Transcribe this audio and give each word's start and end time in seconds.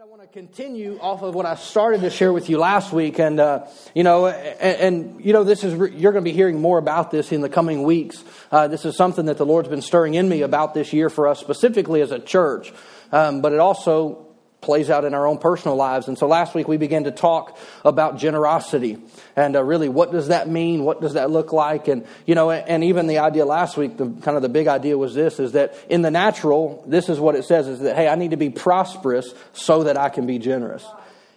I 0.00 0.04
want 0.06 0.22
to 0.22 0.28
continue 0.28 0.98
off 1.02 1.20
of 1.20 1.34
what 1.34 1.44
I 1.44 1.54
started 1.54 2.00
to 2.00 2.08
share 2.08 2.32
with 2.32 2.48
you 2.48 2.56
last 2.56 2.94
week, 2.94 3.18
and 3.18 3.38
uh, 3.38 3.66
you 3.94 4.02
know, 4.02 4.26
and, 4.26 4.80
and, 4.80 5.24
you 5.24 5.34
know, 5.34 5.44
this 5.44 5.64
is 5.64 5.74
you're 5.74 6.12
going 6.12 6.24
to 6.24 6.30
be 6.30 6.32
hearing 6.32 6.58
more 6.58 6.78
about 6.78 7.10
this 7.10 7.30
in 7.30 7.42
the 7.42 7.50
coming 7.50 7.82
weeks. 7.82 8.24
Uh, 8.50 8.68
this 8.68 8.86
is 8.86 8.96
something 8.96 9.26
that 9.26 9.36
the 9.36 9.44
Lord's 9.44 9.68
been 9.68 9.82
stirring 9.82 10.14
in 10.14 10.30
me 10.30 10.40
about 10.40 10.72
this 10.72 10.94
year 10.94 11.10
for 11.10 11.28
us, 11.28 11.40
specifically 11.40 12.00
as 12.00 12.10
a 12.10 12.18
church, 12.18 12.72
um, 13.12 13.42
but 13.42 13.52
it 13.52 13.58
also 13.58 14.31
plays 14.62 14.88
out 14.88 15.04
in 15.04 15.12
our 15.12 15.26
own 15.26 15.38
personal 15.38 15.76
lives. 15.76 16.08
And 16.08 16.16
so 16.16 16.26
last 16.26 16.54
week 16.54 16.68
we 16.68 16.78
began 16.78 17.04
to 17.04 17.10
talk 17.10 17.58
about 17.84 18.16
generosity 18.16 18.96
and 19.36 19.56
uh, 19.56 19.62
really 19.62 19.88
what 19.88 20.12
does 20.12 20.28
that 20.28 20.48
mean? 20.48 20.84
What 20.84 21.00
does 21.00 21.14
that 21.14 21.30
look 21.30 21.52
like? 21.52 21.88
And, 21.88 22.06
you 22.26 22.34
know, 22.34 22.50
and 22.50 22.84
even 22.84 23.08
the 23.08 23.18
idea 23.18 23.44
last 23.44 23.76
week, 23.76 23.96
the 23.96 24.06
kind 24.22 24.36
of 24.36 24.42
the 24.42 24.48
big 24.48 24.68
idea 24.68 24.96
was 24.96 25.14
this, 25.14 25.40
is 25.40 25.52
that 25.52 25.74
in 25.88 26.02
the 26.02 26.10
natural, 26.10 26.84
this 26.86 27.08
is 27.08 27.18
what 27.18 27.34
it 27.34 27.44
says 27.44 27.66
is 27.66 27.80
that, 27.80 27.96
hey, 27.96 28.08
I 28.08 28.14
need 28.14 28.30
to 28.30 28.36
be 28.36 28.50
prosperous 28.50 29.34
so 29.52 29.84
that 29.84 29.96
I 29.96 30.08
can 30.08 30.26
be 30.26 30.38
generous. 30.38 30.86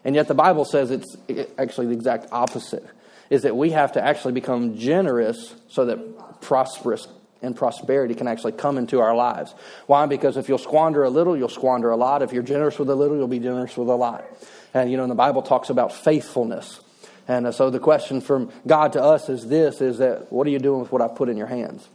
And 0.04 0.16
yet 0.16 0.28
the 0.28 0.36
Bible 0.36 0.66
says 0.66 0.92
it's 0.92 1.18
actually 1.58 1.88
the 1.88 1.94
exact 1.94 2.28
opposite, 2.32 2.86
is 3.32 3.42
that 3.42 3.58
we 3.58 3.72
have 3.72 3.94
to 3.94 4.04
actually 4.04 4.34
become 4.34 4.78
generous 4.78 5.56
so 5.68 5.86
that 5.86 6.42
prosperous 6.42 7.08
and 7.42 7.56
prosperity 7.56 8.16
can 8.16 8.28
actually 8.28 8.54
come 8.54 8.78
into 8.78 9.00
our 9.00 9.16
lives. 9.16 9.54
Why? 9.88 10.06
Because 10.06 10.38
if 10.38 10.50
you'll 10.50 10.58
squander 10.58 11.04
a 11.04 11.10
little, 11.10 11.38
you'll 11.38 11.50
squander 11.50 11.92
a 11.92 11.98
lot. 11.98 12.22
If 12.22 12.34
you're 12.34 12.44
generous 12.44 12.80
with 12.80 12.90
a 12.90 12.96
little, 12.96 13.18
you'll 13.18 13.28
be 13.28 13.40
generous 13.40 13.76
with 13.78 13.90
a 13.90 13.96
lot. 13.96 14.26
And 14.74 14.92
you 14.92 14.98
know, 14.98 15.04
and 15.04 15.12
the 15.12 15.16
Bible 15.16 15.42
talks 15.42 15.70
about 15.70 15.94
faithfulness. 15.94 16.80
And 17.28 17.48
uh, 17.48 17.52
so 17.52 17.70
the 17.70 17.80
question 17.80 18.22
from 18.22 18.52
God 18.68 18.94
to 18.94 19.04
us 19.04 19.30
is 19.30 19.48
this: 19.48 19.82
is 19.82 20.00
that 20.00 20.32
what 20.32 20.48
are 20.48 20.50
you 20.52 20.60
doing 20.60 20.82
with 20.82 20.92
what 20.92 21.02
I 21.02 21.08
put 21.08 21.30
in 21.30 21.38
your 21.38 21.48
hands? 21.48 21.88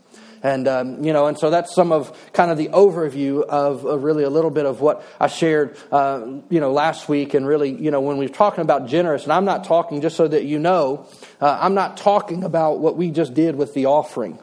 And, 0.43 0.67
um, 0.69 1.05
you 1.05 1.13
know, 1.13 1.27
and 1.27 1.39
so 1.39 1.51
that's 1.51 1.75
some 1.75 1.93
of 1.93 2.33
kind 2.33 2.51
of 2.51 2.57
the 2.57 2.69
overview 2.69 3.43
of, 3.43 3.85
of 3.85 4.03
really 4.03 4.25
a 4.25 4.31
little 4.31 4.51
bit 4.51 4.65
of 4.65 4.81
what 4.81 5.05
I 5.19 5.27
shared, 5.27 5.77
uh, 5.93 6.25
you 6.49 6.61
know, 6.61 6.73
last 6.73 7.09
week. 7.09 7.35
And 7.35 7.47
really, 7.47 7.71
you 7.71 7.91
know, 7.91 8.01
when 8.01 8.17
we 8.17 8.27
are 8.27 8.31
talking 8.31 8.63
about 8.63 8.89
generous, 8.89 9.25
and 9.25 9.33
I'm 9.33 9.45
not 9.45 9.65
talking, 9.65 10.01
just 10.01 10.17
so 10.17 10.27
that 10.27 10.45
you 10.45 10.59
know, 10.59 11.07
uh, 11.41 11.59
I'm 11.61 11.75
not 11.75 11.99
talking 11.99 12.43
about 12.43 12.79
what 12.79 12.97
we 12.97 13.11
just 13.11 13.35
did 13.35 13.57
with 13.57 13.75
the 13.75 13.87
offering. 13.87 14.39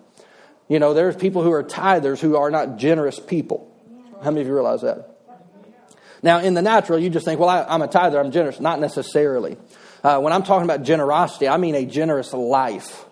You 0.67 0.79
know, 0.79 0.93
there's 0.93 1.15
people 1.15 1.43
who 1.43 1.51
are 1.51 1.63
tithers 1.63 2.19
who 2.19 2.35
are 2.35 2.51
not 2.51 2.77
generous 2.77 3.19
people. 3.19 3.73
How 4.21 4.31
many 4.31 4.41
of 4.41 4.47
you 4.47 4.53
realize 4.53 4.81
that? 4.81 5.17
Now, 6.23 6.39
in 6.39 6.55
the 6.55 6.61
natural, 6.61 6.99
you 6.99 7.09
just 7.09 7.25
think, 7.25 7.39
well, 7.39 7.49
I, 7.49 7.73
am 7.73 7.81
a 7.81 7.87
tither, 7.87 8.19
I'm 8.19 8.31
generous. 8.31 8.59
Not 8.59 8.79
necessarily. 8.79 9.57
Uh, 10.03 10.19
when 10.19 10.33
I'm 10.33 10.43
talking 10.43 10.65
about 10.65 10.83
generosity, 10.83 11.47
I 11.47 11.57
mean 11.57 11.75
a 11.75 11.85
generous 11.85 12.33
life. 12.33 13.05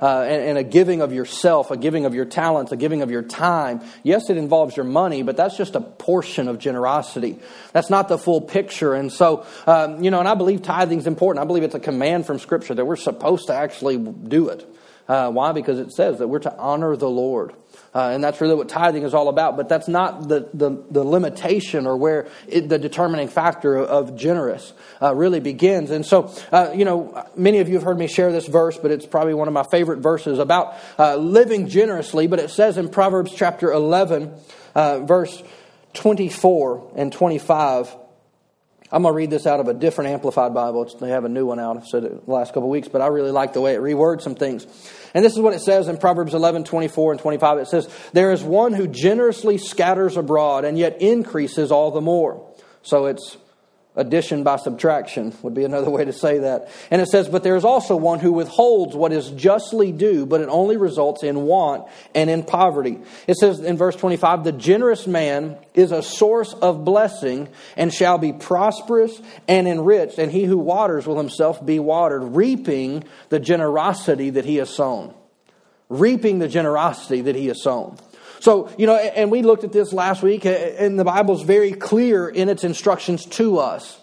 Uh, 0.00 0.22
and, 0.22 0.42
and, 0.42 0.58
a 0.58 0.64
giving 0.64 1.00
of 1.00 1.12
yourself, 1.12 1.70
a 1.70 1.76
giving 1.76 2.06
of 2.06 2.12
your 2.12 2.24
talents, 2.24 2.72
a 2.72 2.76
giving 2.76 3.02
of 3.02 3.10
your 3.12 3.22
time. 3.22 3.80
Yes, 4.02 4.30
it 4.30 4.36
involves 4.36 4.76
your 4.76 4.84
money, 4.84 5.22
but 5.22 5.36
that's 5.36 5.56
just 5.56 5.76
a 5.76 5.80
portion 5.80 6.48
of 6.48 6.58
generosity. 6.58 7.38
That's 7.72 7.88
not 7.88 8.08
the 8.08 8.18
full 8.18 8.40
picture. 8.40 8.94
And 8.94 9.12
so, 9.12 9.46
um, 9.64 10.02
you 10.02 10.10
know, 10.10 10.18
and 10.18 10.26
I 10.26 10.34
believe 10.34 10.62
tithing 10.62 10.98
is 10.98 11.06
important. 11.06 11.40
I 11.40 11.46
believe 11.46 11.62
it's 11.62 11.76
a 11.76 11.80
command 11.80 12.26
from 12.26 12.40
Scripture 12.40 12.74
that 12.74 12.84
we're 12.84 12.96
supposed 12.96 13.46
to 13.46 13.54
actually 13.54 13.96
do 13.96 14.48
it. 14.48 14.66
Uh, 15.08 15.30
why? 15.30 15.52
Because 15.52 15.78
it 15.78 15.92
says 15.92 16.18
that 16.18 16.28
we're 16.28 16.38
to 16.40 16.56
honor 16.56 16.96
the 16.96 17.08
Lord. 17.08 17.54
Uh, 17.94 18.10
and 18.12 18.24
that's 18.24 18.40
really 18.40 18.54
what 18.54 18.68
tithing 18.68 19.02
is 19.02 19.12
all 19.12 19.28
about. 19.28 19.56
But 19.56 19.68
that's 19.68 19.88
not 19.88 20.28
the, 20.28 20.48
the, 20.54 20.84
the 20.90 21.04
limitation 21.04 21.86
or 21.86 21.96
where 21.96 22.28
it, 22.48 22.68
the 22.68 22.78
determining 22.78 23.28
factor 23.28 23.76
of, 23.76 24.10
of 24.10 24.16
generous 24.16 24.72
uh, 25.00 25.14
really 25.14 25.40
begins. 25.40 25.90
And 25.90 26.04
so, 26.04 26.34
uh, 26.50 26.72
you 26.74 26.84
know, 26.84 27.24
many 27.36 27.58
of 27.58 27.68
you 27.68 27.74
have 27.74 27.82
heard 27.82 27.98
me 27.98 28.06
share 28.06 28.32
this 28.32 28.46
verse, 28.46 28.78
but 28.78 28.90
it's 28.90 29.06
probably 29.06 29.34
one 29.34 29.48
of 29.48 29.54
my 29.54 29.64
favorite 29.70 29.98
verses 29.98 30.38
about 30.38 30.74
uh, 30.98 31.16
living 31.16 31.68
generously. 31.68 32.26
But 32.26 32.38
it 32.38 32.50
says 32.50 32.78
in 32.78 32.88
Proverbs 32.88 33.32
chapter 33.34 33.70
11, 33.72 34.32
uh, 34.74 35.00
verse 35.00 35.42
24 35.94 36.92
and 36.96 37.12
25. 37.12 37.96
I'm 38.92 39.02
going 39.02 39.14
to 39.14 39.16
read 39.16 39.30
this 39.30 39.46
out 39.46 39.58
of 39.58 39.68
a 39.68 39.74
different 39.74 40.10
Amplified 40.10 40.52
Bible. 40.52 40.84
They 41.00 41.08
have 41.08 41.24
a 41.24 41.28
new 41.28 41.46
one 41.46 41.58
out. 41.58 41.78
I've 41.78 41.86
said 41.86 42.04
it 42.04 42.26
the 42.26 42.30
last 42.30 42.48
couple 42.48 42.64
of 42.64 42.68
weeks, 42.68 42.88
but 42.88 43.00
I 43.00 43.06
really 43.06 43.30
like 43.30 43.54
the 43.54 43.62
way 43.62 43.74
it 43.74 43.80
rewords 43.80 44.20
some 44.20 44.34
things. 44.34 44.66
And 45.14 45.24
this 45.24 45.32
is 45.32 45.40
what 45.40 45.54
it 45.54 45.60
says 45.60 45.88
in 45.88 45.96
Proverbs 45.96 46.34
11, 46.34 46.64
24 46.64 47.12
and 47.12 47.20
25. 47.20 47.58
It 47.58 47.68
says, 47.68 47.88
There 48.12 48.32
is 48.32 48.42
one 48.42 48.74
who 48.74 48.86
generously 48.86 49.56
scatters 49.56 50.18
abroad 50.18 50.66
and 50.66 50.78
yet 50.78 51.00
increases 51.00 51.72
all 51.72 51.90
the 51.90 52.02
more. 52.02 52.54
So 52.82 53.06
it's 53.06 53.38
Addition 53.94 54.42
by 54.42 54.56
subtraction 54.56 55.34
would 55.42 55.52
be 55.52 55.64
another 55.64 55.90
way 55.90 56.06
to 56.06 56.14
say 56.14 56.38
that. 56.38 56.70
And 56.90 57.02
it 57.02 57.08
says, 57.08 57.28
But 57.28 57.42
there 57.42 57.56
is 57.56 57.64
also 57.64 57.94
one 57.94 58.20
who 58.20 58.32
withholds 58.32 58.96
what 58.96 59.12
is 59.12 59.30
justly 59.32 59.92
due, 59.92 60.24
but 60.24 60.40
it 60.40 60.48
only 60.48 60.78
results 60.78 61.22
in 61.22 61.42
want 61.42 61.86
and 62.14 62.30
in 62.30 62.42
poverty. 62.42 62.98
It 63.26 63.36
says 63.36 63.60
in 63.60 63.76
verse 63.76 63.94
25, 63.96 64.44
The 64.44 64.52
generous 64.52 65.06
man 65.06 65.58
is 65.74 65.92
a 65.92 66.02
source 66.02 66.54
of 66.54 66.86
blessing 66.86 67.48
and 67.76 67.92
shall 67.92 68.16
be 68.16 68.32
prosperous 68.32 69.20
and 69.46 69.68
enriched, 69.68 70.16
and 70.16 70.32
he 70.32 70.44
who 70.44 70.56
waters 70.56 71.06
will 71.06 71.18
himself 71.18 71.64
be 71.64 71.78
watered, 71.78 72.22
reaping 72.34 73.04
the 73.28 73.40
generosity 73.40 74.30
that 74.30 74.46
he 74.46 74.56
has 74.56 74.70
sown. 74.70 75.12
Reaping 75.90 76.38
the 76.38 76.48
generosity 76.48 77.20
that 77.20 77.36
he 77.36 77.48
has 77.48 77.62
sown. 77.62 77.98
So, 78.42 78.68
you 78.76 78.88
know, 78.88 78.96
and 78.96 79.30
we 79.30 79.42
looked 79.42 79.62
at 79.62 79.70
this 79.70 79.92
last 79.92 80.20
week, 80.20 80.44
and 80.44 80.98
the 80.98 81.04
Bible's 81.04 81.42
very 81.42 81.70
clear 81.70 82.28
in 82.28 82.48
its 82.48 82.64
instructions 82.64 83.24
to 83.26 83.58
us 83.58 84.00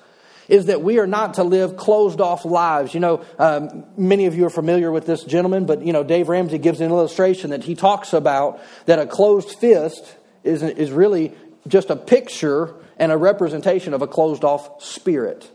is 0.47 0.67
that 0.67 0.81
we 0.81 0.97
are 0.97 1.05
not 1.05 1.33
to 1.33 1.43
live 1.43 1.75
closed 1.75 2.21
off 2.21 2.45
lives. 2.45 2.93
You 2.93 3.01
know, 3.01 3.25
um, 3.37 3.83
many 3.97 4.27
of 4.27 4.35
you 4.35 4.45
are 4.45 4.49
familiar 4.49 4.93
with 4.93 5.05
this 5.05 5.25
gentleman, 5.25 5.65
but, 5.65 5.85
you 5.85 5.91
know, 5.91 6.05
Dave 6.05 6.29
Ramsey 6.29 6.57
gives 6.57 6.79
an 6.79 6.89
illustration 6.89 7.49
that 7.49 7.65
he 7.65 7.75
talks 7.75 8.13
about 8.13 8.61
that 8.85 8.97
a 8.97 9.05
closed 9.05 9.59
fist 9.59 10.15
is, 10.45 10.63
is 10.63 10.89
really 10.89 11.33
just 11.67 11.89
a 11.89 11.97
picture 11.97 12.73
and 12.95 13.11
a 13.11 13.17
representation 13.17 13.93
of 13.93 14.01
a 14.01 14.07
closed 14.07 14.45
off 14.45 14.81
spirit. 14.81 15.51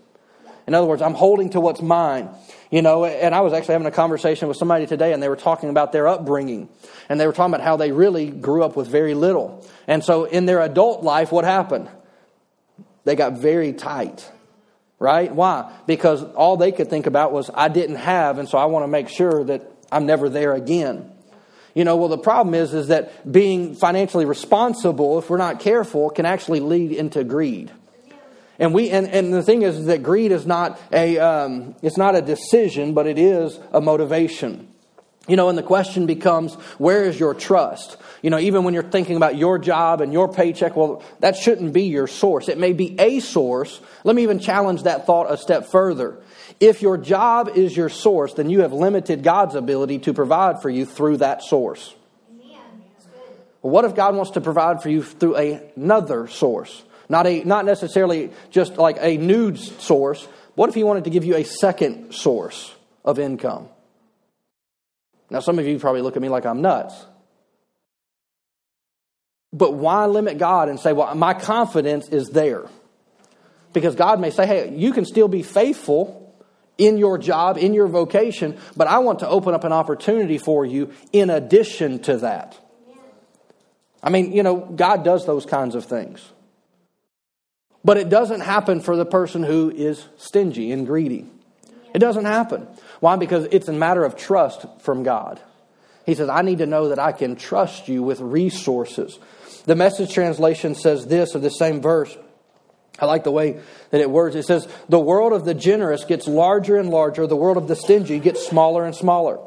In 0.66 0.74
other 0.74 0.86
words, 0.86 1.02
I'm 1.02 1.14
holding 1.14 1.50
to 1.50 1.60
what's 1.60 1.82
mine. 1.82 2.28
You 2.70 2.82
know, 2.82 3.04
and 3.04 3.34
I 3.34 3.42
was 3.42 3.52
actually 3.52 3.74
having 3.74 3.86
a 3.86 3.92
conversation 3.92 4.48
with 4.48 4.56
somebody 4.56 4.86
today, 4.86 5.12
and 5.12 5.22
they 5.22 5.28
were 5.28 5.36
talking 5.36 5.68
about 5.68 5.92
their 5.92 6.08
upbringing. 6.08 6.68
And 7.08 7.20
they 7.20 7.26
were 7.26 7.32
talking 7.32 7.54
about 7.54 7.64
how 7.64 7.76
they 7.76 7.92
really 7.92 8.30
grew 8.30 8.64
up 8.64 8.74
with 8.76 8.88
very 8.88 9.14
little. 9.14 9.64
And 9.86 10.02
so 10.02 10.24
in 10.24 10.46
their 10.46 10.60
adult 10.60 11.04
life, 11.04 11.30
what 11.30 11.44
happened? 11.44 11.88
They 13.04 13.14
got 13.14 13.34
very 13.34 13.72
tight. 13.72 14.30
Right? 14.98 15.32
Why? 15.32 15.70
Because 15.86 16.22
all 16.22 16.56
they 16.56 16.72
could 16.72 16.88
think 16.88 17.06
about 17.06 17.32
was, 17.32 17.50
I 17.52 17.68
didn't 17.68 17.96
have, 17.96 18.38
and 18.38 18.48
so 18.48 18.56
I 18.56 18.64
want 18.66 18.84
to 18.84 18.88
make 18.88 19.08
sure 19.08 19.44
that 19.44 19.70
I'm 19.92 20.06
never 20.06 20.28
there 20.28 20.54
again. 20.54 21.10
You 21.74 21.84
know, 21.84 21.96
well, 21.96 22.08
the 22.08 22.16
problem 22.16 22.54
is, 22.54 22.72
is 22.72 22.88
that 22.88 23.30
being 23.30 23.74
financially 23.74 24.24
responsible, 24.24 25.18
if 25.18 25.28
we're 25.28 25.36
not 25.36 25.60
careful, 25.60 26.10
can 26.10 26.24
actually 26.24 26.60
lead 26.60 26.92
into 26.92 27.22
greed. 27.24 27.70
And 28.58 28.72
we 28.72 28.90
and, 28.90 29.08
and 29.08 29.32
the 29.32 29.42
thing 29.42 29.62
is 29.62 29.86
that 29.86 30.02
greed 30.02 30.32
is 30.32 30.46
not 30.46 30.80
a 30.92 31.18
um, 31.18 31.74
it's 31.82 31.96
not 31.96 32.14
a 32.14 32.22
decision, 32.22 32.94
but 32.94 33.06
it 33.06 33.18
is 33.18 33.58
a 33.72 33.80
motivation. 33.80 34.68
You 35.26 35.36
know, 35.36 35.48
and 35.48 35.56
the 35.56 35.62
question 35.62 36.04
becomes, 36.04 36.52
where 36.76 37.02
is 37.04 37.18
your 37.18 37.32
trust? 37.32 37.96
You 38.20 38.28
know, 38.28 38.38
even 38.38 38.62
when 38.62 38.74
you're 38.74 38.82
thinking 38.82 39.16
about 39.16 39.36
your 39.36 39.58
job 39.58 40.02
and 40.02 40.12
your 40.12 40.30
paycheck, 40.30 40.76
well, 40.76 41.02
that 41.20 41.34
shouldn't 41.34 41.72
be 41.72 41.84
your 41.84 42.06
source. 42.06 42.50
It 42.50 42.58
may 42.58 42.74
be 42.74 42.94
a 43.00 43.20
source. 43.20 43.80
Let 44.04 44.16
me 44.16 44.22
even 44.22 44.38
challenge 44.38 44.82
that 44.82 45.06
thought 45.06 45.32
a 45.32 45.38
step 45.38 45.66
further. 45.66 46.18
If 46.60 46.82
your 46.82 46.98
job 46.98 47.48
is 47.54 47.74
your 47.74 47.88
source, 47.88 48.34
then 48.34 48.50
you 48.50 48.60
have 48.60 48.74
limited 48.74 49.22
God's 49.22 49.54
ability 49.54 50.00
to 50.00 50.12
provide 50.12 50.60
for 50.60 50.68
you 50.68 50.84
through 50.84 51.18
that 51.18 51.42
source. 51.42 51.94
Well, 53.62 53.72
what 53.72 53.86
if 53.86 53.94
God 53.94 54.14
wants 54.14 54.32
to 54.32 54.42
provide 54.42 54.82
for 54.82 54.90
you 54.90 55.02
through 55.02 55.36
another 55.36 56.28
source? 56.28 56.82
Not, 57.08 57.26
a, 57.26 57.44
not 57.44 57.64
necessarily 57.64 58.30
just 58.50 58.76
like 58.76 58.96
a 59.00 59.16
nude 59.16 59.58
source. 59.58 60.26
What 60.54 60.68
if 60.68 60.74
he 60.74 60.84
wanted 60.84 61.04
to 61.04 61.10
give 61.10 61.24
you 61.24 61.36
a 61.36 61.44
second 61.44 62.12
source 62.12 62.74
of 63.04 63.18
income? 63.18 63.68
Now, 65.30 65.40
some 65.40 65.58
of 65.58 65.66
you 65.66 65.78
probably 65.78 66.02
look 66.02 66.16
at 66.16 66.22
me 66.22 66.28
like 66.28 66.46
I'm 66.46 66.62
nuts. 66.62 66.94
But 69.52 69.74
why 69.74 70.06
limit 70.06 70.38
God 70.38 70.68
and 70.68 70.80
say, 70.80 70.92
well, 70.92 71.14
my 71.14 71.34
confidence 71.34 72.08
is 72.08 72.28
there? 72.28 72.66
Because 73.72 73.94
God 73.94 74.20
may 74.20 74.30
say, 74.30 74.46
hey, 74.46 74.74
you 74.74 74.92
can 74.92 75.04
still 75.04 75.28
be 75.28 75.42
faithful 75.42 76.20
in 76.76 76.98
your 76.98 77.18
job, 77.18 77.56
in 77.56 77.72
your 77.72 77.86
vocation, 77.86 78.58
but 78.76 78.88
I 78.88 78.98
want 78.98 79.20
to 79.20 79.28
open 79.28 79.54
up 79.54 79.64
an 79.64 79.72
opportunity 79.72 80.38
for 80.38 80.64
you 80.64 80.92
in 81.12 81.30
addition 81.30 82.00
to 82.00 82.18
that. 82.18 82.58
I 84.02 84.10
mean, 84.10 84.32
you 84.32 84.42
know, 84.42 84.56
God 84.56 85.04
does 85.04 85.24
those 85.24 85.46
kinds 85.46 85.74
of 85.74 85.84
things. 85.84 86.20
But 87.84 87.98
it 87.98 88.08
doesn't 88.08 88.40
happen 88.40 88.80
for 88.80 88.96
the 88.96 89.04
person 89.04 89.42
who 89.42 89.70
is 89.70 90.06
stingy 90.16 90.72
and 90.72 90.86
greedy. 90.86 91.26
It 91.92 91.98
doesn't 91.98 92.24
happen. 92.24 92.66
Why? 93.00 93.16
Because 93.16 93.46
it's 93.52 93.68
a 93.68 93.72
matter 93.72 94.04
of 94.04 94.16
trust 94.16 94.66
from 94.80 95.02
God. 95.02 95.40
He 96.06 96.14
says, 96.14 96.28
I 96.28 96.42
need 96.42 96.58
to 96.58 96.66
know 96.66 96.88
that 96.88 96.98
I 96.98 97.12
can 97.12 97.36
trust 97.36 97.88
you 97.88 98.02
with 98.02 98.20
resources. 98.20 99.18
The 99.66 99.76
message 99.76 100.12
translation 100.12 100.74
says 100.74 101.06
this 101.06 101.34
of 101.34 101.42
the 101.42 101.50
same 101.50 101.80
verse. 101.80 102.16
I 102.98 103.06
like 103.06 103.24
the 103.24 103.30
way 103.30 103.60
that 103.90 104.00
it 104.00 104.10
words. 104.10 104.36
It 104.36 104.44
says, 104.44 104.68
The 104.88 104.98
world 104.98 105.32
of 105.32 105.44
the 105.44 105.54
generous 105.54 106.04
gets 106.04 106.28
larger 106.28 106.76
and 106.76 106.90
larger, 106.90 107.26
the 107.26 107.36
world 107.36 107.56
of 107.56 107.68
the 107.68 107.76
stingy 107.76 108.18
gets 108.18 108.46
smaller 108.46 108.84
and 108.84 108.94
smaller. 108.94 109.38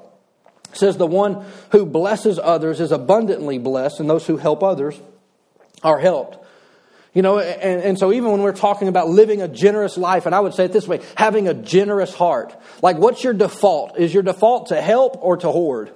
It 0.72 0.78
says, 0.78 0.98
The 0.98 1.08
one 1.08 1.46
who 1.72 1.86
blesses 1.86 2.40
others 2.42 2.80
is 2.80 2.92
abundantly 2.92 3.58
blessed, 3.58 4.00
and 4.00 4.10
those 4.10 4.26
who 4.26 4.38
help 4.38 4.64
others 4.64 5.00
are 5.84 6.00
helped. 6.00 6.44
You 7.18 7.24
know, 7.24 7.40
and, 7.40 7.82
and 7.82 7.98
so 7.98 8.14
even 8.14 8.30
when 8.30 8.44
we're 8.44 8.52
talking 8.52 8.90
about 8.90 9.10
living 9.10 9.42
a 9.42 9.48
generous 9.48 9.98
life, 9.98 10.28
and 10.28 10.36
I 10.36 10.40
would 10.40 10.54
say 10.54 10.66
it 10.66 10.72
this 10.72 10.88
way 10.88 11.02
having 11.16 11.48
a 11.48 11.54
generous 11.56 12.14
heart, 12.14 12.56
like 12.84 12.98
what's 13.00 13.24
your 13.24 13.34
default? 13.34 13.98
Is 13.98 14.14
your 14.14 14.22
default 14.22 14.68
to 14.68 14.80
help 14.80 15.18
or 15.20 15.36
to 15.38 15.52
hoard? 15.52 15.92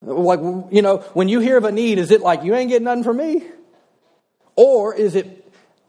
Like, 0.00 0.40
you 0.70 0.80
know, 0.80 1.04
when 1.12 1.28
you 1.28 1.40
hear 1.40 1.58
of 1.58 1.64
a 1.64 1.70
need, 1.70 1.98
is 1.98 2.10
it 2.12 2.22
like, 2.22 2.44
you 2.44 2.54
ain't 2.54 2.70
getting 2.70 2.86
nothing 2.86 3.04
from 3.04 3.18
me? 3.18 3.42
Or 4.56 4.94
is 4.94 5.16
it, 5.16 5.43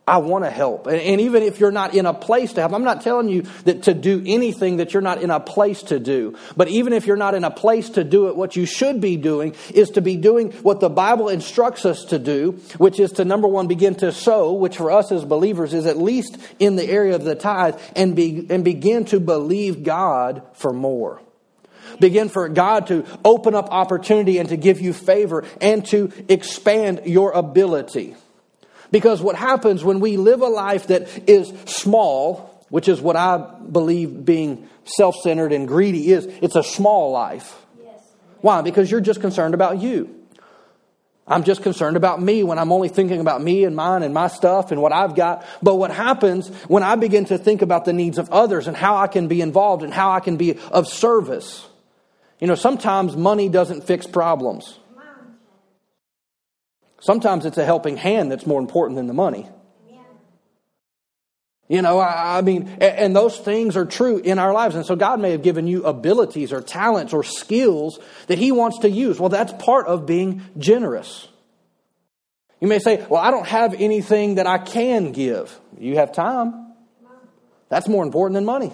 I 0.08 0.18
want 0.18 0.44
to 0.44 0.52
help? 0.52 0.86
And, 0.86 1.22
even 1.22 1.42
if 1.42 1.60
you're 1.60 1.72
not 1.72 1.96
in 1.96 2.06
a 2.06 2.14
place 2.14 2.54
to 2.54 2.62
help, 2.62 2.74
I'm 2.74 2.84
not 2.84 3.02
telling 3.02 3.28
you 3.28 3.42
that 3.64 3.84
to 3.84 3.96
do 3.96 4.22
anything 4.24 4.78
that 4.78 4.94
you're 4.94 5.02
not 5.02 5.20
in 5.20 5.32
a 5.32 5.40
place 5.40 5.82
to 5.84 6.00
do. 6.00 6.38
But 6.56 6.68
even 6.68 6.94
if 6.94 7.08
you're 7.08 7.18
not 7.18 7.34
in 7.34 7.44
a 7.44 7.50
place 7.50 7.90
to 7.92 8.04
do 8.04 8.28
it, 8.28 8.36
what 8.36 8.56
you 8.56 8.68
should 8.68 9.02
be 9.02 9.18
doing 9.18 9.56
is 9.74 9.90
to 9.92 10.02
be 10.02 10.16
doing 10.16 10.52
what 10.62 10.80
the 10.80 10.90
Bible 10.90 11.30
instructs 11.30 11.86
us 11.86 12.06
to 12.06 12.20
do, 12.20 12.52
which 12.78 13.00
is 13.00 13.14
to 13.14 13.26
number 13.26 13.48
one, 13.48 13.66
begin 13.68 13.96
to 13.96 14.12
sow, 14.12 14.54
which 14.54 14.78
for 14.78 14.92
us 14.92 15.12
as 15.12 15.26
believers 15.26 15.74
is 15.74 15.88
at 15.88 15.98
least 15.98 16.38
in 16.60 16.76
the 16.76 16.86
area 16.86 17.16
of 17.16 17.24
the 17.24 17.36
tithe, 17.36 17.80
and, 17.96 18.16
be, 18.16 18.46
and 18.52 18.64
begin 18.64 19.06
to 19.06 19.20
believe 19.20 19.82
God 19.82 20.44
for 20.54 20.72
more. 20.72 21.20
Begin 22.00 22.30
for 22.30 22.48
God 22.50 22.88
to 22.88 23.06
open 23.24 23.56
up 23.56 23.70
opportunity 23.72 24.38
and 24.38 24.50
to 24.50 24.58
give 24.58 24.82
you 24.82 24.94
favor 24.94 25.46
and 25.62 25.84
to 25.88 26.12
expand 26.28 27.02
your 27.06 27.32
ability. 27.32 28.16
Because 28.92 29.22
what 29.22 29.36
happens 29.36 29.84
when 29.84 30.00
we 30.00 30.18
live 30.18 30.42
a 30.42 30.48
life 30.48 30.88
that 30.88 31.08
is 31.30 31.54
small, 31.66 32.66
which 32.70 32.88
is 32.88 33.02
what 33.02 33.16
I 33.16 33.38
believe 33.38 34.26
being 34.26 34.68
self 34.86 35.16
centered 35.16 35.52
and 35.52 35.68
greedy 35.68 36.12
is, 36.12 36.26
it's 36.42 36.56
a 36.56 36.64
small 36.64 37.12
life. 37.12 37.62
Why? 38.42 38.62
Because 38.62 38.92
you're 38.92 39.02
just 39.02 39.22
concerned 39.22 39.54
about 39.54 39.82
you. 39.82 40.26
I'm 41.28 41.44
just 41.44 41.64
concerned 41.64 41.98
about 41.98 42.22
me 42.22 42.44
when 42.44 42.60
I'm 42.60 42.72
only 42.72 42.90
thinking 42.90 43.20
about 43.20 43.42
me 43.42 43.64
and 43.64 43.76
mine 43.76 44.04
and 44.04 44.14
my 44.14 44.28
stuff 44.28 44.72
and 44.72 44.80
what 44.80 44.94
I've 44.94 45.16
got. 45.16 45.44
But 45.64 45.76
what 45.76 45.90
happens 45.90 46.50
when 46.68 46.84
I 46.84 46.96
begin 46.96 47.26
to 47.26 47.40
think 47.40 47.64
about 47.64 47.86
the 47.86 47.94
needs 47.94 48.20
of 48.20 48.30
others 48.30 48.68
and 48.68 48.78
how 48.78 48.98
I 48.98 49.08
can 49.08 49.28
be 49.28 49.42
involved 49.42 49.82
and 49.82 49.92
how 49.92 50.12
I 50.12 50.20
can 50.20 50.38
be 50.38 50.60
of 50.72 50.88
service? 50.88 51.68
You 52.40 52.48
know, 52.48 52.56
sometimes 52.56 53.16
money 53.16 53.50
doesn't 53.50 53.86
fix 53.86 54.06
problems. 54.06 54.78
Sometimes 57.06 57.46
it's 57.46 57.60
a 57.60 57.66
helping 57.66 57.98
hand 57.98 58.32
that's 58.32 58.48
more 58.48 58.60
important 58.60 58.96
than 58.98 59.06
the 59.06 59.14
money. 59.14 59.48
You 61.68 61.84
know, 61.84 62.00
I, 62.00 62.40
I, 62.40 62.42
mean, 62.42 62.68
and 62.82 63.16
those 63.16 63.38
things 63.38 63.78
are 63.78 63.86
true 63.86 64.18
in 64.18 64.40
our 64.40 64.52
lives. 64.52 64.74
And 64.74 64.88
so 64.88 64.96
God 64.96 65.20
may 65.20 65.30
have 65.30 65.44
given 65.44 65.68
you 65.68 65.84
abilities 65.84 66.52
or 66.52 66.62
talents 66.62 67.14
or 67.14 67.24
skills 67.24 68.00
that 68.26 68.40
He 68.40 68.52
wants 68.52 68.80
to 68.80 68.90
use. 68.90 69.20
Well, 69.20 69.30
that's 69.30 69.54
part 69.64 69.86
of 69.86 70.08
being 70.08 70.42
generous. 70.58 71.28
You 72.60 72.68
may 72.68 72.80
say, 72.80 73.06
Well, 73.08 73.22
I 73.22 73.30
don't 73.30 73.48
have 73.48 73.76
anything 73.76 74.36
that 74.36 74.48
I 74.48 74.58
can 74.58 75.12
give. 75.12 75.56
You 75.78 75.98
have 75.98 76.12
time. 76.12 76.74
That's 77.70 77.88
more 77.88 78.04
important 78.04 78.34
than 78.34 78.46
money. 78.46 78.74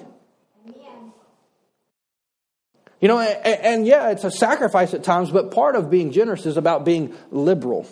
You 3.02 3.10
know, 3.10 3.20
and, 3.20 3.62
and, 3.62 3.88
yeah, 3.88 4.12
it's 4.12 4.24
a 4.24 4.32
sacrifice 4.32 4.94
at 4.94 5.04
times, 5.04 5.32
but 5.32 5.52
part 5.52 5.76
of 5.76 5.90
being 5.90 6.12
generous 6.12 6.46
is 6.46 6.56
about 6.56 6.86
being 6.86 7.14
liberal. 7.32 7.88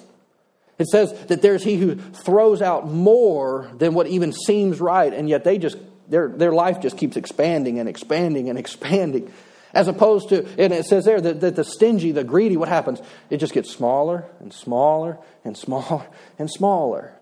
It 0.80 0.88
says 0.88 1.12
that 1.26 1.42
there's 1.42 1.64
he 1.64 1.76
who 1.76 1.96
throws 1.96 2.62
out 2.62 2.90
more 2.90 3.70
than 3.78 3.94
what 3.94 4.08
even 4.08 4.32
seems 4.32 4.80
right, 4.80 5.14
and 5.14 5.30
yet 5.30 5.44
they 5.44 5.58
just 5.58 5.78
their 6.08 6.30
their 6.30 6.54
life 6.54 6.80
just 6.80 6.98
keeps 6.98 7.18
expanding 7.18 7.80
and 7.80 7.88
expanding 7.88 8.50
and 8.50 8.58
expanding. 8.58 9.32
As 9.72 9.88
opposed 9.88 10.30
to, 10.30 10.48
and 10.58 10.74
it 10.74 10.86
says 10.86 11.06
there 11.06 11.22
that, 11.22 11.42
that 11.42 11.56
the 11.56 11.64
stingy, 11.64 12.12
the 12.12 12.24
greedy, 12.24 12.58
what 12.58 12.70
happens? 12.70 13.02
It 13.30 13.38
just 13.38 13.54
gets 13.54 13.70
smaller 13.70 14.26
and 14.40 14.52
smaller 14.52 15.20
and 15.44 15.56
smaller 15.56 16.08
and 16.40 16.50
smaller. 16.50 17.14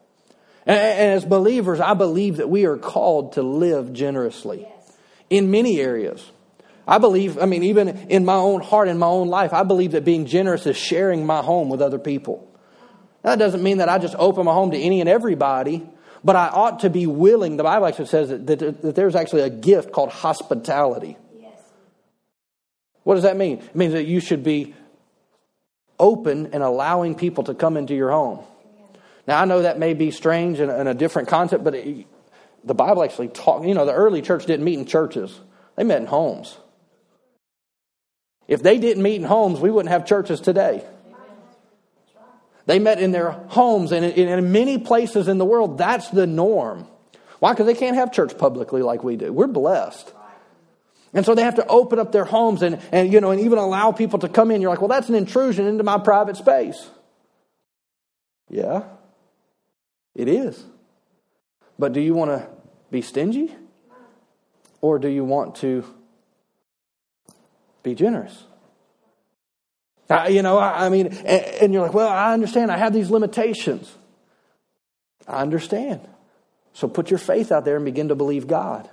And, 0.66 0.78
and 0.78 1.12
as 1.14 1.26
believers, 1.26 1.82
I 1.82 1.94
believe 1.94 2.38
that 2.38 2.50
we 2.50 2.66
are 2.66 2.78
called 2.78 3.34
to 3.34 3.42
live 3.42 3.92
generously 3.92 4.62
yes. 4.62 4.98
in 5.30 5.52
many 5.52 5.82
areas. 5.82 6.26
I 6.88 7.00
believe, 7.00 7.38
I 7.38 7.46
mean, 7.46 7.64
even 7.64 7.90
in 8.10 8.24
my 8.24 8.36
own 8.36 8.62
heart, 8.62 8.88
in 8.88 8.98
my 8.98 9.08
own 9.08 9.28
life, 9.28 9.52
I 9.52 9.64
believe 9.64 9.92
that 9.92 10.06
being 10.06 10.26
generous 10.26 10.66
is 10.66 10.78
sharing 10.78 11.26
my 11.26 11.42
home 11.42 11.68
with 11.68 11.82
other 11.82 12.00
people. 12.00 12.47
That 13.24 13.40
doesn't 13.40 13.64
mean 13.64 13.80
that 13.80 13.90
I 13.90 13.98
just 13.98 14.16
open 14.18 14.46
my 14.46 14.54
home 14.54 14.72
to 14.72 14.78
any 14.78 15.02
and 15.02 15.10
everybody, 15.10 15.88
but 16.24 16.36
I 16.36 16.48
ought 16.48 16.82
to 16.82 16.90
be 16.90 17.08
willing. 17.08 17.58
The 17.58 17.64
Bible 17.64 17.88
actually 17.88 18.06
says 18.06 18.30
that, 18.30 18.48
that, 18.48 18.82
that 18.82 18.96
there's 18.96 19.16
actually 19.16 19.42
a 19.42 19.50
gift 19.50 19.92
called 19.92 20.10
hospitality. 20.10 21.18
Yes. 21.40 21.60
What 23.04 23.16
does 23.16 23.24
that 23.24 23.38
mean? 23.38 23.60
It 23.60 23.76
means 23.76 23.94
that 23.94 24.06
you 24.06 24.20
should 24.20 24.44
be 24.44 24.74
open 26.00 26.54
and 26.54 26.64
allowing 26.64 27.16
people 27.16 27.44
to 27.46 27.54
come 27.54 27.76
into 27.76 27.96
your 27.96 28.12
home. 28.12 28.40
Now, 29.28 29.42
I 29.42 29.46
know 29.46 29.64
that 29.64 29.78
may 29.78 29.94
be 29.94 30.12
strange 30.12 30.60
and, 30.60 30.72
and 30.72 30.88
a 30.88 30.94
different 30.94 31.28
concept, 31.28 31.64
but 31.64 31.76
it, 31.76 32.08
the 32.64 32.74
Bible 32.74 33.04
actually 33.04 33.28
talks, 33.28 33.66
you 33.66 33.74
know, 33.74 33.86
the 33.86 33.94
early 33.94 34.22
church 34.22 34.46
didn't 34.46 34.64
meet 34.64 34.80
in 34.80 34.86
churches, 34.86 35.38
they 35.76 35.84
met 35.84 36.02
in 36.02 36.08
homes. 36.08 36.58
If 38.48 38.64
they 38.64 38.78
didn't 38.78 39.04
meet 39.04 39.18
in 39.18 39.24
homes, 39.24 39.60
we 39.60 39.70
wouldn't 39.70 39.92
have 39.92 40.06
churches 40.06 40.40
today. 40.40 40.86
They 42.68 42.78
met 42.78 43.00
in 43.00 43.12
their 43.12 43.32
homes, 43.32 43.92
and 43.92 44.06
in, 44.06 44.52
many 44.52 44.78
places 44.78 45.28
in 45.28 45.40
the 45.40 45.46
world, 45.46 45.80
that's 45.80 46.10
the 46.10 46.28
norm. 46.28 46.88
Why? 47.40 47.54
Because 47.54 47.66
they 47.66 47.74
can't 47.74 47.96
have 47.96 48.12
church 48.12 48.38
publicly 48.38 48.84
like 48.84 49.04
we 49.04 49.16
do. 49.16 49.34
We're 49.34 49.48
blessed. 49.48 50.14
And 51.14 51.26
so 51.26 51.34
they 51.34 51.44
have 51.44 51.56
to 51.56 51.66
open 51.66 51.98
up 51.98 52.12
their 52.12 52.26
homes 52.26 52.62
and, 52.62 52.80
and, 52.92 53.12
you 53.12 53.22
know, 53.22 53.32
and 53.32 53.42
even 53.42 53.58
allow 53.58 53.92
people 53.92 54.20
to 54.20 54.30
come 54.30 54.52
in. 54.52 54.62
You're 54.62 54.70
like, 54.70 54.82
well, 54.82 54.90
that's 54.90 55.10
an 55.10 55.16
intrusion 55.16 55.66
into 55.66 55.84
my 55.84 55.98
private 55.98 56.38
space. 56.38 56.90
Yeah, 58.50 58.84
it 60.14 60.28
is. 60.28 60.64
But 61.80 61.94
do 61.94 62.02
you 62.02 62.14
want 62.14 62.32
to 62.32 62.48
be 62.92 63.02
stingy? 63.02 63.56
Or 64.82 65.00
do 65.00 65.08
you 65.08 65.24
want 65.24 65.56
to 65.58 65.84
be 67.88 67.96
generous. 67.96 68.44
Uh, 70.10 70.28
you 70.30 70.42
know, 70.42 70.58
I, 70.58 70.86
I 70.86 70.90
mean, 70.90 71.08
and, 71.08 71.28
and 71.62 71.74
you're 71.74 71.82
like, 71.82 71.94
well, 71.94 72.08
I 72.08 72.34
understand. 72.34 72.72
I 72.72 72.78
have 72.78 72.94
these 72.94 73.10
limitations. 73.10 73.94
I 75.28 75.42
understand. 75.42 76.02
So 76.74 76.88
put 76.88 77.10
your 77.10 77.18
faith 77.18 77.52
out 77.52 77.66
there 77.66 77.76
and 77.76 77.84
begin 77.84 78.10
to 78.10 78.16
believe 78.16 78.48
God. 78.48 78.90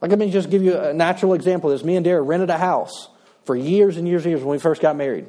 Like, 0.00 0.10
let 0.10 0.18
me 0.18 0.30
just 0.30 0.50
give 0.50 0.62
you 0.62 0.76
a 0.76 0.92
natural 0.94 1.34
example. 1.34 1.70
This 1.70 1.82
me 1.82 1.96
and 1.96 2.04
Dara 2.04 2.22
rented 2.22 2.50
a 2.50 2.58
house 2.58 3.08
for 3.44 3.56
years 3.56 3.96
and 3.96 4.06
years 4.06 4.24
and 4.24 4.30
years 4.30 4.42
when 4.42 4.50
we 4.50 4.58
first 4.58 4.80
got 4.80 4.94
married. 4.94 5.26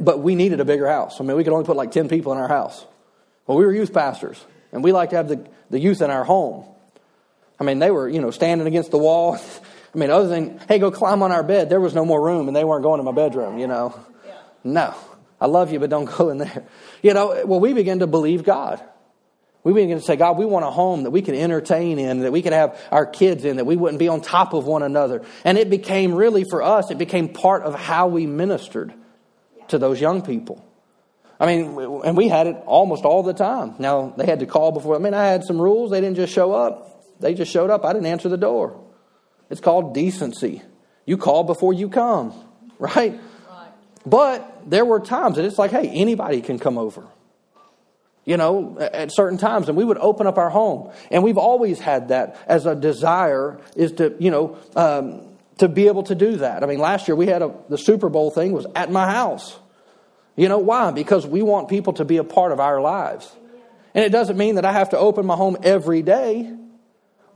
But 0.00 0.20
we 0.20 0.34
needed 0.34 0.60
a 0.60 0.64
bigger 0.64 0.88
house. 0.88 1.20
I 1.20 1.24
mean, 1.24 1.36
we 1.36 1.44
could 1.44 1.52
only 1.52 1.66
put 1.66 1.76
like 1.76 1.90
10 1.90 2.08
people 2.08 2.32
in 2.32 2.38
our 2.38 2.48
house. 2.48 2.84
Well, 3.46 3.58
we 3.58 3.64
were 3.64 3.72
youth 3.72 3.92
pastors, 3.92 4.42
and 4.72 4.82
we 4.82 4.92
like 4.92 5.10
to 5.10 5.16
have 5.16 5.28
the, 5.28 5.46
the 5.70 5.78
youth 5.78 6.00
in 6.00 6.10
our 6.10 6.24
home. 6.24 6.64
I 7.60 7.64
mean, 7.64 7.78
they 7.78 7.90
were, 7.90 8.08
you 8.08 8.20
know, 8.20 8.30
standing 8.30 8.66
against 8.66 8.90
the 8.90 8.98
wall. 8.98 9.38
I 9.94 9.98
mean, 9.98 10.10
other 10.10 10.28
than, 10.28 10.60
hey, 10.68 10.78
go 10.78 10.90
climb 10.90 11.22
on 11.22 11.32
our 11.32 11.42
bed, 11.42 11.70
there 11.70 11.80
was 11.80 11.94
no 11.94 12.04
more 12.04 12.22
room 12.22 12.48
and 12.48 12.56
they 12.56 12.64
weren't 12.64 12.82
going 12.82 12.98
to 12.98 13.04
my 13.04 13.12
bedroom, 13.12 13.58
you 13.58 13.66
know. 13.66 13.98
Yeah. 14.26 14.34
No. 14.64 14.94
I 15.40 15.46
love 15.46 15.72
you, 15.72 15.80
but 15.80 15.90
don't 15.90 16.04
go 16.18 16.30
in 16.30 16.38
there. 16.38 16.64
You 17.02 17.14
know, 17.14 17.44
well, 17.46 17.60
we 17.60 17.72
begin 17.72 18.00
to 18.00 18.06
believe 18.06 18.44
God. 18.44 18.82
We 19.64 19.72
begin 19.72 19.98
to 19.98 20.04
say, 20.04 20.16
God, 20.16 20.38
we 20.38 20.46
want 20.46 20.64
a 20.64 20.70
home 20.70 21.02
that 21.02 21.10
we 21.10 21.20
can 21.20 21.34
entertain 21.34 21.98
in, 21.98 22.20
that 22.20 22.32
we 22.32 22.42
can 22.42 22.52
have 22.52 22.80
our 22.90 23.04
kids 23.04 23.44
in, 23.44 23.56
that 23.56 23.66
we 23.66 23.76
wouldn't 23.76 23.98
be 23.98 24.08
on 24.08 24.20
top 24.20 24.54
of 24.54 24.66
one 24.66 24.82
another. 24.82 25.24
And 25.44 25.58
it 25.58 25.68
became 25.68 26.14
really, 26.14 26.44
for 26.48 26.62
us, 26.62 26.90
it 26.90 26.98
became 26.98 27.28
part 27.28 27.64
of 27.64 27.74
how 27.74 28.06
we 28.06 28.26
ministered 28.26 28.94
to 29.68 29.78
those 29.78 30.00
young 30.00 30.22
people. 30.22 30.64
I 31.40 31.46
mean, 31.46 31.78
and 32.04 32.16
we 32.16 32.28
had 32.28 32.46
it 32.46 32.56
almost 32.66 33.04
all 33.04 33.22
the 33.22 33.34
time. 33.34 33.74
Now, 33.78 34.14
they 34.16 34.26
had 34.26 34.40
to 34.40 34.46
call 34.46 34.72
before. 34.72 34.96
I 34.96 34.98
mean, 34.98 35.14
I 35.14 35.26
had 35.26 35.44
some 35.44 35.60
rules. 35.60 35.90
They 35.90 36.00
didn't 36.00 36.16
just 36.16 36.32
show 36.32 36.52
up. 36.52 37.20
They 37.20 37.34
just 37.34 37.52
showed 37.52 37.70
up. 37.70 37.84
I 37.84 37.92
didn't 37.92 38.06
answer 38.06 38.28
the 38.28 38.38
door. 38.38 38.80
It's 39.50 39.60
called 39.60 39.94
decency. 39.94 40.62
You 41.06 41.16
call 41.16 41.44
before 41.44 41.72
you 41.72 41.88
come, 41.88 42.34
right? 42.78 43.12
right? 43.12 43.20
But 44.04 44.70
there 44.70 44.84
were 44.84 45.00
times 45.00 45.36
that 45.36 45.44
it's 45.44 45.58
like, 45.58 45.70
hey, 45.70 45.88
anybody 45.88 46.40
can 46.40 46.58
come 46.58 46.78
over. 46.78 47.06
You 48.24 48.36
know, 48.36 48.78
at 48.78 49.10
certain 49.10 49.38
times, 49.38 49.68
and 49.68 49.76
we 49.78 49.84
would 49.84 49.96
open 49.96 50.26
up 50.26 50.36
our 50.36 50.50
home, 50.50 50.92
and 51.10 51.24
we've 51.24 51.38
always 51.38 51.80
had 51.80 52.08
that 52.08 52.36
as 52.46 52.66
a 52.66 52.74
desire 52.74 53.58
is 53.74 53.92
to, 53.92 54.14
you 54.18 54.30
know, 54.30 54.58
um, 54.76 55.28
to 55.58 55.68
be 55.68 55.86
able 55.86 56.02
to 56.04 56.14
do 56.14 56.36
that. 56.36 56.62
I 56.62 56.66
mean, 56.66 56.78
last 56.78 57.08
year 57.08 57.16
we 57.16 57.26
had 57.26 57.40
a, 57.40 57.54
the 57.70 57.78
Super 57.78 58.10
Bowl 58.10 58.30
thing 58.30 58.52
was 58.52 58.66
at 58.74 58.92
my 58.92 59.10
house. 59.10 59.58
You 60.36 60.48
know 60.48 60.58
why? 60.58 60.90
Because 60.90 61.26
we 61.26 61.40
want 61.40 61.68
people 61.68 61.94
to 61.94 62.04
be 62.04 62.18
a 62.18 62.24
part 62.24 62.52
of 62.52 62.60
our 62.60 62.80
lives. 62.82 63.30
And 63.94 64.04
it 64.04 64.10
doesn't 64.10 64.36
mean 64.36 64.56
that 64.56 64.64
I 64.64 64.72
have 64.72 64.90
to 64.90 64.98
open 64.98 65.26
my 65.26 65.34
home 65.34 65.56
every 65.62 66.02
day. 66.02 66.54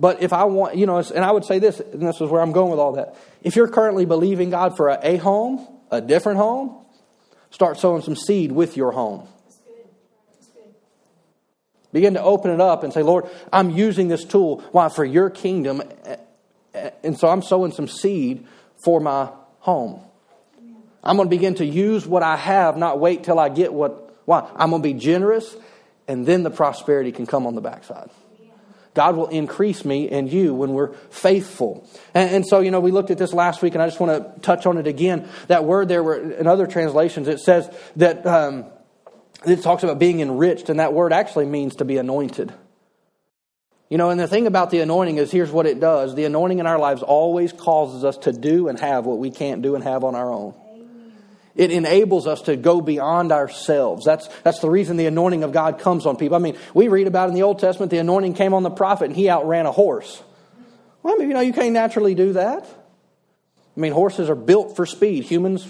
But 0.02 0.20
if 0.20 0.32
I 0.32 0.42
want, 0.46 0.74
you 0.74 0.84
know, 0.84 0.98
and 0.98 1.24
I 1.24 1.30
would 1.30 1.44
say 1.44 1.60
this, 1.60 1.78
and 1.78 2.02
this 2.02 2.20
is 2.20 2.28
where 2.28 2.42
I'm 2.42 2.50
going 2.50 2.72
with 2.72 2.80
all 2.80 2.94
that. 2.94 3.14
If 3.40 3.54
you're 3.54 3.68
currently 3.68 4.04
believing 4.04 4.50
God 4.50 4.76
for 4.76 4.88
a, 4.88 4.98
a 5.00 5.16
home, 5.16 5.64
a 5.92 6.00
different 6.00 6.38
home, 6.38 6.84
start 7.52 7.78
sowing 7.78 8.02
some 8.02 8.16
seed 8.16 8.50
with 8.50 8.76
your 8.76 8.90
home. 8.90 9.28
Begin 11.92 12.14
to 12.14 12.20
open 12.20 12.50
it 12.50 12.60
up 12.60 12.82
and 12.82 12.92
say, 12.92 13.04
Lord, 13.04 13.30
I'm 13.52 13.70
using 13.70 14.08
this 14.08 14.24
tool. 14.24 14.64
Why? 14.72 14.88
For 14.88 15.04
your 15.04 15.30
kingdom. 15.30 15.84
And 17.04 17.16
so 17.16 17.28
I'm 17.28 17.40
sowing 17.40 17.70
some 17.70 17.86
seed 17.86 18.44
for 18.84 18.98
my 18.98 19.30
home. 19.60 20.00
I'm 21.04 21.14
going 21.14 21.28
to 21.28 21.30
begin 21.30 21.54
to 21.56 21.64
use 21.64 22.08
what 22.08 22.24
I 22.24 22.34
have, 22.34 22.76
not 22.76 22.98
wait 22.98 23.22
till 23.22 23.38
I 23.38 23.50
get 23.50 23.72
what 23.72 24.18
Why? 24.24 24.50
I'm 24.56 24.70
going 24.70 24.82
to 24.82 24.88
be 24.88 24.94
generous, 24.94 25.54
and 26.08 26.26
then 26.26 26.42
the 26.42 26.50
prosperity 26.50 27.12
can 27.12 27.24
come 27.24 27.46
on 27.46 27.54
the 27.54 27.60
backside. 27.60 28.10
God 28.94 29.16
will 29.16 29.28
increase 29.28 29.84
me 29.84 30.10
and 30.10 30.30
you 30.30 30.54
when 30.54 30.72
we're 30.72 30.92
faithful. 31.10 31.88
And, 32.14 32.30
and, 32.30 32.46
so, 32.46 32.60
you 32.60 32.70
know, 32.70 32.80
we 32.80 32.90
looked 32.90 33.10
at 33.10 33.18
this 33.18 33.32
last 33.32 33.62
week, 33.62 33.74
and 33.74 33.82
I 33.82 33.86
just 33.86 34.00
want 34.00 34.34
to 34.34 34.40
touch 34.40 34.66
on 34.66 34.76
it 34.76 34.86
again. 34.86 35.28
That 35.48 35.64
word 35.64 35.88
there, 35.88 36.02
were, 36.02 36.32
in 36.32 36.46
other 36.46 36.66
translations, 36.66 37.26
it 37.28 37.40
says 37.40 37.74
that 37.96 38.26
um, 38.26 38.66
it 39.46 39.62
talks 39.62 39.82
about 39.82 39.98
being 39.98 40.20
enriched, 40.20 40.68
and 40.68 40.78
that 40.78 40.92
word 40.92 41.12
actually 41.12 41.46
means 41.46 41.76
to 41.76 41.84
be 41.84 41.96
anointed. 41.96 42.52
You 43.88 43.98
know, 43.98 44.10
and 44.10 44.18
the 44.18 44.28
thing 44.28 44.46
about 44.46 44.70
the 44.70 44.80
anointing 44.80 45.18
is 45.18 45.30
here's 45.30 45.50
what 45.50 45.66
it 45.66 45.78
does 45.78 46.14
the 46.14 46.24
anointing 46.24 46.60
in 46.60 46.66
our 46.66 46.78
lives 46.78 47.02
always 47.02 47.52
causes 47.52 48.04
us 48.04 48.16
to 48.18 48.32
do 48.32 48.68
and 48.68 48.80
have 48.80 49.04
what 49.04 49.18
we 49.18 49.30
can't 49.30 49.60
do 49.60 49.74
and 49.74 49.84
have 49.84 50.02
on 50.02 50.14
our 50.14 50.32
own. 50.32 50.54
It 51.54 51.70
enables 51.70 52.26
us 52.26 52.42
to 52.42 52.56
go 52.56 52.80
beyond 52.80 53.30
ourselves. 53.30 54.06
That's, 54.06 54.26
that's 54.42 54.60
the 54.60 54.70
reason 54.70 54.96
the 54.96 55.06
anointing 55.06 55.44
of 55.44 55.52
God 55.52 55.78
comes 55.78 56.06
on 56.06 56.16
people. 56.16 56.34
I 56.34 56.38
mean, 56.38 56.56
we 56.72 56.88
read 56.88 57.06
about 57.06 57.28
in 57.28 57.34
the 57.34 57.42
Old 57.42 57.58
Testament 57.58 57.90
the 57.90 57.98
anointing 57.98 58.34
came 58.34 58.54
on 58.54 58.62
the 58.62 58.70
prophet 58.70 59.06
and 59.06 59.16
he 59.16 59.28
outran 59.28 59.66
a 59.66 59.72
horse. 59.72 60.22
Well, 61.02 61.14
I 61.14 61.18
mean, 61.18 61.28
you 61.28 61.34
know, 61.34 61.40
you 61.40 61.52
can't 61.52 61.72
naturally 61.72 62.14
do 62.14 62.34
that. 62.34 62.64
I 62.64 63.80
mean, 63.80 63.92
horses 63.92 64.30
are 64.30 64.34
built 64.34 64.76
for 64.76 64.86
speed. 64.86 65.24
Humans, 65.24 65.66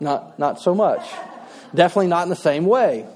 not, 0.00 0.38
not 0.38 0.60
so 0.60 0.74
much. 0.74 1.06
Definitely 1.74 2.08
not 2.08 2.24
in 2.24 2.28
the 2.28 2.36
same 2.36 2.66
way. 2.66 3.06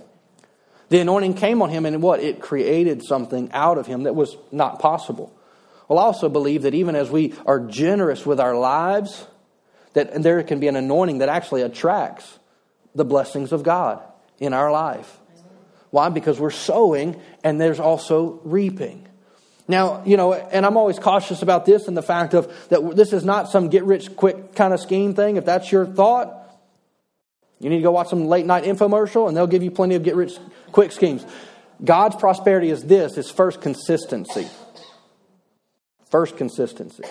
The 0.88 1.00
anointing 1.00 1.34
came 1.34 1.62
on 1.62 1.70
him 1.70 1.86
and 1.86 2.02
what? 2.02 2.20
It 2.20 2.40
created 2.40 3.02
something 3.02 3.50
out 3.52 3.78
of 3.78 3.86
him 3.86 4.02
that 4.02 4.14
was 4.14 4.36
not 4.50 4.78
possible. 4.78 5.34
Well, 5.88 5.98
I 5.98 6.02
also 6.02 6.28
believe 6.28 6.62
that 6.62 6.74
even 6.74 6.96
as 6.96 7.10
we 7.10 7.34
are 7.46 7.60
generous 7.60 8.24
with 8.24 8.40
our 8.40 8.54
lives, 8.54 9.26
that 9.94 10.10
and 10.12 10.24
there 10.24 10.42
can 10.42 10.60
be 10.60 10.68
an 10.68 10.76
anointing 10.76 11.18
that 11.18 11.28
actually 11.28 11.62
attracts 11.62 12.38
the 12.94 13.04
blessings 13.04 13.52
of 13.52 13.62
God 13.62 14.02
in 14.38 14.52
our 14.52 14.70
life. 14.70 15.18
Why? 15.90 16.08
Because 16.08 16.40
we're 16.40 16.50
sowing 16.50 17.20
and 17.44 17.60
there's 17.60 17.80
also 17.80 18.40
reaping. 18.44 19.06
Now, 19.68 20.02
you 20.04 20.16
know, 20.16 20.32
and 20.32 20.66
I'm 20.66 20.76
always 20.76 20.98
cautious 20.98 21.42
about 21.42 21.64
this 21.66 21.86
and 21.86 21.96
the 21.96 22.02
fact 22.02 22.34
of 22.34 22.52
that 22.68 22.96
this 22.96 23.12
is 23.12 23.24
not 23.24 23.48
some 23.48 23.68
get 23.68 23.84
rich 23.84 24.16
quick 24.16 24.54
kind 24.54 24.74
of 24.74 24.80
scheme 24.80 25.14
thing. 25.14 25.36
If 25.36 25.44
that's 25.44 25.70
your 25.70 25.86
thought, 25.86 26.38
you 27.60 27.70
need 27.70 27.76
to 27.76 27.82
go 27.82 27.92
watch 27.92 28.08
some 28.08 28.26
late 28.26 28.44
night 28.44 28.64
infomercial 28.64 29.28
and 29.28 29.36
they'll 29.36 29.46
give 29.46 29.62
you 29.62 29.70
plenty 29.70 29.94
of 29.94 30.02
get 30.02 30.16
rich 30.16 30.32
quick 30.72 30.92
schemes. 30.92 31.24
God's 31.84 32.16
prosperity 32.16 32.70
is 32.70 32.84
this, 32.84 33.16
is 33.16 33.30
first 33.30 33.60
consistency. 33.60 34.48
First 36.10 36.36
consistency. 36.36 37.04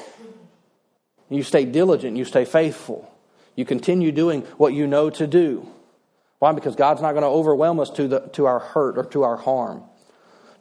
You 1.32 1.44
stay 1.44 1.66
diligent, 1.66 2.18
you 2.18 2.26
stay 2.26 2.46
faithful. 2.46 3.10
You 3.56 3.66
continue 3.66 4.12
doing 4.12 4.42
what 4.58 4.74
you 4.74 4.86
know 4.86 5.10
to 5.12 5.28
do. 5.28 5.68
Why? 6.40 6.52
Because 6.52 6.76
God's 6.76 7.02
not 7.02 7.12
going 7.12 7.24
to 7.24 7.30
overwhelm 7.30 7.80
us 7.80 7.90
to, 7.92 8.08
the, 8.08 8.20
to 8.34 8.46
our 8.48 8.60
hurt 8.60 8.98
or 8.98 9.06
to 9.06 9.24
our 9.24 9.38
harm. 9.38 9.84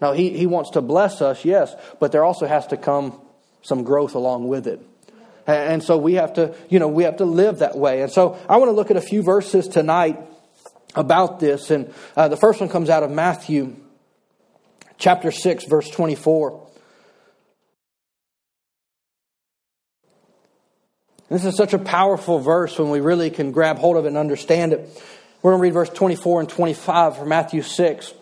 Now, 0.01 0.13
he, 0.13 0.31
he 0.31 0.47
wants 0.47 0.71
to 0.71 0.81
bless 0.81 1.21
us, 1.21 1.45
yes, 1.45 1.75
but 1.99 2.13
there 2.13 2.25
also 2.25 2.47
has 2.47 2.67
to 2.69 2.77
come 2.77 3.21
some 3.63 3.83
growth 3.83 4.15
along 4.15 4.49
with 4.49 4.67
it. 4.67 4.81
And 5.47 5.83
so 5.83 5.99
we 5.99 6.15
have 6.15 6.35
to, 6.35 6.55
you 6.69 6.79
know, 6.79 6.89
we 6.89 7.05
have 7.05 7.17
to 7.17 7.25
live 7.25 7.59
that 7.59 7.77
way. 7.77 8.03
And 8.03 8.13
so 8.13 8.39
I 8.49 8.59
want 8.59 8.69
to 8.69 8.73
look 8.73 8.91
at 8.91 8.97
a 8.97 9.03
few 9.03 9.23
verses 9.23 9.67
tonight 9.67 10.19
about 10.95 11.41
this. 11.41 11.71
And 11.71 11.93
uh, 12.17 12.29
the 12.29 12.37
first 12.37 12.61
one 12.61 12.69
comes 12.69 12.89
out 12.89 13.03
of 13.03 13.11
Matthew 13.11 13.77
chapter 14.99 15.33
6, 15.33 15.65
verse 15.65 15.91
24. 15.91 16.70
This 21.31 21.45
is 21.45 21.57
such 21.57 21.73
a 21.75 21.79
powerful 21.79 22.41
verse 22.41 22.77
when 22.77 22.91
we 22.91 23.01
really 23.01 23.31
can 23.31 23.53
grab 23.53 23.79
hold 23.79 23.97
of 23.97 24.05
it 24.05 24.09
and 24.09 24.17
understand 24.17 24.73
it. 24.73 24.81
We're 25.43 25.53
going 25.53 25.61
to 25.61 25.63
read 25.63 25.75
verse 25.75 25.89
24 25.89 26.41
and 26.41 26.49
25 26.49 27.17
from 27.17 27.29
Matthew 27.29 27.63
6. 27.63 28.15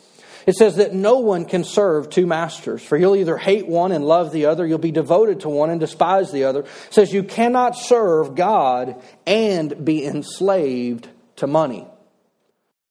It 0.47 0.55
says 0.55 0.77
that 0.77 0.95
no 0.95 1.19
one 1.19 1.47
can 1.47 1.65
serve 1.65 2.11
two 2.11 2.27
masters, 2.27 2.83
for 2.83 2.97
you'll 2.97 3.17
either 3.17 3.37
hate 3.37 3.67
one 3.67 3.93
and 3.93 4.05
love 4.05 4.31
the 4.31 4.47
other, 4.47 4.67
you'll 4.67 4.79
be 4.79 4.93
devoted 4.93 5.41
to 5.41 5.49
one 5.49 5.71
and 5.71 5.81
despise 5.81 6.33
the 6.33 6.45
other. 6.45 6.61
It 6.61 6.69
says 6.91 7.13
you 7.13 7.23
cannot 7.23 7.77
serve 7.77 8.35
God 8.35 9.03
and 9.27 9.85
be 9.85 10.05
enslaved 10.05 11.09
to 11.37 11.47
money. 11.47 11.87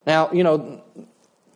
Now, 0.06 0.32
you 0.32 0.44
know, 0.44 0.84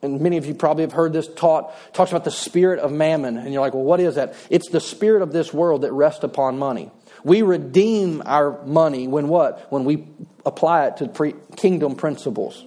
and 0.02 0.22
many 0.22 0.38
of 0.38 0.46
you 0.46 0.54
probably 0.56 0.84
have 0.84 0.94
heard 0.94 1.14
this 1.14 1.28
taught, 1.28 1.74
talks 1.94 2.12
about 2.12 2.24
the 2.24 2.32
spirit 2.32 2.80
of 2.80 2.92
mammon. 2.92 3.38
And 3.38 3.54
you're 3.54 3.62
like, 3.62 3.74
well, 3.74 3.84
what 3.84 4.00
is 4.00 4.16
that? 4.16 4.36
It's 4.50 4.70
the 4.70 4.80
spirit 4.80 5.22
of 5.22 5.32
this 5.32 5.54
world 5.54 5.82
that 5.84 5.92
rests 5.92 6.24
upon 6.24 6.58
money. 6.58 6.92
We 7.24 7.42
redeem 7.42 8.24
our 8.26 8.64
money 8.66 9.08
when 9.08 9.28
what? 9.28 9.72
When 9.72 9.86
we 9.86 10.08
apply 10.46 10.88
it 10.88 10.98
to 10.98 11.08
pre- 11.08 11.36
kingdom 11.56 11.96
principles. 11.96 12.64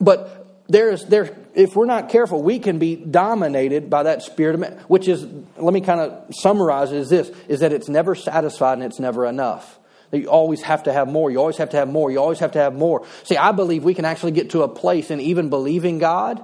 But 0.00 0.64
there's 0.68 1.04
there 1.06 1.36
if 1.54 1.76
we're 1.76 1.86
not 1.86 2.08
careful, 2.08 2.42
we 2.42 2.58
can 2.58 2.78
be 2.78 2.96
dominated 2.96 3.88
by 3.88 4.04
that 4.04 4.22
spirit 4.22 4.60
of 4.60 4.80
which 4.90 5.08
is 5.08 5.24
let 5.56 5.72
me 5.72 5.80
kind 5.80 6.00
of 6.00 6.34
summarize 6.34 6.92
it 6.92 6.98
as 6.98 7.10
this 7.10 7.30
is 7.48 7.60
that 7.60 7.72
it's 7.72 7.88
never 7.88 8.14
satisfied 8.14 8.74
and 8.74 8.82
it's 8.82 8.98
never 8.98 9.26
enough. 9.26 9.78
You 10.12 10.28
always 10.28 10.62
have 10.62 10.84
to 10.84 10.92
have 10.92 11.08
more. 11.08 11.30
You 11.30 11.40
always 11.40 11.56
have 11.56 11.70
to 11.70 11.76
have 11.76 11.88
more. 11.88 12.10
You 12.10 12.18
always 12.18 12.38
have 12.38 12.52
to 12.52 12.58
have 12.60 12.74
more. 12.74 13.04
See, 13.24 13.36
I 13.36 13.52
believe 13.52 13.82
we 13.82 13.94
can 13.94 14.04
actually 14.04 14.32
get 14.32 14.50
to 14.50 14.62
a 14.62 14.68
place 14.68 15.10
in 15.10 15.20
even 15.20 15.48
believing 15.48 15.98
God 15.98 16.42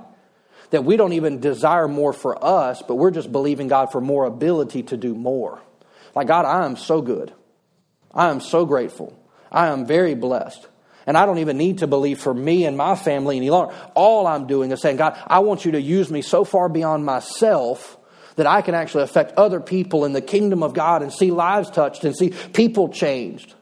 that 0.71 0.85
we 0.85 0.97
don't 0.97 1.12
even 1.12 1.41
desire 1.41 1.89
more 1.89 2.12
for 2.12 2.43
us, 2.45 2.83
but 2.87 2.97
we're 2.97 3.11
just 3.11 3.31
believing 3.31 3.69
God 3.69 3.93
for 3.93 4.00
more 4.00 4.25
ability 4.25 4.85
to 4.85 4.97
do 4.97 5.15
more. 5.15 5.61
Like, 6.15 6.27
God, 6.27 6.45
I 6.45 6.65
am 6.65 6.77
so 6.77 7.03
good. 7.03 7.33
I 8.12 8.31
am 8.31 8.41
so 8.41 8.65
grateful. 8.67 9.17
I 9.50 9.69
am 9.69 9.87
very 9.87 10.15
blessed. 10.15 10.67
And 11.07 11.17
I 11.17 11.27
don't 11.27 11.39
even 11.39 11.57
need 11.57 11.79
to 11.79 11.87
believe 11.87 12.21
for 12.21 12.33
me 12.33 12.67
and 12.67 12.77
my 12.77 12.95
family 12.95 13.37
any 13.37 13.50
longer. 13.50 13.75
All 13.95 14.27
I'm 14.27 14.47
doing 14.47 14.71
is 14.71 14.81
saying, 14.81 14.97
God, 14.97 15.21
I 15.27 15.41
want 15.41 15.65
you 15.65 15.73
to 15.73 15.81
use 15.81 16.11
me 16.11 16.23
so 16.23 16.45
far 16.45 16.69
beyond 16.69 17.05
myself 17.05 17.97
that 18.37 18.47
I 18.47 18.62
can 18.62 18.75
actually 18.75 19.05
affect 19.05 19.33
other 19.37 19.61
people 19.61 20.05
in 20.05 20.12
the 20.12 20.21
kingdom 20.21 20.62
of 20.62 20.73
God 20.73 21.03
and 21.03 21.12
see 21.12 21.31
lives 21.31 21.71
touched 21.71 22.05
and 22.05 22.17
see 22.17 22.31
people 22.53 22.89
changed. 22.89 23.55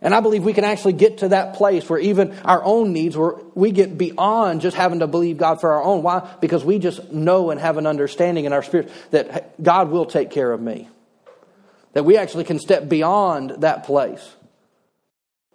And 0.00 0.14
I 0.14 0.20
believe 0.20 0.44
we 0.44 0.52
can 0.52 0.64
actually 0.64 0.92
get 0.92 1.18
to 1.18 1.28
that 1.28 1.54
place 1.54 1.88
where 1.88 1.98
even 1.98 2.38
our 2.44 2.62
own 2.62 2.92
needs, 2.92 3.16
where 3.16 3.34
we 3.54 3.72
get 3.72 3.98
beyond 3.98 4.60
just 4.60 4.76
having 4.76 5.00
to 5.00 5.08
believe 5.08 5.38
God 5.38 5.60
for 5.60 5.72
our 5.72 5.82
own. 5.82 6.04
Why? 6.04 6.36
Because 6.40 6.64
we 6.64 6.78
just 6.78 7.12
know 7.12 7.50
and 7.50 7.60
have 7.60 7.78
an 7.78 7.86
understanding 7.86 8.44
in 8.44 8.52
our 8.52 8.62
spirit 8.62 8.92
that 9.10 9.60
God 9.60 9.90
will 9.90 10.06
take 10.06 10.30
care 10.30 10.52
of 10.52 10.60
me. 10.60 10.88
That 11.94 12.04
we 12.04 12.16
actually 12.16 12.44
can 12.44 12.60
step 12.60 12.88
beyond 12.88 13.62
that 13.62 13.84
place. 13.84 14.36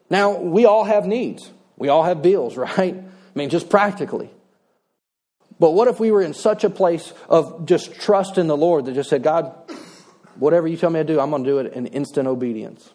Now, 0.09 0.37
we 0.37 0.65
all 0.65 0.83
have 0.83 1.05
needs. 1.05 1.49
We 1.77 1.87
all 1.87 2.03
have 2.03 2.21
bills, 2.21 2.57
right? 2.57 2.95
I 2.95 3.39
mean, 3.39 3.49
just 3.49 3.69
practically. 3.69 4.29
But 5.57 5.71
what 5.71 5.87
if 5.87 6.01
we 6.01 6.11
were 6.11 6.21
in 6.21 6.33
such 6.33 6.65
a 6.65 6.69
place 6.69 7.13
of 7.29 7.65
just 7.65 7.93
trust 7.93 8.37
in 8.37 8.47
the 8.47 8.57
Lord 8.57 8.85
that 8.85 8.95
just 8.95 9.09
said, 9.09 9.23
God, 9.23 9.55
whatever 10.35 10.67
you 10.67 10.75
tell 10.75 10.89
me 10.89 10.99
to 10.99 11.05
do, 11.05 11.21
I'm 11.21 11.29
going 11.29 11.45
to 11.45 11.49
do 11.49 11.59
it 11.59 11.73
in 11.73 11.87
instant 11.87 12.27
obedience? 12.27 12.89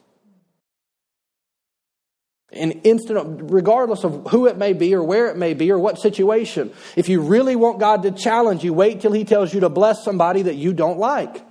In 2.50 2.73
instant, 2.83 3.52
regardless 3.52 4.05
of 4.05 4.28
who 4.31 4.47
it 4.47 4.57
may 4.57 4.73
be 4.73 4.95
or 4.95 5.02
where 5.02 5.26
it 5.26 5.37
may 5.37 5.52
be 5.52 5.71
or 5.71 5.78
what 5.78 5.99
situation. 5.99 6.73
If 6.97 7.11
you 7.11 7.21
really 7.21 7.57
want 7.57 7.78
God 7.78 8.05
to 8.05 8.11
challenge 8.11 8.64
you, 8.64 8.73
wait 8.73 9.02
till 9.02 9.12
He 9.12 9.25
tells 9.25 9.52
you 9.52 9.61
to 9.61 9.69
bless 9.69 10.02
somebody 10.02 10.43
that 10.43 10.55
you 10.55 10.73
don't 10.73 10.99
like. 10.99 11.45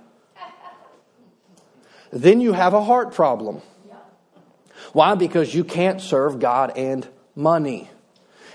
Then 2.10 2.40
you 2.40 2.52
have 2.52 2.74
a 2.74 2.82
heart 2.82 3.14
problem. 3.14 3.62
Why? 4.92 5.14
Because 5.14 5.54
you 5.54 5.64
can't 5.64 6.00
serve 6.00 6.40
God 6.40 6.76
and 6.76 7.06
money. 7.36 7.90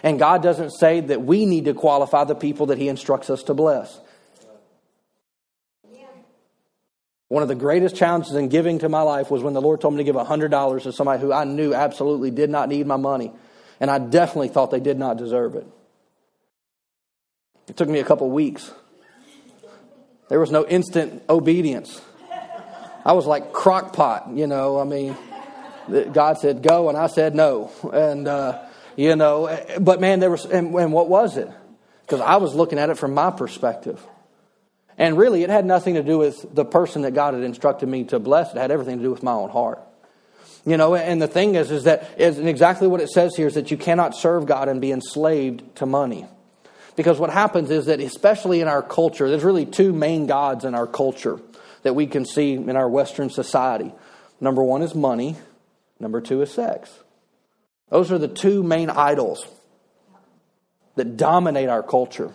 And 0.01 0.19
God 0.19 0.43
doesn't 0.43 0.71
say 0.71 0.99
that 0.99 1.21
we 1.21 1.45
need 1.45 1.65
to 1.65 1.73
qualify 1.73 2.25
the 2.25 2.35
people 2.35 2.67
that 2.67 2.77
He 2.77 2.89
instructs 2.89 3.29
us 3.29 3.43
to 3.43 3.53
bless. 3.53 3.99
One 7.33 7.41
of 7.41 7.49
the 7.49 7.55
greatest 7.55 7.95
challenges 7.95 8.35
in 8.35 8.49
giving 8.49 8.77
to 8.77 8.89
my 8.89 9.01
life 9.01 9.31
was 9.31 9.41
when 9.41 9.55
the 9.55 9.59
Lord 9.59 9.81
told 9.81 9.95
me 9.95 9.97
to 9.97 10.03
give 10.03 10.15
$100 10.15 10.83
to 10.83 10.93
somebody 10.93 11.19
who 11.19 11.33
I 11.33 11.45
knew 11.45 11.73
absolutely 11.73 12.29
did 12.29 12.51
not 12.51 12.69
need 12.69 12.85
my 12.85 12.95
money. 12.95 13.31
And 13.79 13.89
I 13.89 13.97
definitely 13.97 14.49
thought 14.49 14.69
they 14.69 14.79
did 14.79 14.99
not 14.99 15.17
deserve 15.17 15.55
it. 15.55 15.65
It 17.67 17.75
took 17.75 17.89
me 17.89 17.97
a 17.97 18.03
couple 18.03 18.29
weeks. 18.29 18.71
There 20.29 20.39
was 20.39 20.51
no 20.51 20.63
instant 20.67 21.23
obedience. 21.27 21.99
I 23.03 23.13
was 23.13 23.25
like 23.25 23.51
crock 23.51 23.93
pot, 23.93 24.29
you 24.35 24.45
know. 24.45 24.79
I 24.79 24.83
mean, 24.83 25.17
God 26.13 26.37
said 26.37 26.61
go, 26.61 26.87
and 26.89 26.95
I 26.95 27.07
said 27.07 27.33
no. 27.33 27.71
And, 27.91 28.27
uh, 28.27 28.63
you 28.95 29.15
know, 29.15 29.59
but 29.79 29.99
man, 29.99 30.19
there 30.19 30.29
was, 30.29 30.45
and, 30.45 30.71
and 30.75 30.93
what 30.93 31.09
was 31.09 31.37
it? 31.37 31.49
Because 32.01 32.21
I 32.21 32.35
was 32.35 32.53
looking 32.53 32.77
at 32.77 32.91
it 32.91 32.99
from 32.99 33.15
my 33.15 33.31
perspective. 33.31 33.99
And 34.97 35.17
really, 35.17 35.43
it 35.43 35.49
had 35.49 35.65
nothing 35.65 35.95
to 35.95 36.03
do 36.03 36.17
with 36.17 36.53
the 36.53 36.65
person 36.65 37.01
that 37.01 37.13
God 37.13 37.33
had 37.33 37.43
instructed 37.43 37.89
me 37.89 38.03
to 38.05 38.19
bless. 38.19 38.51
It 38.53 38.57
had 38.57 38.71
everything 38.71 38.97
to 38.97 39.03
do 39.03 39.11
with 39.11 39.23
my 39.23 39.31
own 39.31 39.49
heart. 39.49 39.81
You 40.65 40.77
know, 40.77 40.95
and 40.95 41.21
the 41.21 41.27
thing 41.27 41.55
is, 41.55 41.71
is 41.71 41.83
that 41.83 42.09
is 42.17 42.39
exactly 42.39 42.87
what 42.87 43.01
it 43.01 43.09
says 43.09 43.35
here 43.35 43.47
is 43.47 43.55
that 43.55 43.69
you 43.69 43.77
cannot 43.77 44.15
serve 44.15 44.45
God 44.45 44.69
and 44.69 44.79
be 44.79 44.91
enslaved 44.91 45.75
to 45.77 45.85
money. 45.85 46.25
Because 46.95 47.19
what 47.19 47.31
happens 47.31 47.69
is 47.71 47.87
that, 47.87 47.99
especially 47.99 48.61
in 48.61 48.67
our 48.67 48.81
culture, 48.81 49.29
there's 49.29 49.43
really 49.43 49.65
two 49.65 49.91
main 49.91 50.27
gods 50.27 50.63
in 50.63 50.75
our 50.75 50.87
culture 50.87 51.39
that 51.81 51.95
we 51.95 52.07
can 52.07 52.25
see 52.25 52.53
in 52.53 52.75
our 52.75 52.87
Western 52.87 53.29
society. 53.29 53.91
Number 54.39 54.63
one 54.63 54.83
is 54.83 54.95
money, 54.95 55.35
number 55.99 56.21
two 56.21 56.41
is 56.41 56.51
sex. 56.51 56.91
Those 57.89 58.11
are 58.11 58.17
the 58.17 58.27
two 58.27 58.63
main 58.63 58.89
idols 58.89 59.45
that 60.95 61.17
dominate 61.17 61.69
our 61.69 61.83
culture. 61.83 62.31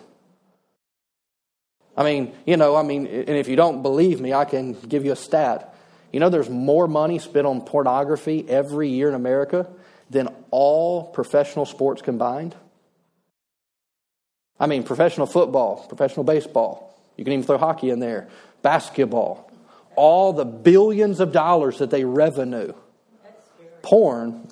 I 1.99 2.03
mean, 2.05 2.33
you 2.45 2.55
know, 2.55 2.77
I 2.77 2.83
mean, 2.83 3.05
and 3.07 3.29
if 3.29 3.49
you 3.49 3.57
don't 3.57 3.81
believe 3.81 4.21
me, 4.21 4.33
I 4.33 4.45
can 4.45 4.71
give 4.71 5.03
you 5.03 5.11
a 5.11 5.17
stat. 5.17 5.75
You 6.13 6.21
know, 6.21 6.29
there's 6.29 6.49
more 6.49 6.87
money 6.87 7.19
spent 7.19 7.45
on 7.45 7.59
pornography 7.59 8.47
every 8.47 8.87
year 8.87 9.09
in 9.09 9.15
America 9.15 9.67
than 10.09 10.29
all 10.49 11.03
professional 11.11 11.65
sports 11.65 12.01
combined. 12.01 12.55
I 14.57 14.67
mean, 14.67 14.83
professional 14.83 15.27
football, 15.27 15.85
professional 15.89 16.23
baseball. 16.23 16.97
You 17.17 17.25
can 17.25 17.33
even 17.33 17.45
throw 17.45 17.57
hockey 17.57 17.89
in 17.89 17.99
there, 17.99 18.29
basketball. 18.61 19.51
All 19.97 20.31
the 20.31 20.45
billions 20.45 21.19
of 21.19 21.33
dollars 21.33 21.79
that 21.79 21.89
they 21.89 22.05
revenue. 22.05 22.71
Porn 23.81 24.47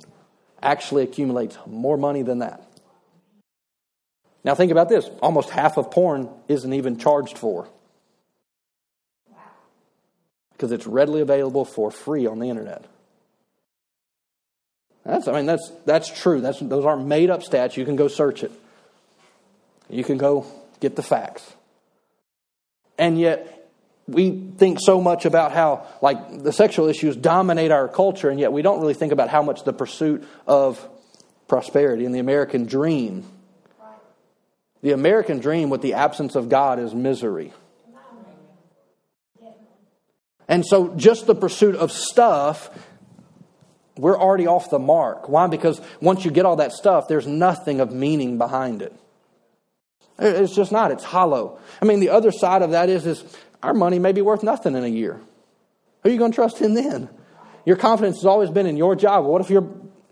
actually 0.62 1.04
accumulates 1.04 1.58
more 1.66 1.96
money 1.96 2.24
than 2.24 2.40
that. 2.40 2.67
Now, 4.48 4.56
think 4.56 4.72
about 4.72 4.88
this 4.88 5.10
almost 5.22 5.50
half 5.50 5.76
of 5.76 5.92
porn 5.92 6.30
isn't 6.48 6.72
even 6.72 6.98
charged 6.98 7.38
for 7.38 7.68
because 10.54 10.72
it's 10.72 10.88
readily 10.88 11.20
available 11.20 11.66
for 11.66 11.92
free 11.92 12.26
on 12.26 12.40
the 12.40 12.48
internet. 12.48 12.86
That's, 15.04 15.28
I 15.28 15.34
mean, 15.34 15.48
that's, 15.48 15.70
that's 15.86 16.22
true. 16.22 16.40
That's, 16.40 16.62
those 16.62 16.86
aren't 16.86 17.08
made 17.08 17.30
up 17.30 17.44
stats. 17.44 17.76
You 17.76 17.84
can 17.84 17.98
go 17.98 18.08
search 18.08 18.42
it. 18.42 18.54
You 19.90 20.06
can 20.06 20.18
go 20.18 20.46
get 20.80 20.96
the 20.96 21.04
facts. 21.04 21.44
And 22.98 23.20
yet, 23.20 23.70
we 24.08 24.32
think 24.58 24.80
so 24.80 25.02
much 25.02 25.26
about 25.26 25.52
how, 25.52 25.86
like, 26.02 26.42
the 26.42 26.54
sexual 26.54 26.88
issues 26.88 27.18
dominate 27.18 27.72
our 27.72 27.90
culture, 27.90 28.30
and 28.30 28.40
yet 28.40 28.54
we 28.54 28.62
don't 28.62 28.80
really 28.80 28.94
think 28.94 29.12
about 29.12 29.28
how 29.28 29.42
much 29.42 29.66
the 29.66 29.74
pursuit 29.74 30.26
of 30.48 30.88
prosperity 31.50 32.06
and 32.06 32.16
the 32.16 32.20
American 32.20 32.66
dream. 32.66 33.26
The 34.82 34.92
American 34.92 35.40
dream 35.40 35.70
with 35.70 35.82
the 35.82 35.94
absence 35.94 36.36
of 36.36 36.50
God 36.50 36.80
is 36.80 36.94
misery. 36.94 37.54
And 40.48 40.66
so, 40.66 40.96
just 40.96 41.28
the 41.28 41.36
pursuit 41.36 41.76
of 41.76 41.92
stuff, 41.92 42.70
we're 43.98 44.18
already 44.18 44.48
off 44.48 44.70
the 44.70 44.80
mark. 44.80 45.28
Why? 45.28 45.48
Because 45.48 45.82
once 46.00 46.24
you 46.24 46.32
get 46.32 46.46
all 46.46 46.58
that 46.58 46.72
stuff, 46.72 47.08
there's 47.08 47.28
nothing 47.28 47.82
of 47.82 47.92
meaning 47.92 48.38
behind 48.38 48.82
it. 48.82 48.94
It's 50.20 50.56
just 50.56 50.72
not. 50.72 50.92
It's 50.92 51.04
hollow. 51.04 51.60
I 51.82 51.86
mean, 51.86 52.00
the 52.00 52.10
other 52.10 52.32
side 52.32 52.62
of 52.62 52.72
that 52.72 52.90
is, 52.90 53.06
is 53.06 53.24
our 53.62 53.74
money 53.74 54.00
may 54.00 54.14
be 54.14 54.22
worth 54.22 54.42
nothing 54.42 54.76
in 54.76 54.84
a 54.84 54.88
year. 54.88 55.20
Who 56.04 56.10
are 56.10 56.12
you 56.12 56.18
going 56.18 56.32
to 56.32 56.36
trust 56.36 56.62
in 56.62 56.74
then? 56.74 57.10
Your 57.66 57.76
confidence 57.76 58.18
has 58.18 58.26
always 58.26 58.50
been 58.50 58.66
in 58.66 58.78
your 58.78 58.96
job. 58.96 59.26
What 59.26 59.42
if 59.42 59.50
your 59.50 59.62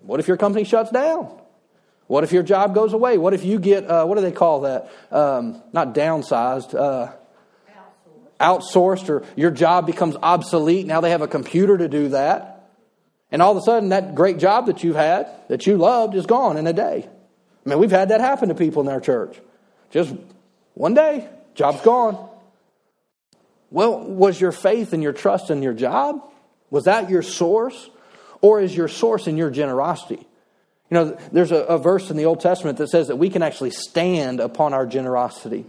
what 0.02 0.20
if 0.20 0.28
your 0.28 0.38
company 0.38 0.66
shuts 0.66 0.92
down? 0.92 1.40
What 2.08 2.24
if 2.24 2.32
your 2.32 2.44
job 2.44 2.76
goes 2.76 2.94
away? 2.94 3.18
What 3.18 3.34
if 3.34 3.44
you 3.44 3.60
get 3.60 3.90
uh, 3.90 4.06
what 4.06 4.16
do 4.16 4.22
they 4.22 4.32
call 4.32 4.62
that? 4.62 4.92
Um, 5.12 5.62
not 5.74 5.96
downsized. 5.96 6.74
Uh, 6.74 7.12
outsourced 8.40 9.10
or 9.10 9.24
your 9.36 9.52
job 9.52 9.86
becomes 9.86 10.16
obsolete. 10.22 10.86
Now 10.86 11.02
they 11.02 11.12
have 11.12 11.22
a 11.22 11.28
computer 11.28 11.78
to 11.78 11.88
do 11.88 12.10
that. 12.10 12.70
And 13.32 13.42
all 13.42 13.52
of 13.52 13.58
a 13.58 13.62
sudden, 13.62 13.90
that 13.90 14.16
great 14.16 14.38
job 14.38 14.68
that 14.68 14.84
you've 14.84 14.96
had, 14.96 15.30
that 15.48 15.66
you 15.66 15.78
loved, 15.78 16.16
is 16.16 16.26
gone 16.26 16.58
in 16.58 16.68
a 16.68 16.74
day. 16.74 17.08
I 17.66 17.70
mean, 17.70 17.80
we've 17.80 17.92
had 17.92 18.10
that 18.10 18.22
happen 18.22 18.50
to 18.50 18.56
people 18.56 18.84
in 18.84 18.90
our 18.90 19.02
church. 19.02 19.40
Just 19.92 20.14
one 20.74 20.94
day, 20.94 21.28
job's 21.56 21.82
gone. 21.82 22.30
Well, 23.72 24.00
was 24.00 24.40
your 24.40 24.52
faith 24.52 24.94
and 24.94 25.02
your 25.02 25.14
trust 25.14 25.50
in 25.50 25.64
your 25.64 25.74
job? 25.74 26.22
Was 26.70 26.86
that 26.86 27.10
your 27.10 27.24
source? 27.24 27.90
Or 28.42 28.62
is 28.62 28.76
your 28.76 28.88
source 28.88 29.28
in 29.28 29.38
your 29.38 29.50
generosity? 29.50 30.28
You 30.90 30.96
know, 30.96 31.18
there's 31.32 31.52
a, 31.52 31.64
a 31.64 31.78
verse 31.78 32.12
in 32.12 32.18
the 32.18 32.26
Old 32.26 32.42
Testament 32.42 32.78
that 32.78 32.90
says 32.90 33.08
that 33.08 33.16
we 33.16 33.30
can 33.30 33.42
actually 33.42 33.72
stand 33.72 34.40
upon 34.40 34.74
our 34.74 34.86
generosity. 34.86 35.66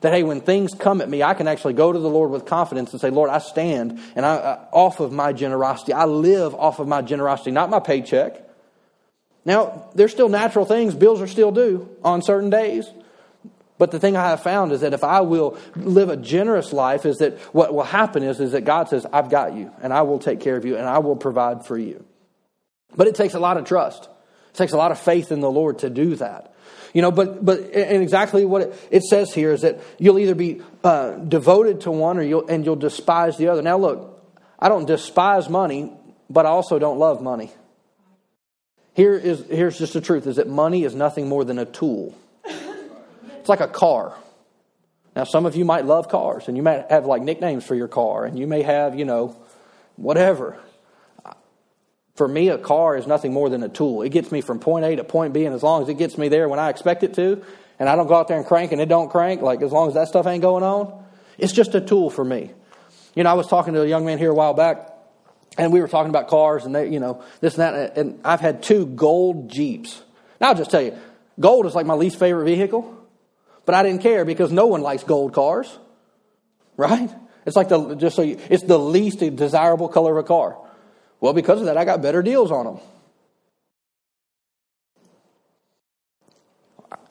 That, 0.00 0.12
hey, 0.12 0.22
when 0.22 0.40
things 0.40 0.74
come 0.74 1.00
at 1.00 1.08
me, 1.08 1.22
I 1.22 1.34
can 1.34 1.48
actually 1.48 1.74
go 1.74 1.90
to 1.90 1.98
the 1.98 2.08
Lord 2.08 2.30
with 2.30 2.44
confidence 2.44 2.92
and 2.92 3.00
say, 3.00 3.10
Lord, 3.10 3.30
I 3.30 3.38
stand 3.38 3.98
and 4.14 4.24
I, 4.24 4.34
uh, 4.34 4.64
off 4.72 5.00
of 5.00 5.10
my 5.10 5.32
generosity. 5.32 5.92
I 5.92 6.04
live 6.04 6.54
off 6.54 6.78
of 6.78 6.86
my 6.86 7.02
generosity, 7.02 7.50
not 7.50 7.70
my 7.70 7.80
paycheck. 7.80 8.40
Now, 9.44 9.88
there's 9.94 10.12
still 10.12 10.28
natural 10.28 10.66
things, 10.66 10.94
bills 10.94 11.20
are 11.20 11.26
still 11.26 11.50
due 11.50 11.88
on 12.04 12.22
certain 12.22 12.50
days. 12.50 12.88
But 13.78 13.92
the 13.92 14.00
thing 14.00 14.16
I 14.16 14.30
have 14.30 14.42
found 14.42 14.72
is 14.72 14.82
that 14.82 14.92
if 14.92 15.04
I 15.04 15.20
will 15.20 15.56
live 15.76 16.10
a 16.10 16.16
generous 16.16 16.72
life, 16.72 17.06
is 17.06 17.18
that 17.18 17.38
what 17.54 17.72
will 17.72 17.84
happen 17.84 18.22
is, 18.22 18.40
is 18.40 18.52
that 18.52 18.64
God 18.64 18.88
says, 18.88 19.06
I've 19.12 19.30
got 19.30 19.54
you, 19.54 19.72
and 19.80 19.92
I 19.92 20.02
will 20.02 20.18
take 20.18 20.40
care 20.40 20.56
of 20.56 20.64
you, 20.64 20.76
and 20.76 20.86
I 20.86 20.98
will 20.98 21.16
provide 21.16 21.64
for 21.64 21.78
you. 21.78 22.04
But 22.96 23.06
it 23.06 23.14
takes 23.14 23.34
a 23.34 23.40
lot 23.40 23.56
of 23.56 23.64
trust. 23.64 24.08
Takes 24.58 24.72
a 24.72 24.76
lot 24.76 24.90
of 24.90 24.98
faith 24.98 25.30
in 25.30 25.40
the 25.40 25.50
Lord 25.50 25.78
to 25.78 25.88
do 25.88 26.16
that. 26.16 26.52
You 26.92 27.00
know, 27.00 27.12
but 27.12 27.44
but 27.44 27.60
and 27.60 28.02
exactly 28.02 28.44
what 28.44 28.62
it, 28.62 28.88
it 28.90 29.02
says 29.04 29.32
here 29.32 29.52
is 29.52 29.60
that 29.60 29.78
you'll 29.98 30.18
either 30.18 30.34
be 30.34 30.62
uh, 30.82 31.12
devoted 31.12 31.82
to 31.82 31.92
one 31.92 32.18
or 32.18 32.22
you'll 32.22 32.48
and 32.48 32.64
you'll 32.64 32.74
despise 32.74 33.36
the 33.36 33.48
other. 33.48 33.62
Now, 33.62 33.78
look, 33.78 34.20
I 34.58 34.68
don't 34.68 34.84
despise 34.84 35.48
money, 35.48 35.92
but 36.28 36.44
I 36.44 36.48
also 36.48 36.80
don't 36.80 36.98
love 36.98 37.22
money. 37.22 37.52
Here 38.94 39.14
is 39.14 39.46
here's 39.48 39.78
just 39.78 39.92
the 39.92 40.00
truth: 40.00 40.26
is 40.26 40.36
that 40.36 40.48
money 40.48 40.82
is 40.82 40.92
nothing 40.92 41.28
more 41.28 41.44
than 41.44 41.60
a 41.60 41.64
tool. 41.64 42.18
It's 42.44 43.48
like 43.48 43.60
a 43.60 43.68
car. 43.68 44.16
Now, 45.14 45.22
some 45.22 45.46
of 45.46 45.54
you 45.54 45.64
might 45.64 45.84
love 45.84 46.08
cars, 46.08 46.48
and 46.48 46.56
you 46.56 46.64
might 46.64 46.90
have 46.90 47.06
like 47.06 47.22
nicknames 47.22 47.64
for 47.64 47.76
your 47.76 47.86
car, 47.86 48.24
and 48.24 48.36
you 48.36 48.48
may 48.48 48.62
have, 48.62 48.98
you 48.98 49.04
know, 49.04 49.36
whatever. 49.94 50.58
For 52.18 52.26
me, 52.26 52.48
a 52.48 52.58
car 52.58 52.96
is 52.96 53.06
nothing 53.06 53.32
more 53.32 53.48
than 53.48 53.62
a 53.62 53.68
tool. 53.68 54.02
It 54.02 54.08
gets 54.08 54.32
me 54.32 54.40
from 54.40 54.58
point 54.58 54.84
A 54.84 54.96
to 54.96 55.04
point 55.04 55.32
B, 55.32 55.44
and 55.44 55.54
as 55.54 55.62
long 55.62 55.84
as 55.84 55.88
it 55.88 55.98
gets 55.98 56.18
me 56.18 56.28
there 56.28 56.48
when 56.48 56.58
I 56.58 56.68
expect 56.68 57.04
it 57.04 57.14
to, 57.14 57.44
and 57.78 57.88
I 57.88 57.94
don't 57.94 58.08
go 58.08 58.16
out 58.16 58.26
there 58.26 58.36
and 58.36 58.44
crank 58.44 58.72
and 58.72 58.80
it 58.80 58.88
don't 58.88 59.08
crank, 59.08 59.40
like 59.40 59.62
as 59.62 59.70
long 59.70 59.86
as 59.86 59.94
that 59.94 60.08
stuff 60.08 60.26
ain't 60.26 60.42
going 60.42 60.64
on, 60.64 61.04
it's 61.38 61.52
just 61.52 61.76
a 61.76 61.80
tool 61.80 62.10
for 62.10 62.24
me. 62.24 62.50
You 63.14 63.22
know, 63.22 63.30
I 63.30 63.34
was 63.34 63.46
talking 63.46 63.72
to 63.74 63.82
a 63.82 63.86
young 63.86 64.04
man 64.04 64.18
here 64.18 64.32
a 64.32 64.34
while 64.34 64.52
back, 64.52 64.92
and 65.56 65.72
we 65.72 65.80
were 65.80 65.86
talking 65.86 66.10
about 66.10 66.26
cars 66.26 66.64
and 66.64 66.74
they, 66.74 66.88
you 66.88 66.98
know, 66.98 67.22
this 67.40 67.56
and 67.56 67.62
that, 67.62 67.96
and 67.96 68.20
I've 68.24 68.40
had 68.40 68.64
two 68.64 68.86
gold 68.86 69.48
Jeeps. 69.48 70.02
Now 70.40 70.48
I'll 70.48 70.56
just 70.56 70.72
tell 70.72 70.82
you, 70.82 70.98
gold 71.38 71.66
is 71.66 71.76
like 71.76 71.86
my 71.86 71.94
least 71.94 72.18
favorite 72.18 72.46
vehicle, 72.46 73.00
but 73.64 73.76
I 73.76 73.84
didn't 73.84 74.02
care 74.02 74.24
because 74.24 74.50
no 74.50 74.66
one 74.66 74.80
likes 74.80 75.04
gold 75.04 75.34
cars, 75.34 75.78
right? 76.76 77.10
It's 77.46 77.54
like 77.54 77.68
the 77.68 77.94
just 77.94 78.16
so 78.16 78.22
you, 78.22 78.40
it's 78.50 78.64
the 78.64 78.76
least 78.76 79.20
desirable 79.20 79.88
color 79.88 80.18
of 80.18 80.24
a 80.24 80.26
car. 80.26 80.58
Well, 81.20 81.32
because 81.32 81.60
of 81.60 81.66
that, 81.66 81.76
I 81.76 81.84
got 81.84 82.00
better 82.00 82.22
deals 82.22 82.50
on 82.50 82.64
them. 82.64 82.78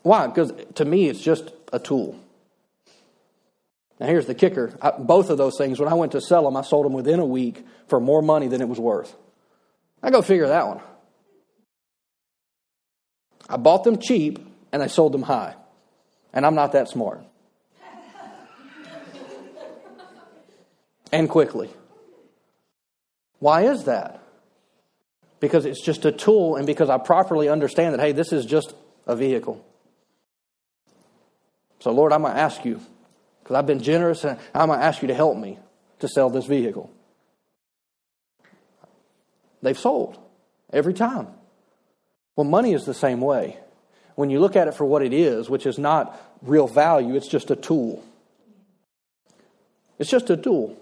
Why? 0.04 0.28
Because 0.28 0.54
to 0.76 0.86
me, 0.86 1.10
it's 1.10 1.20
just 1.20 1.52
a 1.74 1.80
tool. 1.80 2.18
Now, 4.00 4.06
here's 4.06 4.26
the 4.26 4.36
kicker. 4.36 4.78
I, 4.82 4.92
both 4.92 5.30
of 5.30 5.38
those 5.38 5.58
things, 5.58 5.80
when 5.80 5.90
I 5.90 5.96
went 5.96 6.14
to 6.14 6.22
sell 6.22 6.44
them, 6.44 6.56
I 6.56 6.62
sold 6.62 6.86
them 6.86 6.94
within 6.94 7.20
a 7.20 7.26
week 7.26 7.66
for 7.88 8.00
more 8.00 8.22
money 8.22 8.48
than 8.48 8.62
it 8.62 8.70
was 8.70 8.80
worth. 8.80 9.14
I 10.02 10.12
go 10.12 10.22
figure 10.22 10.48
that 10.48 10.68
one. 10.68 10.82
I 13.50 13.58
bought 13.58 13.84
them 13.84 13.98
cheap 13.98 14.40
and 14.72 14.84
I 14.84 14.88
sold 14.88 15.14
them 15.14 15.24
high. 15.24 15.56
And 16.34 16.46
I'm 16.46 16.56
not 16.56 16.74
that 16.74 16.90
smart. 16.90 17.22
and 21.12 21.30
quickly. 21.30 21.70
Why 23.40 23.64
is 23.64 23.86
that? 23.86 24.22
Because 25.40 25.66
it's 25.66 25.82
just 25.82 26.06
a 26.06 26.12
tool, 26.12 26.56
and 26.56 26.66
because 26.66 26.90
I 26.90 26.98
properly 26.98 27.50
understand 27.50 27.94
that, 27.94 28.02
hey, 28.02 28.12
this 28.12 28.34
is 28.34 28.46
just 28.46 28.74
a 29.06 29.16
vehicle. 29.16 29.64
So, 31.80 31.92
Lord, 31.92 32.12
I'm 32.12 32.24
going 32.24 32.34
to 32.34 32.40
ask 32.40 32.66
you, 32.66 32.82
because 33.44 33.56
I've 33.56 33.68
been 33.68 33.82
generous, 33.82 34.24
and 34.24 34.40
I'm 34.54 34.68
going 34.68 34.80
to 34.80 34.86
ask 34.86 35.02
you 35.02 35.10
to 35.10 35.14
help 35.14 35.38
me 35.38 35.60
to 36.00 36.08
sell 36.08 36.30
this 36.30 36.46
vehicle. 36.46 36.92
They've 39.62 39.78
sold 39.78 40.18
every 40.74 40.94
time. 40.94 41.28
Well, 42.36 42.46
money 42.46 42.74
is 42.74 42.86
the 42.86 42.94
same 42.94 43.22
way. 43.22 43.58
When 44.16 44.30
you 44.32 44.40
look 44.40 44.56
at 44.56 44.68
it 44.68 44.74
for 44.74 44.86
what 44.86 45.04
it 45.04 45.14
is, 45.14 45.50
which 45.50 45.66
is 45.66 45.78
not 45.78 46.20
real 46.42 46.68
value, 46.68 47.16
it's 47.16 47.28
just 47.28 47.52
a 47.52 47.56
tool. 47.56 48.04
It's 50.00 50.10
just 50.10 50.30
a 50.30 50.38
tool. 50.38 50.78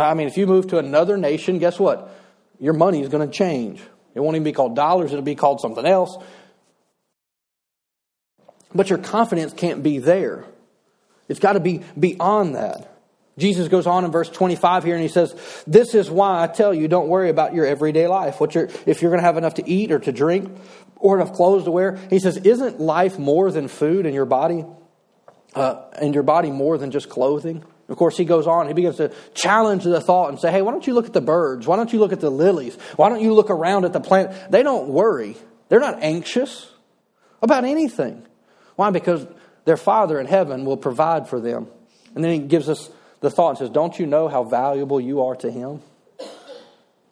I 0.00 0.14
mean, 0.14 0.26
if 0.26 0.36
you 0.36 0.46
move 0.46 0.68
to 0.68 0.78
another 0.78 1.16
nation, 1.16 1.58
guess 1.58 1.78
what? 1.78 2.14
Your 2.58 2.74
money 2.74 3.02
is 3.02 3.08
going 3.08 3.28
to 3.28 3.32
change. 3.32 3.80
It 4.14 4.20
won't 4.20 4.36
even 4.36 4.44
be 4.44 4.52
called 4.52 4.76
dollars, 4.76 5.12
it'll 5.12 5.22
be 5.22 5.34
called 5.34 5.60
something 5.60 5.86
else. 5.86 6.16
But 8.74 8.88
your 8.88 8.98
confidence 8.98 9.52
can't 9.52 9.82
be 9.82 9.98
there. 9.98 10.44
It's 11.28 11.40
got 11.40 11.54
to 11.54 11.60
be 11.60 11.82
beyond 11.98 12.54
that. 12.54 12.86
Jesus 13.38 13.68
goes 13.68 13.86
on 13.86 14.04
in 14.04 14.10
verse 14.10 14.28
25 14.28 14.84
here 14.84 14.94
and 14.94 15.02
he 15.02 15.08
says, 15.08 15.34
This 15.66 15.94
is 15.94 16.10
why 16.10 16.42
I 16.42 16.46
tell 16.46 16.74
you, 16.74 16.88
don't 16.88 17.08
worry 17.08 17.30
about 17.30 17.54
your 17.54 17.64
everyday 17.64 18.06
life. 18.06 18.38
What 18.38 18.54
if 18.54 19.02
you're 19.02 19.10
going 19.10 19.20
to 19.20 19.26
have 19.26 19.38
enough 19.38 19.54
to 19.54 19.68
eat 19.68 19.92
or 19.92 19.98
to 20.00 20.12
drink 20.12 20.50
or 21.00 21.16
enough 21.18 21.32
clothes 21.32 21.64
to 21.64 21.70
wear. 21.70 21.98
He 22.10 22.18
says, 22.20 22.36
Isn't 22.36 22.80
life 22.80 23.18
more 23.18 23.50
than 23.50 23.66
food 23.66 24.06
and 24.06 24.14
your 24.14 24.26
body, 24.26 24.64
uh, 25.54 25.82
and 26.00 26.14
your 26.14 26.22
body 26.22 26.50
more 26.50 26.78
than 26.78 26.90
just 26.90 27.08
clothing? 27.08 27.64
Of 27.90 27.96
course, 27.96 28.16
he 28.16 28.24
goes 28.24 28.46
on, 28.46 28.68
he 28.68 28.72
begins 28.72 28.98
to 28.98 29.12
challenge 29.34 29.82
the 29.82 30.00
thought 30.00 30.28
and 30.28 30.38
say, 30.38 30.52
hey, 30.52 30.62
why 30.62 30.70
don't 30.70 30.86
you 30.86 30.94
look 30.94 31.06
at 31.06 31.12
the 31.12 31.20
birds? 31.20 31.66
Why 31.66 31.76
don't 31.76 31.92
you 31.92 31.98
look 31.98 32.12
at 32.12 32.20
the 32.20 32.30
lilies? 32.30 32.76
Why 32.94 33.08
don't 33.08 33.20
you 33.20 33.34
look 33.34 33.50
around 33.50 33.84
at 33.84 33.92
the 33.92 34.00
plant? 34.00 34.32
They 34.50 34.62
don't 34.62 34.88
worry. 34.90 35.36
They're 35.68 35.80
not 35.80 35.98
anxious 36.00 36.70
about 37.42 37.64
anything. 37.64 38.24
Why? 38.76 38.90
Because 38.90 39.26
their 39.64 39.76
Father 39.76 40.20
in 40.20 40.26
heaven 40.26 40.64
will 40.64 40.76
provide 40.76 41.28
for 41.28 41.40
them. 41.40 41.66
And 42.14 42.22
then 42.22 42.32
he 42.32 42.38
gives 42.38 42.68
us 42.68 42.88
the 43.20 43.30
thought 43.30 43.50
and 43.50 43.58
says, 43.58 43.70
Don't 43.70 43.98
you 43.98 44.06
know 44.06 44.28
how 44.28 44.44
valuable 44.44 45.00
you 45.00 45.22
are 45.22 45.34
to 45.36 45.50
him? 45.50 45.82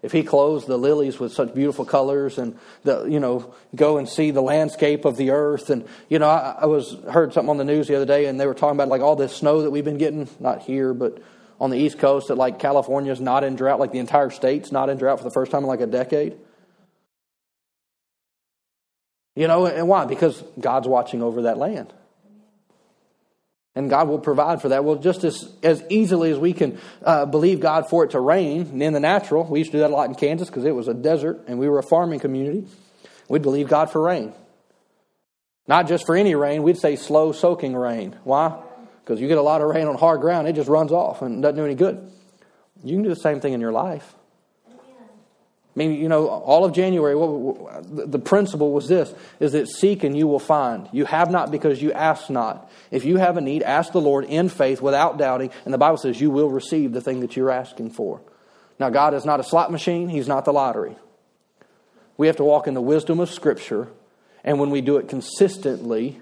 If 0.00 0.12
he 0.12 0.22
clothes 0.22 0.64
the 0.64 0.76
lilies 0.76 1.18
with 1.18 1.32
such 1.32 1.54
beautiful 1.54 1.84
colors 1.84 2.38
and 2.38 2.56
the, 2.84 3.06
you 3.06 3.18
know, 3.18 3.52
go 3.74 3.98
and 3.98 4.08
see 4.08 4.30
the 4.30 4.40
landscape 4.40 5.04
of 5.04 5.16
the 5.16 5.30
earth. 5.30 5.70
And, 5.70 5.87
you 6.08 6.20
know, 6.20 6.28
I, 6.28 6.58
I 6.61 6.66
was, 6.66 6.96
heard 7.11 7.32
something 7.32 7.50
on 7.50 7.56
the 7.56 7.64
news 7.64 7.88
the 7.88 7.96
other 7.96 8.06
day 8.06 8.26
and 8.26 8.38
they 8.38 8.46
were 8.46 8.54
talking 8.54 8.76
about 8.76 8.88
like 8.88 9.00
all 9.00 9.16
this 9.16 9.34
snow 9.34 9.62
that 9.62 9.70
we've 9.70 9.84
been 9.84 9.98
getting, 9.98 10.28
not 10.38 10.62
here, 10.62 10.94
but 10.94 11.20
on 11.61 11.70
the 11.70 11.76
East 11.76 11.98
Coast 11.98 12.28
that 12.28 12.37
like 12.37 12.61
California's 12.61 13.20
not 13.20 13.42
in 13.42 13.56
drought, 13.56 13.80
like 13.80 13.90
the 13.90 13.98
entire 13.98 14.30
state's 14.30 14.70
not 14.70 14.88
in 14.88 14.98
drought 14.98 15.18
for 15.18 15.24
the 15.24 15.32
first 15.32 15.50
time 15.50 15.62
in 15.62 15.68
like 15.68 15.80
a 15.80 15.87
decade. 15.87 16.37
You 19.34 19.48
know, 19.48 19.66
and 19.66 19.88
why? 19.88 20.04
Because 20.04 20.42
God's 20.61 20.87
watching 20.87 21.22
over 21.22 21.42
that 21.42 21.58
land 21.58 21.92
and 23.74 23.88
God 23.88 24.09
will 24.09 24.18
provide 24.18 24.61
for 24.61 24.70
that. 24.70 24.85
Well, 24.85 24.96
just 24.96 25.24
as, 25.24 25.52
as 25.62 25.83
easily 25.88 26.31
as 26.31 26.38
we 26.38 26.52
can 26.52 26.78
uh, 27.04 27.26
believe 27.26 27.61
God 27.61 27.88
for 27.88 28.04
it 28.04 28.11
to 28.11 28.20
rain 28.20 28.83
in 28.83 28.92
the 28.92 29.00
natural, 29.00 29.44
we 29.44 29.61
used 29.61 29.70
to 29.70 29.78
do 29.78 29.81
that 29.83 29.90
a 29.90 29.94
lot 29.94 30.09
in 30.09 30.14
Kansas 30.14 30.48
because 30.48 30.64
it 30.64 30.74
was 30.74 30.88
a 30.88 30.94
desert 30.94 31.44
and 31.46 31.59
we 31.59 31.68
were 31.68 31.78
a 31.78 31.83
farming 31.85 32.20
community. 32.20 32.66
We'd 33.28 33.42
believe 33.42 33.68
God 33.68 33.90
for 33.90 34.02
rain. 34.02 34.33
Not 35.66 35.87
just 35.87 36.07
for 36.07 36.16
any 36.16 36.35
rain, 36.35 36.62
we'd 36.62 36.78
say 36.78 36.96
slow 36.96 37.33
soaking 37.33 37.76
rain. 37.76 38.16
Why? 38.24 38.61
Because 39.04 39.20
you 39.20 39.28
get 39.28 39.38
a 39.38 39.42
lot 39.42 39.61
of 39.61 39.68
rain 39.68 39.87
on 39.87 39.96
hard 39.96 40.22
ground, 40.22 40.48
it 40.48 40.54
just 40.54 40.68
runs 40.68 40.90
off 40.90 41.22
and 41.22 41.42
doesn't 41.42 41.57
do 41.57 41.64
any 41.64 41.74
good. 41.74 42.11
You 42.83 42.94
can 42.94 43.02
do 43.02 43.11
the 43.11 43.16
same 43.16 43.40
thing 43.40 43.52
in 43.52 43.61
your 43.61 43.72
life. 43.72 44.14
I 45.78 45.86
mean, 45.86 45.92
you 45.92 46.08
know, 46.08 46.26
all 46.26 46.64
of 46.64 46.72
January, 46.72 47.14
well, 47.14 47.84
the 47.88 48.18
principle 48.18 48.72
was 48.72 48.88
this, 48.88 49.14
is 49.38 49.52
that 49.52 49.68
seek 49.68 50.02
and 50.02 50.18
you 50.18 50.26
will 50.26 50.40
find. 50.40 50.88
You 50.90 51.04
have 51.04 51.30
not 51.30 51.52
because 51.52 51.80
you 51.80 51.92
ask 51.92 52.28
not. 52.28 52.68
If 52.90 53.04
you 53.04 53.18
have 53.18 53.36
a 53.36 53.40
need, 53.40 53.62
ask 53.62 53.92
the 53.92 54.00
Lord 54.00 54.24
in 54.24 54.48
faith 54.48 54.82
without 54.82 55.18
doubting, 55.18 55.52
and 55.64 55.72
the 55.72 55.78
Bible 55.78 55.96
says 55.96 56.20
you 56.20 56.32
will 56.32 56.50
receive 56.50 56.92
the 56.92 57.00
thing 57.00 57.20
that 57.20 57.36
you're 57.36 57.52
asking 57.52 57.90
for. 57.90 58.20
Now, 58.80 58.90
God 58.90 59.14
is 59.14 59.24
not 59.24 59.38
a 59.38 59.44
slot 59.44 59.70
machine, 59.70 60.08
He's 60.08 60.26
not 60.26 60.44
the 60.44 60.52
lottery. 60.52 60.96
We 62.16 62.26
have 62.26 62.38
to 62.38 62.44
walk 62.44 62.66
in 62.66 62.74
the 62.74 62.80
wisdom 62.80 63.20
of 63.20 63.30
Scripture, 63.30 63.86
and 64.42 64.58
when 64.58 64.70
we 64.70 64.80
do 64.80 64.96
it 64.96 65.08
consistently, 65.08 66.20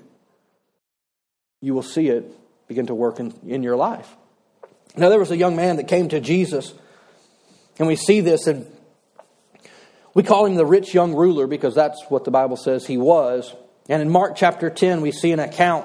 you 1.63 1.73
will 1.73 1.83
see 1.83 2.09
it 2.09 2.31
begin 2.69 2.89
to 2.89 2.95
work 2.95 3.21
in, 3.21 3.33
in 3.47 3.63
your 3.63 3.77
life. 3.77 4.17
Now, 4.99 5.09
there 5.09 5.19
was 5.19 5.31
a 5.31 5.37
young 5.39 5.57
man 5.57 5.77
that 5.77 5.89
came 5.89 6.11
to 6.11 6.21
Jesus, 6.21 6.75
and 7.79 7.89
we 7.89 7.97
see 7.97 8.21
this 8.21 8.47
in 8.47 8.71
we 10.17 10.23
call 10.23 10.47
him 10.47 10.55
the 10.55 10.65
rich 10.65 10.95
young 10.95 11.15
ruler 11.15 11.47
because 11.47 11.75
that's 11.75 12.03
what 12.09 12.25
the 12.25 12.31
Bible 12.31 12.57
says 12.57 12.87
he 12.87 12.97
was. 12.97 13.55
And 13.87 14.01
in 14.01 14.09
Mark 14.09 14.35
chapter 14.35 14.71
10, 14.71 15.03
we 15.03 15.13
see 15.13 15.31
an 15.31 15.41
account. 15.41 15.85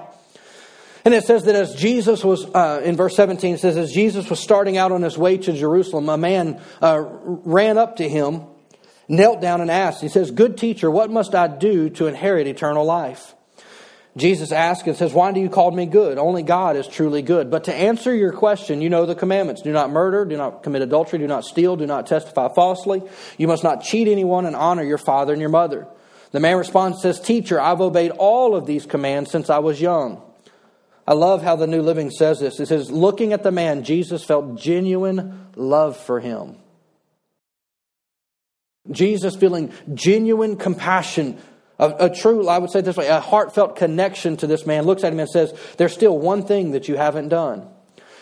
And 1.03 1.13
it 1.13 1.25
says 1.25 1.43
that 1.43 1.55
as 1.55 1.75
Jesus 1.75 2.23
was, 2.23 2.45
uh, 2.45 2.81
in 2.81 2.95
verse 2.95 3.13
17, 3.17 3.55
it 3.55 3.57
says, 3.59 3.75
as 3.75 3.91
Jesus 3.91 4.29
was 4.29 4.39
starting 4.39 4.77
out 4.77 4.93
on 4.93 5.01
his 5.01 5.17
way 5.17 5.37
to 5.37 5.51
Jerusalem, 5.51 6.07
a 6.07 6.17
man 6.17 6.61
uh, 6.81 7.03
ran 7.03 7.77
up 7.77 7.97
to 7.97 8.07
him, 8.07 8.43
knelt 9.09 9.41
down 9.41 9.59
and 9.59 9.69
asked, 9.69 9.99
He 9.99 10.07
says, 10.07 10.31
Good 10.31 10.57
teacher, 10.57 10.89
what 10.89 11.11
must 11.11 11.35
I 11.35 11.49
do 11.49 11.89
to 11.89 12.07
inherit 12.07 12.47
eternal 12.47 12.85
life? 12.85 13.35
Jesus 14.17 14.51
asks 14.51 14.87
and 14.87 14.97
says, 14.97 15.13
Why 15.13 15.31
do 15.31 15.39
you 15.39 15.49
call 15.49 15.71
me 15.71 15.85
good? 15.85 16.17
Only 16.17 16.43
God 16.43 16.75
is 16.75 16.87
truly 16.87 17.21
good. 17.21 17.49
But 17.49 17.65
to 17.65 17.73
answer 17.73 18.13
your 18.13 18.33
question, 18.33 18.81
you 18.81 18.89
know 18.89 19.05
the 19.05 19.15
commandments. 19.15 19.61
Do 19.61 19.71
not 19.71 19.89
murder, 19.89 20.25
do 20.25 20.35
not 20.35 20.63
commit 20.63 20.81
adultery, 20.81 21.19
do 21.19 21.27
not 21.27 21.45
steal, 21.45 21.77
do 21.77 21.87
not 21.87 22.07
testify 22.07 22.53
falsely. 22.53 23.01
You 23.37 23.47
must 23.47 23.63
not 23.63 23.83
cheat 23.83 24.09
anyone 24.09 24.45
and 24.45 24.55
honor 24.55 24.83
your 24.83 24.97
father 24.97 25.31
and 25.31 25.39
your 25.39 25.49
mother. 25.49 25.87
The 26.31 26.41
man 26.41 26.57
responds 26.57 27.01
says, 27.01 27.21
Teacher, 27.21 27.59
I've 27.59 27.79
obeyed 27.79 28.11
all 28.11 28.55
of 28.55 28.65
these 28.65 28.85
commands 28.85 29.31
since 29.31 29.49
I 29.49 29.59
was 29.59 29.79
young. 29.79 30.21
I 31.07 31.13
love 31.13 31.41
how 31.41 31.55
the 31.55 31.67
New 31.67 31.81
Living 31.81 32.11
says 32.11 32.39
this. 32.39 32.59
It 32.59 32.67
says, 32.67 32.91
Looking 32.91 33.31
at 33.31 33.43
the 33.43 33.51
man, 33.51 33.83
Jesus 33.83 34.25
felt 34.25 34.59
genuine 34.59 35.47
love 35.55 35.95
for 35.95 36.19
him. 36.19 36.57
Jesus 38.89 39.35
feeling 39.35 39.71
genuine 39.93 40.57
compassion 40.57 41.37
a, 41.81 42.05
a, 42.05 42.09
true, 42.09 42.47
I 42.47 42.59
would 42.59 42.69
say 42.69 42.81
this 42.81 42.95
way, 42.95 43.07
a 43.07 43.19
heartfelt 43.19 43.75
connection 43.75 44.37
to 44.37 44.47
this 44.47 44.67
man 44.67 44.83
looks 44.83 45.03
at 45.03 45.11
him 45.11 45.19
and 45.19 45.27
says, 45.27 45.51
There's 45.77 45.93
still 45.93 46.17
one 46.17 46.45
thing 46.45 46.71
that 46.71 46.87
you 46.87 46.95
haven't 46.95 47.29
done. 47.29 47.67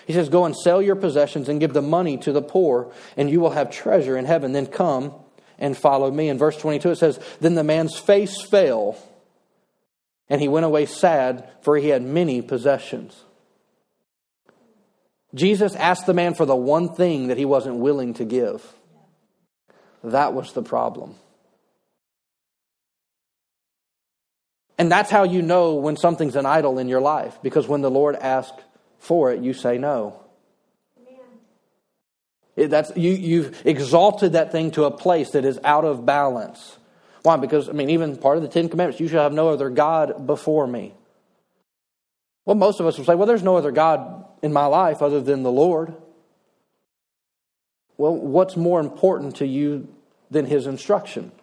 He 0.08 0.14
says, 0.14 0.30
Go 0.30 0.46
and 0.46 0.56
sell 0.56 0.82
your 0.82 0.96
possessions 0.96 1.50
and 1.50 1.60
give 1.60 1.74
the 1.74 1.82
money 1.82 2.18
to 2.20 2.32
the 2.32 2.42
poor, 2.42 2.94
and 3.18 3.30
you 3.30 3.42
will 3.42 3.50
have 3.50 3.70
treasure 3.70 4.18
in 4.18 4.24
heaven. 4.24 4.54
Then 4.54 4.66
come 4.66 5.14
and 5.58 5.78
follow 5.78 6.10
me. 6.10 6.30
In 6.30 6.38
verse 6.38 6.56
22, 6.56 6.92
it 6.92 6.96
says, 6.96 7.20
Then 7.42 7.56
the 7.56 7.66
man's 7.66 8.00
face 8.00 8.42
fell, 8.50 8.98
and 10.30 10.40
he 10.40 10.48
went 10.48 10.66
away 10.66 10.86
sad, 10.86 11.50
for 11.62 11.76
he 11.76 11.90
had 11.90 12.02
many 12.02 12.42
possessions. 12.42 13.26
Jesus 15.36 15.76
asked 15.76 16.06
the 16.06 16.14
man 16.14 16.34
for 16.34 16.46
the 16.46 16.56
one 16.56 16.96
thing 16.96 17.28
that 17.28 17.38
he 17.38 17.46
wasn't 17.46 17.76
willing 17.76 18.14
to 18.16 18.26
give. 18.26 18.66
That 20.02 20.34
was 20.34 20.54
the 20.54 20.64
problem. 20.64 21.16
And 24.80 24.90
that's 24.90 25.12
how 25.12 25.24
you 25.24 25.42
know 25.42 25.76
when 25.76 25.98
something's 25.98 26.38
an 26.38 26.46
idol 26.46 26.80
in 26.80 26.88
your 26.88 27.02
life, 27.02 27.38
because 27.44 27.68
when 27.68 27.82
the 27.82 27.92
Lord 27.92 28.16
asks 28.16 28.64
for 28.98 29.34
it, 29.34 29.44
you 29.44 29.54
say 29.54 29.78
no. 29.78 30.24
It, 32.56 32.70
that's, 32.70 32.96
you, 32.96 33.12
you've 33.12 33.66
exalted 33.66 34.34
that 34.34 34.54
thing 34.54 34.72
to 34.72 34.86
a 34.86 34.92
place 34.92 35.32
that 35.32 35.44
is 35.44 35.60
out 35.66 35.84
of 35.84 36.06
balance. 36.06 36.78
Why? 37.24 37.36
Because, 37.36 37.68
I 37.68 37.74
mean, 37.74 37.90
even 37.90 38.16
part 38.16 38.38
of 38.38 38.42
the 38.44 38.48
Ten 38.50 38.70
Commandments, 38.70 39.02
you 39.02 39.10
shall 39.10 39.24
have 39.24 39.34
no 39.34 39.50
other 39.50 39.70
God 39.70 40.26
before 40.26 40.66
me. 40.66 40.94
Well, 42.46 42.56
most 42.56 42.80
of 42.80 42.86
us 42.86 42.98
will 42.98 43.06
say, 43.06 43.16
well, 43.16 43.28
there's 43.28 43.44
no 43.44 43.58
other 43.58 43.72
God 43.72 44.26
in 44.42 44.54
my 44.54 44.66
life 44.66 45.02
other 45.02 45.20
than 45.20 45.44
the 45.44 45.52
Lord. 45.52 45.94
Well, 47.98 48.16
what's 48.16 48.56
more 48.56 48.80
important 48.80 49.36
to 49.38 49.46
you 49.46 49.90
than 50.32 50.46
His 50.46 50.68
instruction? 50.68 51.34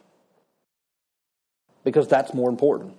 Because 1.84 2.08
that's 2.08 2.32
more 2.32 2.48
important. 2.48 2.96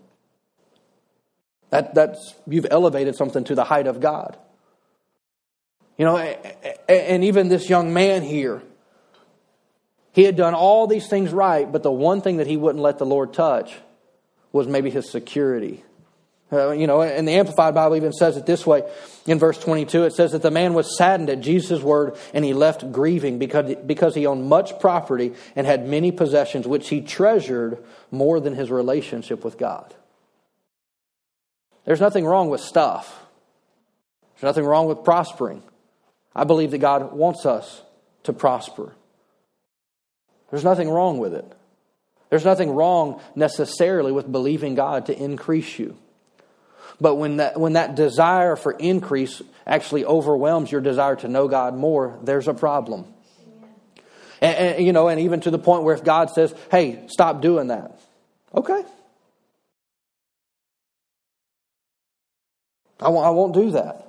That, 1.70 1.94
that's, 1.94 2.36
you've 2.48 2.68
elevated 2.70 3.16
something 3.16 3.44
to 3.46 3.56
the 3.56 3.64
height 3.64 3.88
of 3.88 4.00
God. 4.00 4.38
You 5.98 6.06
know, 6.06 6.18
and 6.18 7.24
even 7.24 7.50
this 7.50 7.70
young 7.70 7.94
man 7.94 8.22
here, 8.22 8.62
he 10.14 10.24
had 10.24 10.36
done 10.36 10.54
all 10.54 10.88
these 10.88 11.08
things 11.08 11.32
right, 11.32 11.72
but 11.72 11.84
the 11.84 11.92
one 11.92 12.22
thing 12.22 12.38
that 12.38 12.48
he 12.48 12.58
wouldn't 12.58 12.82
let 12.82 12.98
the 12.98 13.06
Lord 13.06 13.34
touch 13.34 13.76
was 14.52 14.68
maybe 14.68 14.90
his 14.90 15.10
security. 15.12 15.84
Uh, 16.52 16.72
you 16.72 16.88
know, 16.88 17.02
and 17.02 17.28
the 17.28 17.34
Amplified 17.34 17.74
Bible 17.74 17.98
even 17.98 18.14
says 18.14 18.38
it 18.38 18.46
this 18.46 18.66
way 18.66 18.90
in 19.26 19.38
verse 19.38 19.58
22. 19.58 20.06
It 20.06 20.14
says 20.14 20.32
that 20.32 20.42
the 20.42 20.52
man 20.52 20.74
was 20.74 20.98
saddened 20.98 21.30
at 21.30 21.42
Jesus' 21.42 21.82
word 21.82 22.16
and 22.34 22.46
he 22.46 22.54
left 22.54 22.90
grieving 22.94 23.38
because, 23.38 23.76
because 23.86 24.16
he 24.16 24.26
owned 24.26 24.46
much 24.48 24.80
property 24.80 25.34
and 25.58 25.68
had 25.68 25.86
many 25.86 26.12
possessions, 26.12 26.66
which 26.66 26.88
he 26.88 27.02
treasured 27.02 27.84
more 28.12 28.40
than 28.40 28.56
his 28.56 28.72
relationship 28.72 29.44
with 29.44 29.58
God. 29.58 29.94
There's 31.88 32.02
nothing 32.02 32.26
wrong 32.26 32.50
with 32.50 32.60
stuff, 32.60 33.24
there's 34.36 34.44
nothing 34.44 34.66
wrong 34.66 34.88
with 34.88 35.06
prospering. 35.06 35.64
I 36.36 36.44
believe 36.44 36.70
that 36.72 36.80
God 36.80 37.14
wants 37.14 37.48
us 37.48 37.82
to 38.24 38.34
prosper. 38.34 38.94
There's 40.52 40.66
nothing 40.66 40.90
wrong 40.90 41.18
with 41.18 41.34
it. 41.34 41.52
There's 42.30 42.46
nothing 42.46 42.72
wrong 42.72 43.22
necessarily 43.36 44.12
with 44.12 44.30
believing 44.30 44.76
God 44.76 45.08
to 45.08 45.18
increase 45.18 45.80
you. 45.80 45.98
But 47.00 47.16
when 47.16 47.38
that, 47.38 47.60
when 47.60 47.74
that 47.74 47.96
desire 47.96 48.56
for 48.56 48.74
increase 48.74 49.42
actually 49.66 50.04
overwhelms 50.04 50.72
your 50.72 50.82
desire 50.82 51.16
to 51.16 51.28
know 51.28 51.48
God 51.48 51.74
more, 51.74 52.20
there's 52.22 52.50
a 52.50 52.54
problem. 52.54 53.06
And, 54.42 54.58
and, 54.58 54.86
you 54.86 54.94
know, 54.94 55.08
and 55.08 55.22
even 55.22 55.40
to 55.42 55.52
the 55.52 55.60
point 55.60 55.84
where 55.84 55.96
if 55.96 56.04
God 56.04 56.32
says, 56.32 56.54
hey, 56.70 57.06
stop 57.08 57.42
doing 57.42 57.68
that. 57.68 57.98
Okay, 58.54 58.84
I 63.00 63.10
won't, 63.10 63.26
I 63.26 63.30
won't 63.30 63.54
do 63.54 63.72
that. 63.72 64.04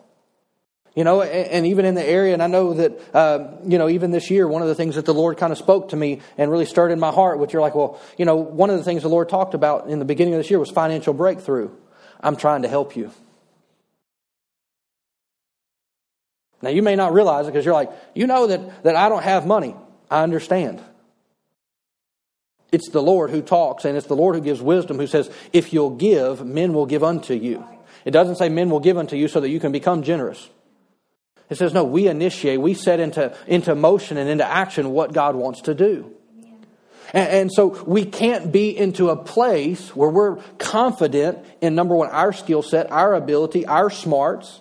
You 0.94 1.04
know, 1.04 1.22
and, 1.22 1.48
and, 1.48 1.66
even 1.66 1.84
in 1.84 1.94
the 1.94 2.04
area, 2.04 2.32
and 2.32 2.42
I 2.42 2.48
know 2.48 2.74
that, 2.74 3.14
uh, 3.14 3.50
you 3.64 3.78
know, 3.78 3.88
even 3.88 4.10
this 4.10 4.30
year, 4.30 4.48
one 4.48 4.62
of 4.62 4.68
the 4.68 4.74
things 4.74 4.96
that 4.96 5.04
the 5.04 5.14
Lord 5.14 5.36
kind 5.36 5.52
of 5.52 5.58
spoke 5.58 5.90
to 5.90 5.96
me 5.96 6.20
and 6.36 6.50
really 6.50 6.64
stirred 6.64 6.90
in 6.90 6.98
my 6.98 7.12
heart, 7.12 7.38
which 7.38 7.52
you're 7.52 7.62
like, 7.62 7.76
well, 7.76 8.00
you 8.16 8.24
know, 8.24 8.34
one 8.34 8.68
of 8.68 8.78
the 8.78 8.82
things 8.82 9.02
the 9.02 9.08
Lord 9.08 9.28
talked 9.28 9.54
about 9.54 9.88
in 9.88 10.00
the 10.00 10.04
beginning 10.04 10.34
of 10.34 10.38
this 10.38 10.50
year 10.50 10.58
was 10.58 10.70
financial 10.70 11.14
breakthrough. 11.14 11.70
I'm 12.20 12.34
trying 12.34 12.62
to 12.62 12.68
help 12.68 12.96
you. 12.96 13.12
Now, 16.62 16.70
you 16.70 16.82
may 16.82 16.96
not 16.96 17.12
realize 17.12 17.46
it 17.46 17.52
because 17.52 17.64
you're 17.64 17.74
like, 17.74 17.92
you 18.14 18.26
know 18.26 18.48
that, 18.48 18.82
that 18.82 18.96
I 18.96 19.08
don't 19.08 19.22
have 19.22 19.46
money. 19.46 19.76
I 20.10 20.24
understand. 20.24 20.82
It's 22.72 22.88
the 22.88 23.02
Lord 23.02 23.30
who 23.30 23.40
talks, 23.40 23.84
and 23.84 23.96
it's 23.96 24.08
the 24.08 24.16
Lord 24.16 24.34
who 24.34 24.40
gives 24.40 24.60
wisdom, 24.60 24.98
who 24.98 25.06
says, 25.06 25.30
if 25.52 25.72
you'll 25.72 25.96
give, 25.96 26.44
men 26.44 26.72
will 26.72 26.86
give 26.86 27.04
unto 27.04 27.34
you. 27.34 27.64
It 28.04 28.10
doesn't 28.12 28.36
say 28.36 28.48
men 28.48 28.70
will 28.70 28.80
give 28.80 28.98
unto 28.98 29.16
you 29.16 29.28
so 29.28 29.40
that 29.40 29.48
you 29.48 29.60
can 29.60 29.72
become 29.72 30.02
generous. 30.02 30.48
It 31.50 31.56
says, 31.56 31.72
no, 31.72 31.84
we 31.84 32.08
initiate, 32.08 32.60
we 32.60 32.74
set 32.74 33.00
into, 33.00 33.34
into 33.46 33.74
motion 33.74 34.18
and 34.18 34.28
into 34.28 34.46
action 34.46 34.90
what 34.90 35.12
God 35.12 35.34
wants 35.34 35.62
to 35.62 35.74
do. 35.74 36.14
And, 37.14 37.28
and, 37.28 37.52
so 37.52 37.68
we 37.84 38.04
can't 38.04 38.52
be 38.52 38.76
into 38.76 39.08
a 39.08 39.16
place 39.16 39.96
where 39.96 40.10
we're 40.10 40.36
confident 40.58 41.38
in 41.62 41.74
number 41.74 41.96
one, 41.96 42.10
our 42.10 42.34
skill 42.34 42.62
set, 42.62 42.90
our 42.92 43.14
ability, 43.14 43.64
our 43.64 43.88
smarts. 43.88 44.60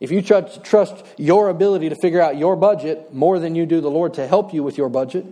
If 0.00 0.10
you 0.10 0.20
trust, 0.20 0.64
trust 0.64 1.04
your 1.16 1.48
ability 1.48 1.90
to 1.90 1.96
figure 2.02 2.20
out 2.20 2.36
your 2.36 2.56
budget 2.56 3.14
more 3.14 3.38
than 3.38 3.54
you 3.54 3.66
do 3.66 3.80
the 3.80 3.90
Lord 3.90 4.14
to 4.14 4.26
help 4.26 4.52
you 4.52 4.64
with 4.64 4.76
your 4.76 4.88
budget, 4.88 5.24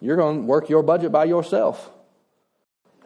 you're 0.00 0.16
going 0.16 0.42
to 0.42 0.42
work 0.42 0.68
your 0.68 0.84
budget 0.84 1.10
by 1.10 1.24
yourself. 1.24 1.90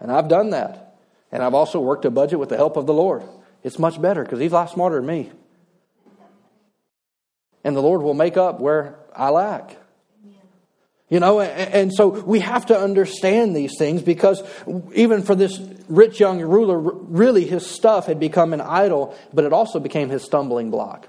And 0.01 0.11
I've 0.11 0.29
done 0.29 0.51
that. 0.51 0.97
And 1.31 1.43
I've 1.43 1.55
also 1.55 1.81
worked 1.81 2.05
a 2.05 2.11
budget 2.11 2.39
with 2.39 2.49
the 2.49 2.57
help 2.57 2.77
of 2.77 2.87
the 2.87 2.95
Lord. 2.95 3.23
It's 3.63 3.79
much 3.79 4.01
better 4.01 4.25
because 4.25 4.41
He's 4.41 4.53
a 4.53 4.55
lot 4.55 4.71
smarter 4.71 4.97
than 4.97 5.07
me. 5.07 5.31
And 7.63 7.77
the 7.77 7.83
Lord 7.83 8.03
will 8.03 8.15
make 8.15 8.37
up 8.37 8.59
where 8.59 8.99
I 9.15 9.29
lack. 9.29 9.77
You 11.11 11.19
know, 11.19 11.41
and 11.41 11.93
so 11.93 12.07
we 12.07 12.39
have 12.39 12.67
to 12.67 12.79
understand 12.79 13.57
these 13.57 13.73
things 13.77 14.01
because 14.01 14.45
even 14.95 15.23
for 15.23 15.35
this 15.35 15.59
rich 15.89 16.21
young 16.21 16.41
ruler, 16.41 16.79
really 16.79 17.45
his 17.45 17.67
stuff 17.67 18.07
had 18.07 18.21
become 18.21 18.53
an 18.53 18.61
idol, 18.61 19.19
but 19.33 19.45
it 19.45 19.53
also 19.53 19.81
became 19.81 20.09
his 20.09 20.23
stumbling 20.23 20.71
block. 20.71 21.09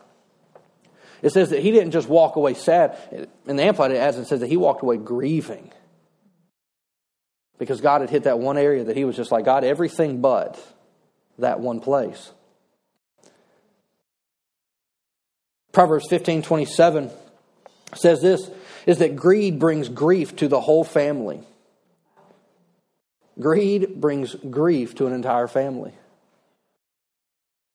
It 1.21 1.29
says 1.29 1.51
that 1.51 1.61
he 1.61 1.69
didn't 1.69 1.91
just 1.91 2.09
walk 2.09 2.35
away 2.35 2.55
sad. 2.55 2.97
In 3.45 3.57
the 3.57 3.63
Amplified, 3.63 3.91
it 3.91 3.97
adds 3.97 4.17
and 4.17 4.25
says 4.25 4.39
that 4.39 4.47
he 4.47 4.57
walked 4.57 4.81
away 4.81 4.97
grieving 4.97 5.71
because 7.61 7.79
God 7.79 8.01
had 8.01 8.09
hit 8.09 8.23
that 8.23 8.39
one 8.39 8.57
area 8.57 8.85
that 8.85 8.97
he 8.97 9.05
was 9.05 9.15
just 9.15 9.31
like, 9.31 9.45
God, 9.45 9.63
everything 9.63 10.19
but 10.19 10.59
that 11.37 11.59
one 11.59 11.79
place. 11.79 12.31
Proverbs 15.71 16.07
15 16.09 16.41
27 16.41 17.11
says 17.93 18.19
this 18.19 18.49
is 18.87 18.97
that 18.97 19.15
greed 19.15 19.59
brings 19.59 19.89
grief 19.89 20.35
to 20.37 20.47
the 20.47 20.59
whole 20.59 20.83
family. 20.83 21.43
Greed 23.39 24.01
brings 24.01 24.33
grief 24.33 24.95
to 24.95 25.05
an 25.05 25.13
entire 25.13 25.47
family. 25.47 25.93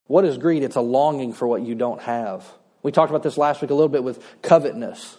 What 0.08 0.24
is 0.24 0.36
greed? 0.36 0.64
It's 0.64 0.74
a 0.74 0.80
longing 0.80 1.32
for 1.32 1.46
what 1.46 1.62
you 1.62 1.76
don't 1.76 2.02
have. 2.02 2.44
We 2.82 2.90
talked 2.90 3.10
about 3.10 3.22
this 3.22 3.38
last 3.38 3.62
week 3.62 3.70
a 3.70 3.74
little 3.74 3.88
bit 3.88 4.02
with 4.02 4.20
covetousness. 4.42 5.16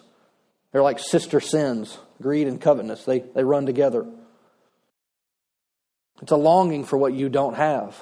They're 0.74 0.84
like 0.84 1.00
sister 1.00 1.40
sins. 1.40 1.98
Greed 2.22 2.48
and 2.48 2.60
covetousness, 2.60 3.06
they, 3.06 3.20
they 3.20 3.46
run 3.46 3.66
together. 3.66 4.06
It's 6.22 6.32
a 6.32 6.38
longing 6.38 6.84
for 6.84 6.98
what 6.98 7.14
you 7.14 7.30
don't 7.30 7.56
have. 7.56 7.96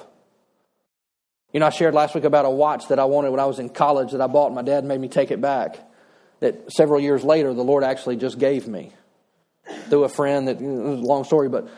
You 1.52 1.60
know, 1.60 1.66
I 1.66 1.70
shared 1.70 1.94
last 1.94 2.14
week 2.14 2.24
about 2.24 2.44
a 2.44 2.50
watch 2.50 2.88
that 2.88 2.98
I 2.98 3.04
wanted 3.04 3.30
when 3.30 3.40
I 3.40 3.46
was 3.46 3.58
in 3.58 3.68
college 3.68 4.12
that 4.12 4.20
I 4.20 4.26
bought, 4.26 4.46
and 4.46 4.54
my 4.54 4.62
dad 4.62 4.84
made 4.84 5.00
me 5.00 5.08
take 5.08 5.30
it 5.30 5.40
back. 5.40 5.78
That 6.40 6.70
several 6.72 7.00
years 7.00 7.24
later, 7.24 7.54
the 7.54 7.64
Lord 7.64 7.82
actually 7.82 8.16
just 8.16 8.38
gave 8.38 8.68
me 8.68 8.92
through 9.88 10.04
a 10.04 10.08
friend. 10.08 10.48
That 10.48 10.60
long 10.60 11.24
story, 11.24 11.48
but 11.48 11.68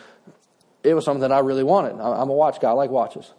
it 0.83 0.95
was 0.95 1.05
something 1.05 1.21
that 1.21 1.33
I 1.33 1.41
really 1.41 1.63
wanted. 1.63 1.93
I'm 1.93 2.29
a 2.29 2.33
watch 2.33 2.61
guy. 2.61 2.71
I 2.71 2.73
like 2.73 2.91
watches. 2.91 3.33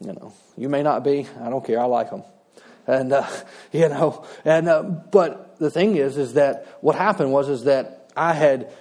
You 0.00 0.14
know, 0.14 0.32
you 0.56 0.68
may 0.68 0.82
not 0.82 1.04
be. 1.04 1.26
I 1.40 1.50
don't 1.50 1.64
care. 1.64 1.80
I 1.80 1.84
like 1.84 2.10
them. 2.10 2.22
And 2.86 3.12
uh, 3.12 3.26
you 3.72 3.88
know, 3.88 4.24
and 4.44 4.68
uh, 4.68 4.82
but 4.82 5.58
the 5.58 5.70
thing 5.70 5.96
is, 5.96 6.16
is 6.16 6.34
that 6.34 6.66
what 6.80 6.96
happened 6.96 7.30
was 7.30 7.48
is 7.48 7.64
that 7.64 8.10
I 8.16 8.32
had 8.32 8.72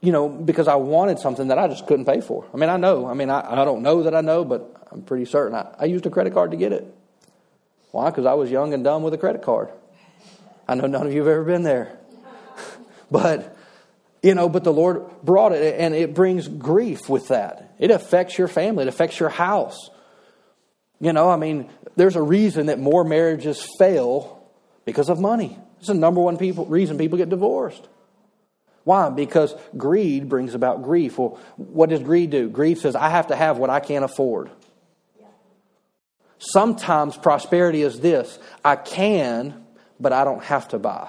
you 0.00 0.12
know, 0.12 0.28
because 0.28 0.66
I 0.66 0.76
wanted 0.76 1.18
something 1.18 1.48
that 1.48 1.58
I 1.58 1.68
just 1.68 1.86
couldn't 1.86 2.06
pay 2.06 2.20
for. 2.20 2.46
I 2.54 2.56
mean, 2.56 2.70
I 2.70 2.76
know. 2.76 3.06
I 3.06 3.14
mean, 3.14 3.28
I, 3.28 3.62
I 3.62 3.64
don't 3.64 3.82
know 3.82 4.04
that 4.04 4.14
I 4.14 4.22
know, 4.22 4.44
but 4.44 4.88
I'm 4.90 5.02
pretty 5.02 5.26
certain. 5.26 5.54
I, 5.54 5.74
I 5.78 5.84
used 5.84 6.06
a 6.06 6.10
credit 6.10 6.32
card 6.32 6.52
to 6.52 6.56
get 6.56 6.72
it. 6.72 6.92
Why? 7.90 8.08
Because 8.08 8.24
I 8.24 8.34
was 8.34 8.50
young 8.50 8.72
and 8.72 8.82
dumb 8.82 9.02
with 9.02 9.12
a 9.12 9.18
credit 9.18 9.42
card. 9.42 9.68
I 10.66 10.74
know 10.74 10.86
none 10.86 11.06
of 11.06 11.12
you 11.12 11.18
have 11.20 11.28
ever 11.28 11.44
been 11.44 11.64
there. 11.64 11.98
but, 13.10 13.56
you 14.22 14.34
know, 14.34 14.48
but 14.48 14.64
the 14.64 14.72
Lord 14.72 15.04
brought 15.22 15.52
it, 15.52 15.78
and 15.78 15.94
it 15.94 16.14
brings 16.14 16.48
grief 16.48 17.08
with 17.08 17.28
that. 17.28 17.74
It 17.78 17.90
affects 17.90 18.38
your 18.38 18.48
family, 18.48 18.84
it 18.84 18.88
affects 18.88 19.20
your 19.20 19.28
house. 19.28 19.90
You 21.00 21.12
know, 21.12 21.30
I 21.30 21.36
mean, 21.36 21.70
there's 21.96 22.16
a 22.16 22.22
reason 22.22 22.66
that 22.66 22.78
more 22.78 23.04
marriages 23.04 23.66
fail 23.78 24.46
because 24.84 25.08
of 25.08 25.18
money. 25.18 25.58
It's 25.78 25.88
the 25.88 25.94
number 25.94 26.20
one 26.20 26.36
people, 26.36 26.66
reason 26.66 26.98
people 26.98 27.18
get 27.18 27.30
divorced. 27.30 27.88
Why? 28.84 29.10
Because 29.10 29.54
greed 29.76 30.28
brings 30.28 30.54
about 30.54 30.82
grief. 30.82 31.18
Well, 31.18 31.38
what 31.56 31.90
does 31.90 32.02
greed 32.02 32.30
do? 32.30 32.48
Greed 32.48 32.78
says, 32.78 32.96
I 32.96 33.10
have 33.10 33.28
to 33.28 33.36
have 33.36 33.58
what 33.58 33.70
I 33.70 33.80
can't 33.80 34.04
afford. 34.04 34.50
Sometimes 36.38 37.16
prosperity 37.16 37.82
is 37.82 38.00
this 38.00 38.38
I 38.64 38.76
can, 38.76 39.64
but 39.98 40.12
I 40.12 40.24
don't 40.24 40.42
have 40.44 40.68
to 40.68 40.78
buy. 40.78 41.08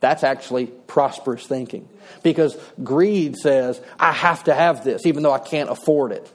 That's 0.00 0.24
actually 0.24 0.66
prosperous 0.66 1.46
thinking. 1.46 1.86
Because 2.22 2.56
greed 2.82 3.36
says, 3.36 3.80
I 3.98 4.12
have 4.12 4.44
to 4.44 4.54
have 4.54 4.82
this, 4.82 5.04
even 5.04 5.22
though 5.22 5.32
I 5.32 5.38
can't 5.38 5.68
afford 5.68 6.12
it. 6.12 6.32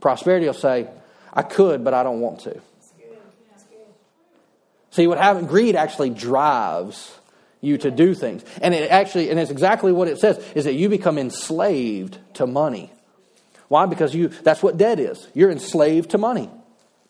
Prosperity 0.00 0.46
will 0.46 0.54
say, 0.54 0.86
I 1.32 1.42
could, 1.42 1.82
but 1.82 1.92
I 1.92 2.04
don't 2.04 2.20
want 2.20 2.40
to. 2.40 2.60
See, 4.90 5.08
what 5.08 5.18
happens, 5.18 5.48
greed 5.48 5.74
actually 5.74 6.10
drives 6.10 7.18
you 7.64 7.78
to 7.78 7.90
do 7.90 8.14
things. 8.14 8.44
And 8.60 8.74
it 8.74 8.90
actually, 8.90 9.30
and 9.30 9.40
it's 9.40 9.50
exactly 9.50 9.92
what 9.92 10.08
it 10.08 10.18
says, 10.18 10.38
is 10.54 10.64
that 10.64 10.74
you 10.74 10.88
become 10.88 11.18
enslaved 11.18 12.18
to 12.34 12.46
money. 12.46 12.92
Why? 13.68 13.86
Because 13.86 14.14
you, 14.14 14.28
that's 14.28 14.62
what 14.62 14.76
debt 14.76 15.00
is. 15.00 15.26
You're 15.34 15.50
enslaved 15.50 16.10
to 16.10 16.18
money. 16.18 16.50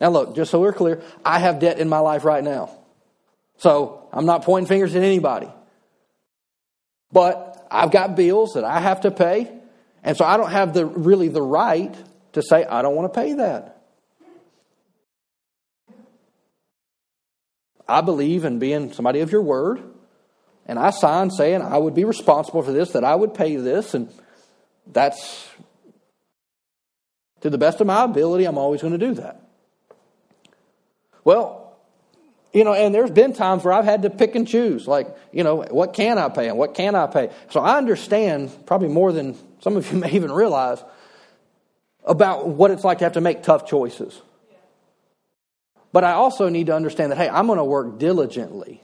Now 0.01 0.11
look, 0.11 0.37
just 0.37 0.51
so 0.51 0.61
we're 0.61 0.73
clear, 0.73 1.03
I 1.25 1.39
have 1.39 1.61
debt 1.61 1.79
in 1.79 1.89
my 1.89 1.99
life 1.99 2.25
right 2.25 2.43
now. 2.43 2.71
So 3.59 4.09
I'm 4.13 4.27
not 4.27 4.45
pointing 4.45 4.67
fingers 4.67 4.95
at 4.95 5.03
anybody. 5.03 5.49
But 7.13 7.67
I've 7.71 7.91
got 7.91 8.17
bills 8.17 8.55
that 8.55 8.65
I 8.65 8.81
have 8.81 9.03
to 9.03 9.11
pay. 9.11 9.51
And 10.03 10.17
so 10.17 10.25
I 10.25 10.37
don't 10.37 10.51
have 10.51 10.75
the 10.75 10.85
really 10.85 11.29
the 11.29 11.43
right 11.43 11.95
to 12.33 12.43
say, 12.43 12.65
I 12.65 12.83
don't 12.83 12.95
want 12.95 13.13
to 13.13 13.21
pay 13.21 13.35
that. 13.35 13.71
I 17.89 18.01
believe 18.01 18.45
in 18.45 18.59
being 18.59 18.93
somebody 18.93 19.21
of 19.21 19.31
your 19.31 19.43
word. 19.43 19.83
And 20.67 20.79
I 20.79 20.91
signed 20.91 21.33
saying 21.33 21.63
I 21.63 21.77
would 21.77 21.95
be 21.95 22.05
responsible 22.05 22.63
for 22.63 22.73
this, 22.73 22.93
that 22.93 23.05
I 23.05 23.15
would 23.15 23.35
pay 23.35 23.57
this, 23.57 23.95
and 23.95 24.09
that's 24.87 25.49
to 27.43 27.51
the 27.51 27.59
best 27.59 27.81
of 27.83 27.87
my 27.87 28.05
ability, 28.05 28.47
I'm 28.47 28.57
always 28.57 28.81
going 28.81 28.99
to 28.99 29.07
do 29.07 29.15
that. 29.15 29.41
Well, 31.25 31.77
you 32.55 32.65
know, 32.65 32.73
and 32.73 32.95
there's 32.95 33.11
been 33.11 33.33
times 33.33 33.65
where 33.65 33.75
I've 33.75 33.85
had 33.85 34.03
to 34.03 34.11
pick 34.11 34.35
and 34.35 34.47
choose, 34.49 34.87
like, 34.87 35.15
you 35.33 35.45
know, 35.45 35.57
what 35.71 35.93
can 35.93 36.17
I 36.17 36.29
pay 36.29 36.49
and 36.49 36.57
what 36.57 36.75
can 36.75 36.95
I 36.95 37.07
pay? 37.07 37.31
So 37.51 37.61
I 37.61 37.77
understand, 37.77 38.51
probably 38.65 38.89
more 38.89 39.13
than 39.13 39.37
some 39.61 39.77
of 39.77 39.93
you 39.93 39.99
may 40.01 40.13
even 40.13 40.33
realize, 40.33 40.83
about 42.05 42.49
what 42.49 42.71
it's 42.71 42.85
like 42.85 42.99
to 42.99 43.05
have 43.05 43.15
to 43.15 43.21
make 43.21 43.43
tough 43.43 43.67
choices. 43.67 44.21
But 45.93 46.05
I 46.05 46.13
also 46.13 46.49
need 46.49 46.67
to 46.67 46.75
understand 46.75 47.13
that, 47.13 47.19
hey, 47.19 47.29
I'm 47.29 47.47
going 47.47 47.59
to 47.59 47.65
work 47.65 47.99
diligently 47.99 48.81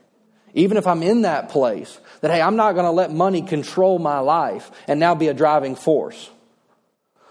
even 0.55 0.77
if 0.77 0.87
I'm 0.87 1.03
in 1.03 1.23
that 1.23 1.49
place, 1.49 1.99
that, 2.21 2.31
hey, 2.31 2.41
I'm 2.41 2.57
not 2.57 2.73
going 2.73 2.85
to 2.85 2.91
let 2.91 3.13
money 3.13 3.43
control 3.43 3.99
my 3.99 4.19
life 4.19 4.71
and 4.89 5.01
now 5.01 5.15
be 5.15 5.29
a 5.29 5.35
driving 5.35 5.75
force. 5.75 6.31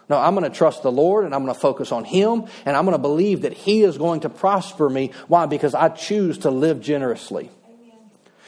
No, 0.09 0.17
I'm 0.17 0.33
going 0.33 0.49
to 0.49 0.55
trust 0.55 0.81
the 0.81 0.91
Lord 0.91 1.25
and 1.25 1.35
I'm 1.35 1.43
going 1.43 1.53
to 1.53 1.59
focus 1.59 1.91
on 1.91 2.03
Him 2.03 2.45
and 2.65 2.75
I'm 2.75 2.85
going 2.85 2.97
to 2.97 3.01
believe 3.01 3.41
that 3.41 3.53
He 3.53 3.83
is 3.83 3.97
going 3.97 4.21
to 4.21 4.29
prosper 4.29 4.89
me. 4.89 5.11
Why? 5.27 5.45
Because 5.45 5.75
I 5.75 5.89
choose 5.89 6.39
to 6.39 6.51
live 6.51 6.81
generously. 6.81 7.51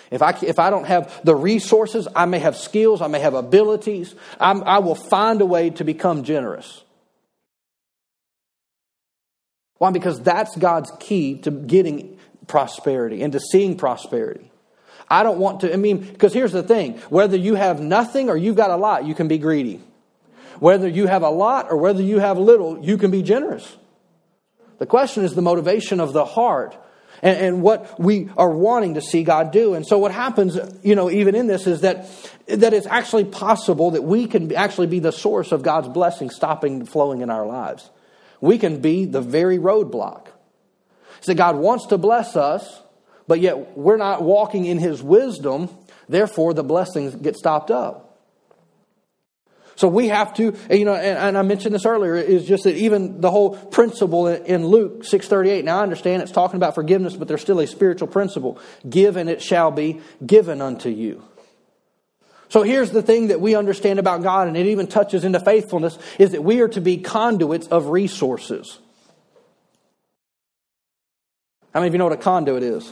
If 0.10 0.22
I, 0.22 0.38
if 0.42 0.60
I 0.60 0.70
don't 0.70 0.86
have 0.88 1.22
the 1.24 1.36
resources, 1.36 2.08
I 2.14 2.26
may 2.26 2.40
have 2.40 2.58
skills, 2.58 3.02
I 3.02 3.08
may 3.08 3.20
have 3.20 3.34
abilities, 3.34 4.14
I'm, 4.40 4.64
I 4.64 4.80
will 4.80 4.96
find 4.96 5.40
a 5.40 5.46
way 5.46 5.70
to 5.70 5.86
become 5.86 6.24
generous. 6.24 6.84
Why? 9.78 9.92
Because 9.92 10.22
that's 10.22 10.56
God's 10.58 10.92
key 11.00 11.40
to 11.40 11.52
getting 11.52 12.20
prosperity 12.48 13.24
and 13.24 13.32
to 13.34 13.40
seeing 13.40 13.78
prosperity. 13.78 14.51
I 15.12 15.24
don't 15.24 15.40
want 15.40 15.60
to, 15.60 15.74
I 15.74 15.76
mean, 15.76 15.98
because 15.98 16.34
here's 16.34 16.54
the 16.54 16.64
thing 16.64 16.98
whether 17.10 17.36
you 17.36 17.56
have 17.56 17.82
nothing 17.82 18.30
or 18.30 18.38
you've 18.38 18.56
got 18.56 18.72
a 18.72 18.78
lot, 18.78 19.04
you 19.06 19.14
can 19.14 19.28
be 19.28 19.38
greedy. 19.38 19.82
Whether 20.60 20.88
you 20.88 21.06
have 21.06 21.24
a 21.24 21.30
lot 21.30 21.68
or 21.70 21.76
whether 21.78 22.02
you 22.02 22.20
have 22.20 22.38
little, 22.38 22.84
you 22.84 22.98
can 22.98 23.12
be 23.12 23.22
generous. 23.22 23.76
The 24.78 24.86
question 24.86 25.26
is 25.26 25.36
the 25.36 25.42
motivation 25.42 26.00
of 26.00 26.14
the 26.14 26.24
heart 26.24 26.78
and, 27.22 27.38
and, 27.38 27.62
what 27.62 28.00
we 28.00 28.30
are 28.38 28.50
wanting 28.50 28.96
to 28.96 29.02
see 29.02 29.24
God 29.24 29.52
do. 29.52 29.74
And 29.74 29.86
so 29.86 30.00
what 30.00 30.12
happens, 30.12 30.58
you 30.82 30.96
know, 30.96 31.12
even 31.12 31.36
in 31.36 31.46
this 31.46 31.68
is 31.68 31.82
that, 31.82 32.08
that 32.48 32.74
it's 32.74 32.88
actually 32.88 33.26
possible 33.26 33.92
that 33.92 34.04
we 34.04 34.28
can 34.28 34.56
actually 34.56 34.88
be 34.88 35.00
the 35.00 35.12
source 35.12 35.52
of 35.52 35.62
God's 35.62 35.90
blessing 35.90 36.30
stopping 36.30 36.86
flowing 36.86 37.22
in 37.22 37.30
our 37.30 37.46
lives. 37.46 37.90
We 38.40 38.58
can 38.58 38.82
be 38.82 39.06
the 39.06 39.22
very 39.22 39.60
roadblock. 39.60 40.28
So 41.20 41.36
God 41.36 41.58
wants 41.58 41.88
to 41.88 41.98
bless 41.98 42.36
us, 42.36 42.81
but 43.32 43.40
yet 43.40 43.78
we're 43.78 43.96
not 43.96 44.22
walking 44.22 44.66
in 44.66 44.78
his 44.78 45.02
wisdom, 45.02 45.70
therefore 46.10 46.54
the 46.54 46.66
blessings 46.66 47.16
get 47.16 47.38
stopped 47.38 47.72
up. 47.72 48.20
So 49.78 49.88
we 49.88 50.10
have 50.10 50.34
to, 50.34 50.54
you 50.70 50.84
know, 50.84 50.96
and, 50.96 51.18
and, 51.18 51.38
I 51.38 51.42
mentioned 51.42 51.74
this 51.74 51.86
earlier, 51.86 52.18
is 52.18 52.46
just 52.46 52.66
that 52.66 52.76
even 52.76 53.22
the 53.22 53.32
whole 53.32 53.56
principle 53.56 54.28
in 54.28 54.68
Luke 54.68 55.04
6.38, 55.04 55.64
now 55.64 55.80
I 55.80 55.84
understand 55.84 56.22
it's 56.22 56.32
talking 56.34 56.58
about 56.58 56.76
forgiveness, 56.76 57.16
but 57.16 57.30
there's 57.30 57.40
still 57.40 57.62
a 57.62 57.68
spiritual 57.68 58.10
principle. 58.10 58.60
Give 58.90 59.16
and 59.16 59.30
it 59.30 59.42
shall 59.42 59.72
be 59.72 60.02
given 60.26 60.62
unto 60.62 60.90
you. 60.90 61.24
So 62.50 62.64
here's 62.64 62.92
the 62.92 63.02
thing 63.02 63.30
that 63.30 63.40
we 63.40 63.56
understand 63.56 63.98
about 63.98 64.24
God, 64.24 64.50
and 64.50 64.58
it 64.58 64.66
even 64.66 64.88
touches 64.88 65.24
into 65.24 65.40
faithfulness, 65.40 65.98
is 66.20 66.32
that 66.32 66.44
we 66.44 66.60
are 66.60 66.68
to 66.68 66.82
be 66.82 66.98
conduits 66.98 67.68
of 67.68 67.86
resources. 67.92 68.80
How 71.74 71.80
many 71.80 71.88
of 71.88 71.94
you 71.94 72.00
know 72.00 72.06
what 72.06 72.14
a 72.14 72.18
conduit 72.18 72.64
is? 72.64 72.92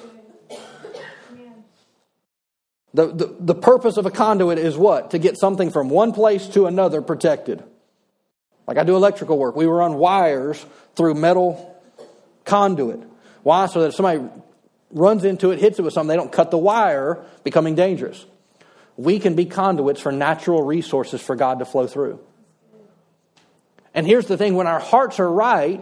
The, 2.93 3.07
the, 3.07 3.35
the 3.39 3.55
purpose 3.55 3.97
of 3.97 4.05
a 4.05 4.11
conduit 4.11 4.57
is 4.57 4.77
what? 4.77 5.11
To 5.11 5.19
get 5.19 5.37
something 5.37 5.69
from 5.69 5.89
one 5.89 6.11
place 6.11 6.47
to 6.49 6.65
another 6.65 7.01
protected. 7.01 7.63
Like 8.65 8.77
I 8.77 8.83
do 8.83 8.95
electrical 8.95 9.37
work. 9.37 9.55
We 9.55 9.65
run 9.65 9.95
wires 9.95 10.63
through 10.95 11.15
metal 11.15 11.79
conduit. 12.45 13.01
Why? 13.43 13.67
So 13.67 13.81
that 13.81 13.89
if 13.89 13.95
somebody 13.95 14.27
runs 14.91 15.23
into 15.23 15.51
it, 15.51 15.59
hits 15.59 15.79
it 15.79 15.83
with 15.83 15.93
something, 15.93 16.09
they 16.09 16.15
don't 16.15 16.31
cut 16.31 16.51
the 16.51 16.57
wire, 16.57 17.23
becoming 17.43 17.75
dangerous. 17.75 18.25
We 18.97 19.19
can 19.19 19.35
be 19.35 19.45
conduits 19.45 20.01
for 20.01 20.11
natural 20.11 20.63
resources 20.63 21.21
for 21.21 21.35
God 21.35 21.59
to 21.59 21.65
flow 21.65 21.87
through. 21.87 22.19
And 23.93 24.05
here's 24.05 24.27
the 24.27 24.37
thing 24.37 24.55
when 24.55 24.67
our 24.67 24.79
hearts 24.79 25.19
are 25.19 25.31
right, 25.31 25.81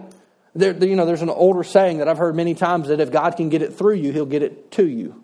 there, 0.56 0.74
you 0.74 0.96
know, 0.96 1.06
there's 1.06 1.22
an 1.22 1.30
older 1.30 1.64
saying 1.64 1.98
that 1.98 2.08
I've 2.08 2.18
heard 2.18 2.36
many 2.36 2.54
times 2.54 2.88
that 2.88 3.00
if 3.00 3.12
God 3.12 3.38
can 3.38 3.50
get 3.50 3.62
it 3.62 3.76
through 3.76 3.96
you, 3.96 4.12
he'll 4.12 4.26
get 4.26 4.44
it 4.44 4.72
to 4.72 4.88
you. 4.88 5.24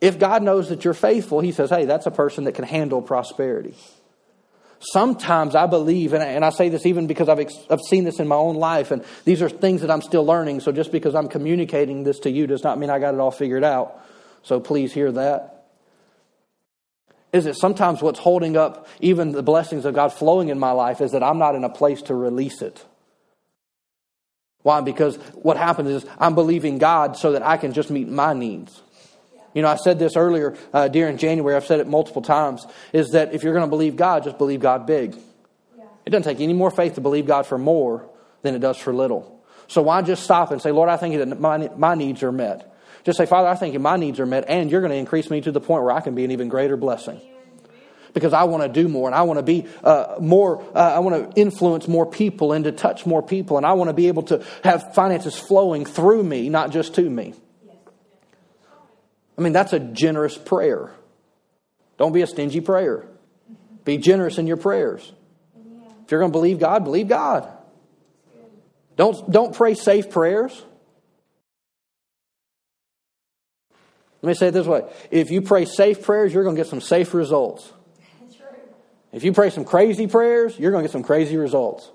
If 0.00 0.18
God 0.18 0.42
knows 0.42 0.68
that 0.70 0.84
you're 0.84 0.94
faithful, 0.94 1.40
He 1.40 1.52
says, 1.52 1.70
hey, 1.70 1.84
that's 1.84 2.06
a 2.06 2.10
person 2.10 2.44
that 2.44 2.52
can 2.52 2.64
handle 2.64 3.02
prosperity. 3.02 3.74
Sometimes 4.80 5.54
I 5.54 5.66
believe, 5.66 6.14
and 6.14 6.42
I, 6.42 6.48
say 6.50 6.70
this 6.70 6.86
even 6.86 7.06
because 7.06 7.28
I've, 7.28 7.38
I've 7.68 7.82
seen 7.82 8.04
this 8.04 8.18
in 8.18 8.26
my 8.26 8.36
own 8.36 8.56
life, 8.56 8.90
and 8.90 9.04
these 9.26 9.42
are 9.42 9.50
things 9.50 9.82
that 9.82 9.90
I'm 9.90 10.00
still 10.00 10.24
learning. 10.24 10.60
So 10.60 10.72
just 10.72 10.90
because 10.90 11.14
I'm 11.14 11.28
communicating 11.28 12.02
this 12.02 12.20
to 12.20 12.30
you 12.30 12.46
does 12.46 12.64
not 12.64 12.78
mean 12.78 12.88
I 12.88 12.98
got 12.98 13.12
it 13.12 13.20
all 13.20 13.30
figured 13.30 13.62
out. 13.62 14.00
So 14.42 14.58
please 14.58 14.94
hear 14.94 15.12
that. 15.12 15.66
Is 17.32 17.44
it 17.46 17.56
sometimes 17.56 18.00
what's 18.02 18.18
holding 18.18 18.56
up 18.56 18.88
even 19.00 19.32
the 19.32 19.42
blessings 19.42 19.84
of 19.84 19.94
God 19.94 20.14
flowing 20.14 20.48
in 20.48 20.58
my 20.58 20.72
life 20.72 21.02
is 21.02 21.12
that 21.12 21.22
I'm 21.22 21.38
not 21.38 21.54
in 21.54 21.62
a 21.62 21.68
place 21.68 22.02
to 22.02 22.14
release 22.14 22.62
it. 22.62 22.84
Why? 24.62 24.80
Because 24.80 25.16
what 25.34 25.56
happens 25.56 25.90
is 25.90 26.06
I'm 26.18 26.34
believing 26.34 26.78
God 26.78 27.16
so 27.16 27.32
that 27.32 27.42
I 27.42 27.56
can 27.56 27.72
just 27.72 27.90
meet 27.90 28.08
my 28.08 28.32
needs. 28.32 28.82
You 29.54 29.62
know, 29.62 29.68
I 29.68 29.76
said 29.76 29.98
this 29.98 30.16
earlier 30.16 30.56
uh, 30.72 30.88
during 30.88 31.18
January, 31.18 31.56
I've 31.56 31.66
said 31.66 31.80
it 31.80 31.88
multiple 31.88 32.22
times, 32.22 32.66
is 32.92 33.10
that 33.10 33.34
if 33.34 33.42
you're 33.42 33.52
going 33.52 33.66
to 33.66 33.70
believe 33.70 33.96
God, 33.96 34.22
just 34.24 34.38
believe 34.38 34.60
God 34.60 34.86
big. 34.86 35.16
Yeah. 35.76 35.84
It 36.06 36.10
doesn't 36.10 36.24
take 36.24 36.40
any 36.40 36.52
more 36.52 36.70
faith 36.70 36.94
to 36.94 37.00
believe 37.00 37.26
God 37.26 37.46
for 37.46 37.58
more 37.58 38.08
than 38.42 38.54
it 38.54 38.60
does 38.60 38.76
for 38.76 38.94
little. 38.94 39.44
So 39.66 39.82
why 39.82 40.02
just 40.02 40.22
stop 40.22 40.50
and 40.50 40.60
say, 40.60 40.70
Lord, 40.70 40.88
I 40.88 40.96
think 40.96 41.16
that 41.16 41.40
my, 41.40 41.68
my 41.76 41.94
needs 41.94 42.22
are 42.22 42.32
met? 42.32 42.66
Just 43.04 43.18
say, 43.18 43.26
Father, 43.26 43.48
I 43.48 43.54
think 43.54 43.78
my 43.80 43.96
needs 43.96 44.20
are 44.20 44.26
met, 44.26 44.44
and 44.48 44.70
you're 44.70 44.80
going 44.80 44.92
to 44.92 44.96
increase 44.96 45.30
me 45.30 45.40
to 45.40 45.52
the 45.52 45.60
point 45.60 45.82
where 45.82 45.92
I 45.92 46.00
can 46.00 46.14
be 46.14 46.24
an 46.24 46.30
even 46.32 46.48
greater 46.48 46.76
blessing. 46.76 47.20
Because 48.12 48.32
I 48.32 48.44
want 48.44 48.62
to 48.64 48.68
do 48.68 48.88
more, 48.88 49.08
and 49.08 49.14
I 49.14 49.22
want 49.22 49.38
to 49.38 49.44
be 49.44 49.66
uh, 49.84 50.16
more, 50.20 50.62
uh, 50.74 50.78
I 50.78 50.98
want 50.98 51.32
to 51.32 51.40
influence 51.40 51.86
more 51.86 52.04
people 52.04 52.52
and 52.52 52.64
to 52.64 52.72
touch 52.72 53.06
more 53.06 53.22
people, 53.22 53.56
and 53.56 53.64
I 53.64 53.74
want 53.74 53.88
to 53.88 53.94
be 53.94 54.08
able 54.08 54.24
to 54.24 54.44
have 54.64 54.94
finances 54.94 55.38
flowing 55.38 55.84
through 55.84 56.24
me, 56.24 56.48
not 56.48 56.72
just 56.72 56.94
to 56.96 57.08
me. 57.08 57.34
I 59.40 59.42
mean, 59.42 59.54
that's 59.54 59.72
a 59.72 59.80
generous 59.80 60.36
prayer. 60.36 60.92
Don't 61.96 62.12
be 62.12 62.20
a 62.20 62.26
stingy 62.26 62.60
prayer. 62.60 63.06
Be 63.86 63.96
generous 63.96 64.36
in 64.36 64.46
your 64.46 64.58
prayers. 64.58 65.00
If 66.04 66.10
you're 66.10 66.20
going 66.20 66.30
to 66.30 66.38
believe 66.38 66.58
God, 66.58 66.84
believe 66.84 67.08
God. 67.08 67.48
Don't, 68.96 69.30
don't 69.30 69.54
pray 69.54 69.72
safe 69.72 70.10
prayers. 70.10 70.62
Let 74.20 74.28
me 74.28 74.34
say 74.34 74.48
it 74.48 74.50
this 74.50 74.66
way 74.66 74.82
if 75.10 75.30
you 75.30 75.40
pray 75.40 75.64
safe 75.64 76.02
prayers, 76.02 76.34
you're 76.34 76.44
going 76.44 76.54
to 76.54 76.60
get 76.60 76.68
some 76.68 76.82
safe 76.82 77.14
results. 77.14 77.72
If 79.10 79.24
you 79.24 79.32
pray 79.32 79.48
some 79.48 79.64
crazy 79.64 80.06
prayers, 80.06 80.58
you're 80.58 80.70
going 80.70 80.82
to 80.82 80.88
get 80.88 80.92
some 80.92 81.02
crazy 81.02 81.38
results. 81.38 81.90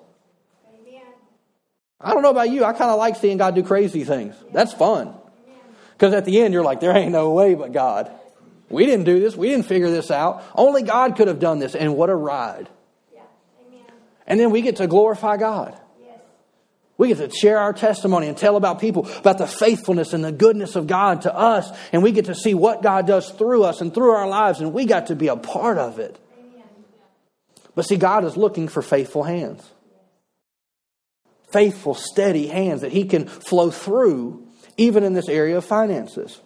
I 2.02 2.12
don't 2.12 2.24
know 2.24 2.32
about 2.32 2.50
you, 2.50 2.66
I 2.66 2.74
kind 2.74 2.90
of 2.90 2.98
like 2.98 3.18
seeing 3.18 3.38
God 3.38 3.54
do 3.54 3.62
crazy 3.62 4.04
things. 4.04 4.34
That's 4.52 4.74
fun. 4.74 5.14
Because 5.98 6.14
at 6.14 6.26
the 6.26 6.42
end, 6.42 6.54
you're 6.54 6.64
like, 6.64 6.82
there 6.82 6.96
ain't 6.96 7.12
no 7.12 7.32
way 7.32 7.56
but 7.56 7.72
God. 7.72 8.12
We 8.70 8.86
didn't 8.86 9.06
do 9.06 9.20
this. 9.20 9.36
We 9.36 9.50
didn't 9.50 9.66
figure 9.66 9.90
this 9.90 10.12
out. 10.12 10.44
Only 10.54 10.84
God 10.84 11.16
could 11.16 11.28
have 11.28 11.40
done 11.40 11.60
this. 11.60 11.76
And 11.76 11.96
what 11.96 12.10
a 12.10 12.16
ride. 12.16 12.68
Yeah. 13.14 13.22
And 14.28 14.40
then 14.40 14.52
we 14.52 14.62
get 14.62 14.78
to 14.78 14.88
glorify 14.88 15.38
God. 15.38 15.80
Yes. 16.02 16.20
We 16.98 17.08
get 17.10 17.18
to 17.20 17.30
share 17.30 17.60
our 17.60 17.72
testimony 17.72 18.28
and 18.28 18.38
tell 18.38 18.58
about 18.58 18.82
people 18.82 19.08
about 19.20 19.38
the 19.38 19.48
faithfulness 19.48 20.12
and 20.12 20.26
the 20.26 20.34
goodness 20.34 20.76
of 20.76 20.88
God 20.88 21.22
to 21.22 21.34
us. 21.34 21.70
And 21.94 22.04
we 22.04 22.12
get 22.12 22.26
to 22.26 22.36
see 22.36 22.54
what 22.54 22.82
God 22.82 23.08
does 23.08 23.30
through 23.30 23.64
us 23.64 23.80
and 23.80 23.94
through 23.94 24.12
our 24.12 24.28
lives. 24.28 24.60
And 24.60 24.74
we 24.74 24.86
got 24.86 25.08
to 25.08 25.16
be 25.16 25.28
a 25.28 25.38
part 25.38 25.78
of 25.78 26.00
it. 26.00 26.20
Amen. 26.38 26.64
But 27.76 27.86
see, 27.86 27.98
God 27.98 28.26
is 28.26 28.36
looking 28.36 28.68
for 28.68 28.82
faithful 28.82 29.24
hands. 29.24 29.64
Faithful, 31.52 31.94
steady 31.94 32.48
hands 32.48 32.82
that 32.82 32.92
He 32.92 33.06
can 33.06 33.28
flow 33.28 33.72
through 33.72 34.45
even 34.78 35.04
in 35.04 35.14
this 35.14 35.30
area 35.30 35.58
of 35.58 35.66
finances. 35.66 36.40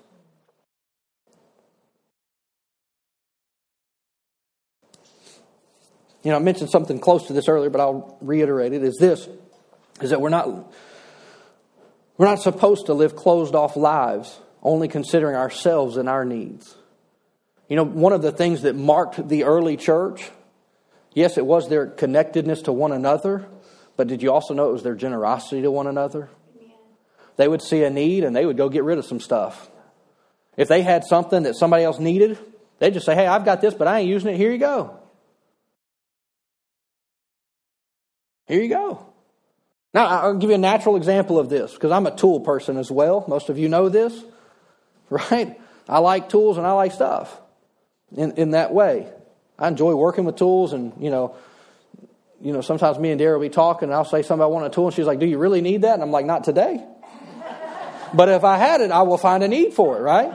You 6.24 6.32
know, 6.32 6.38
I 6.38 6.40
mentioned 6.40 6.70
something 6.70 7.00
close 7.00 7.28
to 7.28 7.34
this 7.34 7.48
earlier, 7.48 7.70
but 7.70 7.80
I'll 7.80 8.18
reiterate 8.22 8.74
it. 8.74 8.84
Is 8.84 8.98
this 9.00 9.28
is 10.02 10.10
that 10.10 10.22
we're 10.22 10.30
not 10.30 10.48
we're 12.18 12.26
not 12.26 12.42
supposed 12.42 12.88
to 12.88 12.94
live 12.94 13.16
closed 13.16 13.56
off 13.56 13.78
lives, 13.78 14.38
only 14.62 14.90
considering 14.90 15.36
ourselves 15.36 15.96
and 15.96 16.10
our 16.10 16.26
needs. 16.26 16.76
You 17.70 17.78
know, 17.78 17.86
one 17.86 18.12
of 18.12 18.22
the 18.22 18.32
things 18.32 18.64
that 18.64 18.76
marked 18.76 19.30
the 19.30 19.46
early 19.46 19.78
church, 19.78 20.30
yes, 21.14 21.38
it 21.38 21.46
was 21.46 21.70
their 21.70 21.88
connectedness 21.88 22.64
to 22.64 22.74
one 22.74 22.92
another, 22.92 23.48
but 23.96 24.08
did 24.08 24.22
you 24.22 24.34
also 24.34 24.54
know 24.54 24.70
it 24.70 24.74
was 24.74 24.84
their 24.84 24.96
generosity 24.96 25.62
to 25.62 25.72
one 25.72 25.88
another? 25.88 26.30
They 27.40 27.48
would 27.48 27.62
see 27.62 27.84
a 27.86 27.90
need 27.90 28.26
and 28.26 28.36
they 28.36 28.46
would 28.46 28.58
go 28.58 28.68
get 28.68 28.84
rid 28.84 28.98
of 28.98 29.06
some 29.06 29.22
stuff. 29.22 29.72
If 30.58 30.68
they 30.68 30.82
had 30.82 31.06
something 31.06 31.44
that 31.44 31.56
somebody 31.56 31.86
else 31.86 31.98
needed, 31.98 32.38
they'd 32.80 32.94
just 32.94 33.06
say, 33.06 33.16
Hey, 33.16 33.28
I've 33.28 33.46
got 33.46 33.62
this, 33.62 33.74
but 33.74 33.88
I 33.88 34.00
ain't 34.00 34.10
using 34.10 34.34
it. 34.34 34.36
Here 34.36 34.52
you 34.52 34.58
go. 34.58 35.00
Here 38.46 38.62
you 38.62 38.68
go. 38.68 39.06
Now, 39.94 40.08
I'll 40.08 40.34
give 40.34 40.50
you 40.50 40.58
a 40.58 40.60
natural 40.60 40.98
example 40.98 41.40
of 41.40 41.48
this 41.48 41.74
because 41.74 41.92
I'm 41.92 42.06
a 42.08 42.14
tool 42.14 42.42
person 42.42 42.76
as 42.76 42.92
well. 42.92 43.24
Most 43.26 43.48
of 43.48 43.58
you 43.58 43.70
know 43.70 43.88
this, 43.88 44.22
right? 45.10 45.58
I 45.88 46.00
like 46.00 46.28
tools 46.28 46.58
and 46.58 46.68
I 46.68 46.74
like 46.74 46.92
stuff 46.92 47.40
in, 48.18 48.34
in 48.34 48.52
that 48.52 48.74
way. 48.74 49.08
I 49.58 49.70
enjoy 49.70 49.96
working 49.96 50.26
with 50.26 50.36
tools 50.36 50.74
and, 50.74 50.92
you 51.00 51.10
know, 51.10 51.38
you 52.42 52.52
know, 52.52 52.60
sometimes 52.60 53.00
me 53.00 53.12
and 53.12 53.20
Dara 53.20 53.38
will 53.38 53.48
be 53.48 53.50
talking 53.50 53.88
and 53.88 53.94
I'll 53.94 54.04
say 54.04 54.24
something, 54.24 54.44
I 54.44 54.48
want 54.48 54.66
a 54.66 54.70
tool, 54.70 54.88
and 54.88 54.94
she's 54.94 55.06
like, 55.06 55.20
Do 55.20 55.26
you 55.26 55.38
really 55.38 55.62
need 55.62 55.84
that? 55.84 55.94
And 55.94 56.04
I'm 56.04 56.12
like, 56.12 56.26
Not 56.26 56.44
today. 56.44 56.86
But 58.14 58.30
if 58.30 58.44
I 58.44 58.58
had 58.58 58.82
it, 58.82 58.92
I 58.92 59.04
will 59.04 59.18
find 59.18 59.44
a 59.44 59.48
need 59.48 59.74
for 59.74 59.98
it, 59.98 60.02
right? 60.02 60.34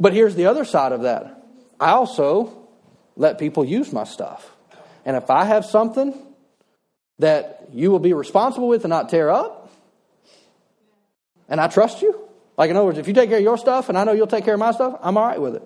But 0.00 0.12
here's 0.12 0.34
the 0.34 0.46
other 0.46 0.64
side 0.64 0.92
of 0.92 1.02
that. 1.02 1.42
I 1.80 1.90
also 1.90 2.68
let 3.16 3.38
people 3.38 3.64
use 3.64 3.92
my 3.92 4.04
stuff. 4.04 4.50
And 5.04 5.16
if 5.16 5.30
I 5.30 5.44
have 5.44 5.64
something 5.64 6.14
that 7.18 7.68
you 7.72 7.90
will 7.90 7.98
be 7.98 8.12
responsible 8.12 8.68
with 8.68 8.84
and 8.84 8.90
not 8.90 9.08
tear 9.08 9.30
up, 9.30 9.70
and 11.48 11.60
I 11.60 11.68
trust 11.68 12.02
you, 12.02 12.28
like 12.56 12.70
in 12.70 12.76
other 12.76 12.86
words, 12.86 12.98
if 12.98 13.08
you 13.08 13.14
take 13.14 13.28
care 13.28 13.38
of 13.38 13.44
your 13.44 13.58
stuff 13.58 13.88
and 13.88 13.98
I 13.98 14.04
know 14.04 14.12
you'll 14.12 14.26
take 14.26 14.44
care 14.44 14.54
of 14.54 14.60
my 14.60 14.72
stuff, 14.72 14.98
I'm 15.02 15.16
all 15.16 15.26
right 15.26 15.40
with 15.40 15.56
it. 15.56 15.62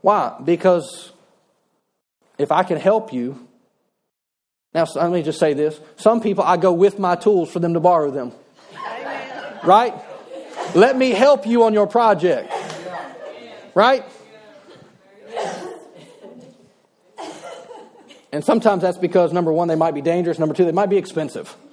Why? 0.00 0.38
Because 0.42 1.12
if 2.38 2.52
I 2.52 2.62
can 2.62 2.78
help 2.78 3.12
you, 3.12 3.46
now 4.74 4.86
let 4.94 5.10
me 5.10 5.22
just 5.22 5.40
say 5.40 5.54
this. 5.54 5.78
Some 5.96 6.20
people, 6.20 6.44
I 6.44 6.56
go 6.56 6.72
with 6.72 6.98
my 6.98 7.16
tools 7.16 7.50
for 7.50 7.58
them 7.58 7.74
to 7.74 7.80
borrow 7.80 8.10
them. 8.10 8.32
Right? 9.64 9.94
Let 10.74 10.96
me 10.96 11.10
help 11.10 11.46
you 11.46 11.64
on 11.64 11.72
your 11.72 11.86
project. 11.86 12.52
Right? 13.74 14.04
And 18.32 18.44
sometimes 18.44 18.82
that's 18.82 18.98
because, 18.98 19.32
number 19.32 19.52
one, 19.52 19.68
they 19.68 19.74
might 19.74 19.94
be 19.94 20.02
dangerous. 20.02 20.38
Number 20.38 20.54
two, 20.54 20.64
they 20.64 20.72
might 20.72 20.90
be 20.90 20.96
expensive. 20.96 21.54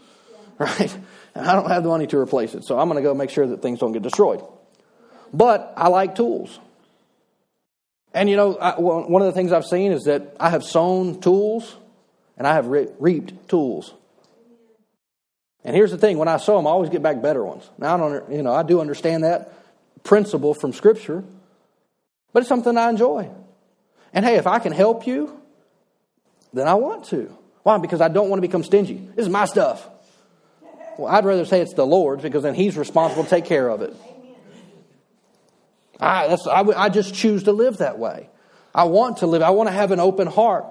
Right? 0.57 0.97
And 1.35 1.45
I 1.45 1.53
don't 1.53 1.69
have 1.69 1.83
the 1.83 1.89
money 1.89 2.07
to 2.07 2.17
replace 2.17 2.55
it. 2.55 2.63
So 2.63 2.79
I'm 2.79 2.87
going 2.87 2.95
to 2.95 3.01
go 3.03 3.13
make 3.13 3.29
sure 3.29 3.45
that 3.45 3.61
things 3.61 3.79
don't 3.79 3.91
get 3.91 4.03
destroyed. 4.03 4.41
But 5.33 5.73
I 5.75 5.89
like 5.89 6.15
tools. 6.15 6.57
And 8.13 8.29
you 8.29 8.37
know, 8.37 8.55
I, 8.55 8.79
one 8.79 9.21
of 9.21 9.25
the 9.25 9.33
things 9.33 9.51
I've 9.51 9.65
seen 9.65 9.91
is 9.91 10.03
that 10.03 10.37
I 10.39 10.49
have 10.49 10.63
sown 10.63 11.19
tools 11.19 11.75
and 12.37 12.47
I 12.47 12.53
have 12.53 12.67
re- 12.67 12.87
reaped 12.99 13.49
tools. 13.49 13.93
And 15.65 15.75
here's 15.75 15.91
the 15.91 15.97
thing: 15.97 16.17
when 16.17 16.29
I 16.29 16.37
sow 16.37 16.55
them, 16.55 16.67
I 16.67 16.69
always 16.69 16.89
get 16.89 17.03
back 17.03 17.21
better 17.21 17.43
ones. 17.43 17.69
Now 17.77 17.95
I 17.95 17.97
don't, 17.97 18.31
you 18.31 18.43
know, 18.43 18.53
I 18.53 18.63
do 18.63 18.79
understand 18.79 19.23
that 19.23 19.51
principle 20.03 20.53
from 20.53 20.71
Scripture, 20.71 21.23
but 22.31 22.41
it's 22.41 22.49
something 22.49 22.77
I 22.77 22.89
enjoy. 22.89 23.29
And 24.13 24.23
hey, 24.23 24.35
if 24.35 24.47
I 24.47 24.59
can 24.59 24.71
help 24.71 25.05
you, 25.07 25.41
then 26.53 26.67
I 26.67 26.75
want 26.75 27.05
to. 27.05 27.35
Why? 27.63 27.79
Because 27.79 27.99
I 27.99 28.07
don't 28.07 28.29
want 28.29 28.37
to 28.37 28.47
become 28.47 28.63
stingy. 28.63 29.09
This 29.15 29.25
is 29.25 29.29
my 29.29 29.45
stuff. 29.45 29.89
Well, 30.97 31.13
I'd 31.13 31.25
rather 31.25 31.45
say 31.45 31.61
it's 31.61 31.73
the 31.73 31.85
Lord's 31.85 32.21
because 32.21 32.43
then 32.43 32.53
He's 32.53 32.77
responsible 32.77 33.23
to 33.23 33.29
take 33.29 33.45
care 33.45 33.67
of 33.67 33.81
it. 33.81 33.93
I, 35.99 36.37
I, 36.47 36.61
I 36.85 36.89
just 36.89 37.15
choose 37.15 37.43
to 37.43 37.51
live 37.51 37.77
that 37.77 37.97
way. 37.97 38.29
I 38.73 38.83
want 38.83 39.17
to 39.17 39.27
live. 39.27 39.41
I 39.41 39.49
want 39.49 39.67
to 39.67 39.73
have 39.73 39.91
an 39.91 39.99
open 39.99 40.27
heart. 40.27 40.65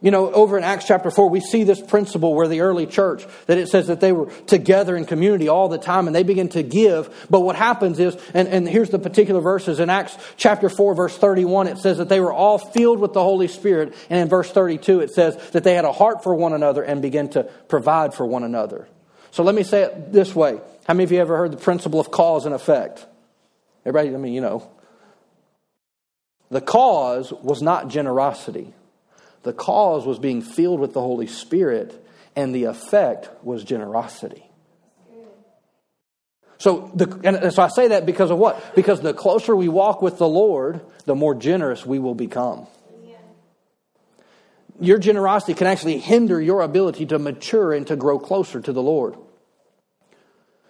You 0.00 0.12
know, 0.12 0.30
over 0.30 0.56
in 0.56 0.62
Acts 0.62 0.84
chapter 0.84 1.10
4, 1.10 1.28
we 1.28 1.40
see 1.40 1.64
this 1.64 1.80
principle 1.80 2.32
where 2.32 2.46
the 2.46 2.60
early 2.60 2.86
church, 2.86 3.26
that 3.46 3.58
it 3.58 3.68
says 3.68 3.88
that 3.88 4.00
they 4.00 4.12
were 4.12 4.30
together 4.46 4.96
in 4.96 5.04
community 5.04 5.48
all 5.48 5.68
the 5.68 5.78
time 5.78 6.06
and 6.06 6.14
they 6.14 6.22
begin 6.22 6.48
to 6.50 6.62
give. 6.62 7.26
But 7.28 7.40
what 7.40 7.56
happens 7.56 7.98
is, 7.98 8.16
and, 8.32 8.46
and 8.46 8.68
here's 8.68 8.90
the 8.90 9.00
particular 9.00 9.40
verses 9.40 9.80
in 9.80 9.90
Acts 9.90 10.16
chapter 10.36 10.68
4, 10.68 10.94
verse 10.94 11.18
31, 11.18 11.66
it 11.66 11.78
says 11.78 11.98
that 11.98 12.08
they 12.08 12.20
were 12.20 12.32
all 12.32 12.58
filled 12.58 13.00
with 13.00 13.12
the 13.12 13.22
Holy 13.22 13.48
Spirit. 13.48 13.92
And 14.08 14.20
in 14.20 14.28
verse 14.28 14.48
32, 14.52 15.00
it 15.00 15.10
says 15.10 15.36
that 15.50 15.64
they 15.64 15.74
had 15.74 15.84
a 15.84 15.92
heart 15.92 16.22
for 16.22 16.32
one 16.32 16.52
another 16.52 16.84
and 16.84 17.02
began 17.02 17.28
to 17.30 17.42
provide 17.66 18.14
for 18.14 18.24
one 18.24 18.44
another. 18.44 18.86
So 19.32 19.42
let 19.42 19.56
me 19.56 19.64
say 19.64 19.82
it 19.82 20.12
this 20.12 20.32
way. 20.32 20.60
How 20.86 20.94
many 20.94 21.04
of 21.04 21.12
you 21.12 21.18
ever 21.18 21.36
heard 21.36 21.50
the 21.50 21.56
principle 21.56 21.98
of 21.98 22.12
cause 22.12 22.46
and 22.46 22.54
effect? 22.54 23.04
Everybody, 23.84 24.14
I 24.14 24.18
mean, 24.18 24.32
you 24.32 24.42
know. 24.42 24.70
The 26.50 26.60
cause 26.60 27.32
was 27.32 27.62
not 27.62 27.88
generosity. 27.88 28.72
The 29.42 29.52
cause 29.52 30.04
was 30.04 30.18
being 30.18 30.42
filled 30.42 30.80
with 30.80 30.92
the 30.92 31.00
Holy 31.00 31.26
Spirit, 31.26 32.04
and 32.34 32.54
the 32.54 32.64
effect 32.64 33.30
was 33.44 33.64
generosity. 33.64 34.44
So, 36.58 36.90
the, 36.92 37.20
and 37.22 37.52
so 37.52 37.62
I 37.62 37.68
say 37.68 37.88
that 37.88 38.04
because 38.04 38.30
of 38.30 38.38
what? 38.38 38.74
Because 38.74 39.00
the 39.00 39.14
closer 39.14 39.54
we 39.54 39.68
walk 39.68 40.02
with 40.02 40.18
the 40.18 40.28
Lord, 40.28 40.80
the 41.04 41.14
more 41.14 41.34
generous 41.34 41.86
we 41.86 42.00
will 42.00 42.16
become. 42.16 42.66
Your 44.80 44.98
generosity 44.98 45.54
can 45.54 45.66
actually 45.66 45.98
hinder 45.98 46.40
your 46.40 46.62
ability 46.62 47.06
to 47.06 47.18
mature 47.18 47.72
and 47.72 47.86
to 47.88 47.96
grow 47.96 48.18
closer 48.18 48.60
to 48.60 48.72
the 48.72 48.82
Lord. 48.82 49.16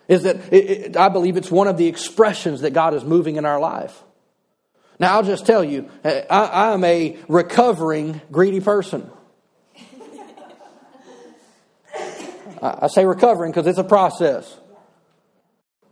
Is 0.08 0.22
that 0.22 0.36
it, 0.50 0.70
it, 0.70 0.96
I 0.96 1.10
believe 1.10 1.36
it's 1.36 1.50
one 1.50 1.68
of 1.68 1.76
the 1.76 1.86
expressions 1.86 2.62
that 2.62 2.72
God 2.72 2.94
is 2.94 3.04
moving 3.04 3.36
in 3.36 3.44
our 3.44 3.60
life. 3.60 4.02
Now, 4.98 5.14
I'll 5.14 5.22
just 5.22 5.46
tell 5.46 5.62
you, 5.62 5.88
uh, 6.04 6.22
I, 6.28 6.72
am 6.72 6.82
a 6.82 7.16
recovering 7.28 8.20
greedy 8.32 8.60
person. 8.60 9.08
I, 12.60 12.78
I 12.82 12.86
say 12.88 13.04
recovering 13.04 13.52
because 13.52 13.66
it's 13.66 13.78
a 13.78 13.84
process. 13.84 14.58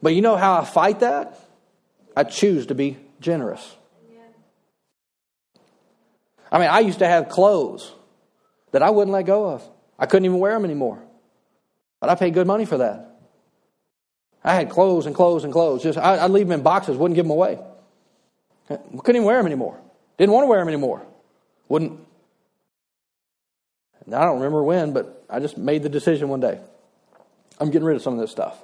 But 0.02 0.14
you 0.14 0.22
know 0.22 0.36
how 0.36 0.60
I 0.60 0.64
fight 0.64 1.00
that? 1.00 1.38
I 2.16 2.24
choose 2.24 2.66
to 2.66 2.74
be 2.74 2.98
generous. 3.20 3.76
I 6.50 6.58
mean, 6.58 6.68
I 6.68 6.80
used 6.80 7.00
to 7.00 7.06
have 7.06 7.28
clothes 7.28 7.92
that 8.72 8.82
I 8.82 8.90
wouldn't 8.90 9.12
let 9.12 9.26
go 9.26 9.48
of. 9.50 9.68
I 9.98 10.06
couldn't 10.06 10.26
even 10.26 10.38
wear 10.38 10.52
them 10.52 10.64
anymore. 10.64 11.02
But 12.00 12.10
I 12.10 12.14
paid 12.14 12.34
good 12.34 12.46
money 12.46 12.64
for 12.64 12.78
that. 12.78 13.18
I 14.44 14.54
had 14.54 14.70
clothes 14.70 15.06
and 15.06 15.14
clothes 15.14 15.44
and 15.44 15.52
clothes. 15.52 15.82
Just 15.82 15.98
I, 15.98 16.22
would 16.24 16.32
leave 16.32 16.46
them 16.46 16.58
in 16.58 16.62
boxes, 16.62 16.96
wouldn't 16.96 17.16
give 17.16 17.24
them 17.24 17.32
away. 17.32 17.58
We 18.68 19.00
couldn't 19.00 19.16
even 19.16 19.24
wear 19.24 19.36
them 19.36 19.46
anymore. 19.46 19.78
Didn't 20.18 20.32
want 20.32 20.44
to 20.44 20.48
wear 20.48 20.58
them 20.58 20.68
anymore. 20.68 21.06
Wouldn't. 21.68 22.00
Now 24.06 24.22
I 24.22 24.24
don't 24.24 24.36
remember 24.36 24.62
when, 24.62 24.92
but 24.92 25.24
I 25.28 25.40
just 25.40 25.58
made 25.58 25.82
the 25.82 25.88
decision 25.88 26.28
one 26.28 26.40
day. 26.40 26.60
I'm 27.58 27.70
getting 27.70 27.86
rid 27.86 27.96
of 27.96 28.02
some 28.02 28.14
of 28.14 28.20
this 28.20 28.30
stuff. 28.30 28.56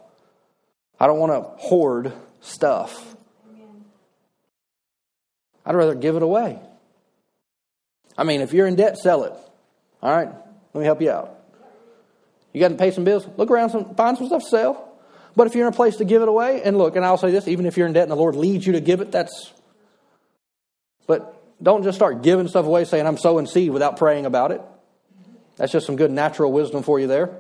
I 0.99 1.07
don't 1.07 1.19
want 1.19 1.33
to 1.33 1.41
hoard 1.61 2.13
stuff. 2.41 3.17
I'd 5.65 5.75
rather 5.75 5.95
give 5.95 6.17
it 6.17 6.23
away. 6.23 6.59
I 8.17 8.25
mean, 8.25 8.41
if 8.41 8.53
you're 8.53 8.67
in 8.67 8.77
debt, 8.77 8.99
sell 8.99 9.25
it. 9.25 9.33
All 10.03 10.15
right, 10.15 10.29
let 10.75 10.81
me 10.81 10.85
help 10.85 11.01
you 11.01 11.11
out. 11.11 11.39
You 12.53 12.61
got 12.61 12.69
to 12.69 12.75
pay 12.75 12.91
some 12.91 13.05
bills? 13.05 13.27
Look 13.37 13.51
around, 13.51 13.71
some, 13.71 13.95
find 13.95 14.19
some 14.19 14.27
stuff 14.27 14.43
to 14.43 14.49
sell. 14.49 14.89
But 15.35 15.47
if 15.47 15.55
you're 15.55 15.67
in 15.67 15.73
a 15.73 15.77
place 15.77 15.97
to 15.97 16.05
give 16.05 16.21
it 16.21 16.29
away, 16.29 16.63
and 16.63 16.77
look, 16.77 16.97
and 16.97 17.05
I'll 17.05 17.17
say 17.17 17.31
this, 17.31 17.49
even 17.49 17.65
if 17.65 17.77
you're 17.77 17.87
in 17.87 17.95
debt 17.95 18.03
and 18.03 18.11
the 18.11 18.17
Lord 18.17 18.37
leads 18.37 18.67
you 18.67 18.75
to 18.75 18.81
give 18.81 19.01
it, 19.01 19.11
that's 19.11 19.53
but 21.07 21.43
don't 21.63 21.83
just 21.83 21.97
start 21.97 22.23
giving 22.23 22.49
stuff 22.49 22.67
away 22.67 22.85
saying, 22.85 23.07
I'm 23.07 23.19
sowing 23.19 23.47
seed 23.47 23.71
without 23.71 23.97
praying 23.97 24.27
about 24.27 24.53
it. 24.53 24.61
That's 25.57 25.73
just 25.73 25.87
some 25.87 25.97
good 25.97 26.11
natural 26.11 26.53
wisdom 26.53 26.83
for 26.83 26.99
you 26.99 27.07
there. 27.07 27.39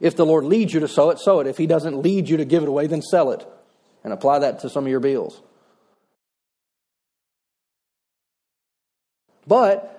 If 0.00 0.16
the 0.16 0.26
Lord 0.26 0.44
leads 0.44 0.72
you 0.72 0.80
to 0.80 0.88
sow 0.88 1.10
it, 1.10 1.18
sow 1.18 1.40
it. 1.40 1.46
If 1.46 1.58
He 1.58 1.66
doesn't 1.66 2.02
lead 2.02 2.28
you 2.28 2.38
to 2.38 2.44
give 2.44 2.62
it 2.62 2.68
away, 2.68 2.86
then 2.86 3.02
sell 3.02 3.32
it 3.32 3.46
and 4.04 4.12
apply 4.12 4.40
that 4.40 4.60
to 4.60 4.70
some 4.70 4.84
of 4.84 4.90
your 4.90 5.00
bills. 5.00 5.40
But 9.46 9.94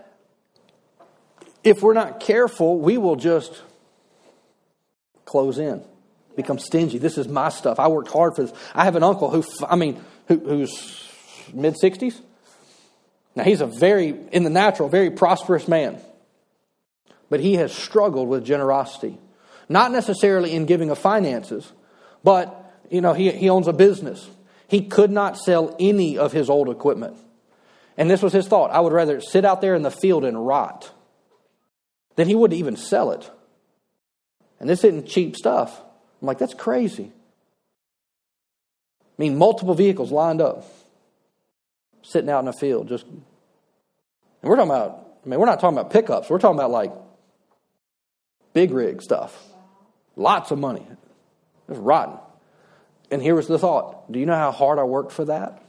if 1.63 1.81
we're 1.81 1.93
not 1.93 2.19
careful, 2.19 2.79
we 2.79 2.97
will 2.97 3.15
just 3.15 3.61
close 5.25 5.57
in, 5.57 5.83
become 6.35 6.59
stingy. 6.59 6.97
This 6.97 7.17
is 7.17 7.27
my 7.27 7.49
stuff. 7.49 7.79
I 7.79 7.87
worked 7.87 8.11
hard 8.11 8.35
for 8.35 8.43
this. 8.43 8.53
I 8.73 8.85
have 8.85 8.95
an 8.95 9.03
uncle 9.03 9.29
who, 9.29 9.43
I 9.67 9.75
mean, 9.75 10.03
who, 10.27 10.37
who's 10.37 11.07
mid 11.53 11.75
60s. 11.81 12.21
Now, 13.39 13.45
he's 13.45 13.61
a 13.61 13.67
very, 13.67 14.09
in 14.33 14.43
the 14.43 14.49
natural, 14.49 14.89
very 14.89 15.11
prosperous 15.11 15.65
man. 15.65 15.97
But 17.29 17.39
he 17.39 17.53
has 17.53 17.71
struggled 17.71 18.27
with 18.27 18.43
generosity. 18.43 19.17
Not 19.69 19.93
necessarily 19.93 20.53
in 20.53 20.65
giving 20.65 20.89
of 20.89 20.97
finances, 20.97 21.71
but, 22.21 22.75
you 22.89 22.99
know, 22.99 23.13
he, 23.13 23.31
he 23.31 23.49
owns 23.49 23.69
a 23.69 23.71
business. 23.71 24.27
He 24.67 24.81
could 24.81 25.09
not 25.09 25.37
sell 25.37 25.73
any 25.79 26.17
of 26.17 26.33
his 26.33 26.49
old 26.49 26.67
equipment. 26.67 27.15
And 27.95 28.11
this 28.11 28.21
was 28.21 28.33
his 28.33 28.45
thought 28.45 28.71
I 28.71 28.81
would 28.81 28.91
rather 28.91 29.21
sit 29.21 29.45
out 29.45 29.61
there 29.61 29.73
in 29.73 29.83
the 29.83 29.89
field 29.89 30.25
and 30.25 30.45
rot 30.45 30.91
than 32.17 32.27
he 32.27 32.35
would 32.35 32.51
even 32.51 32.75
sell 32.75 33.11
it. 33.11 33.31
And 34.59 34.69
this 34.69 34.83
isn't 34.83 35.07
cheap 35.07 35.37
stuff. 35.37 35.79
I'm 36.21 36.25
like, 36.27 36.39
that's 36.39 36.55
crazy. 36.55 37.13
I 39.01 39.15
mean, 39.17 39.37
multiple 39.37 39.75
vehicles 39.75 40.11
lined 40.11 40.41
up 40.41 40.65
sitting 42.01 42.29
out 42.29 42.41
in 42.41 42.49
a 42.49 42.53
field. 42.53 42.89
Just, 42.89 43.05
and 44.41 44.49
we're 44.49 44.55
talking 44.55 44.71
about, 44.71 45.19
I 45.25 45.29
mean, 45.29 45.39
we're 45.39 45.45
not 45.45 45.59
talking 45.59 45.77
about 45.77 45.91
pickups. 45.91 46.29
We're 46.29 46.39
talking 46.39 46.57
about 46.57 46.71
like 46.71 46.93
big 48.53 48.71
rig 48.71 49.01
stuff. 49.01 49.37
Lots 50.15 50.51
of 50.51 50.59
money. 50.59 50.85
It's 51.67 51.77
rotten. 51.77 52.17
And 53.11 53.21
here 53.21 53.35
was 53.35 53.47
the 53.47 53.59
thought 53.59 54.11
Do 54.11 54.19
you 54.19 54.25
know 54.25 54.35
how 54.35 54.51
hard 54.51 54.79
I 54.79 54.83
worked 54.83 55.11
for 55.11 55.25
that? 55.25 55.61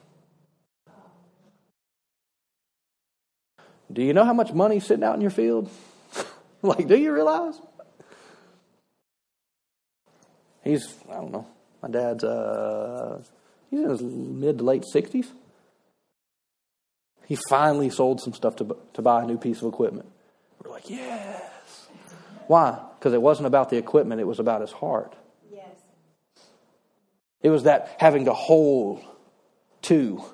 Do 3.93 4.03
you 4.03 4.13
know 4.13 4.25
how 4.25 4.35
much 4.35 4.53
money 4.53 4.79
sitting 4.79 5.03
out 5.03 5.17
in 5.17 5.21
your 5.21 5.31
field? 5.31 5.69
like, 6.63 6.87
do 6.87 6.97
you 6.97 7.13
realize? 7.13 7.55
He's, 10.63 10.95
I 11.11 11.15
don't 11.15 11.33
know, 11.33 11.47
my 11.83 11.89
dad's, 11.89 12.23
uh, 12.23 13.21
he's 13.71 13.81
in 13.81 13.91
his 13.91 14.03
mid 14.03 14.59
to 14.59 14.65
late 14.65 14.85
60s. 14.95 15.27
He 17.31 17.39
finally 17.49 17.91
sold 17.91 18.21
some 18.21 18.33
stuff 18.33 18.57
to, 18.57 18.77
to 18.95 19.03
buy 19.03 19.23
a 19.23 19.25
new 19.25 19.39
piece 19.39 19.63
of 19.63 19.69
equipment. 19.73 20.11
We're 20.65 20.73
like, 20.73 20.91
yes. 20.91 21.87
Why? 22.49 22.77
Because 22.99 23.13
it 23.13 23.23
wasn't 23.23 23.47
about 23.47 23.71
the 23.71 23.77
equipment, 23.77 24.21
it 24.21 24.27
was 24.27 24.41
about 24.41 24.63
his 24.63 24.73
heart. 24.73 25.15
Yes. 25.49 25.69
It 27.41 27.51
was 27.51 27.63
that 27.63 27.95
having 28.01 28.25
to 28.25 28.33
hold 28.33 29.05
to. 29.83 30.25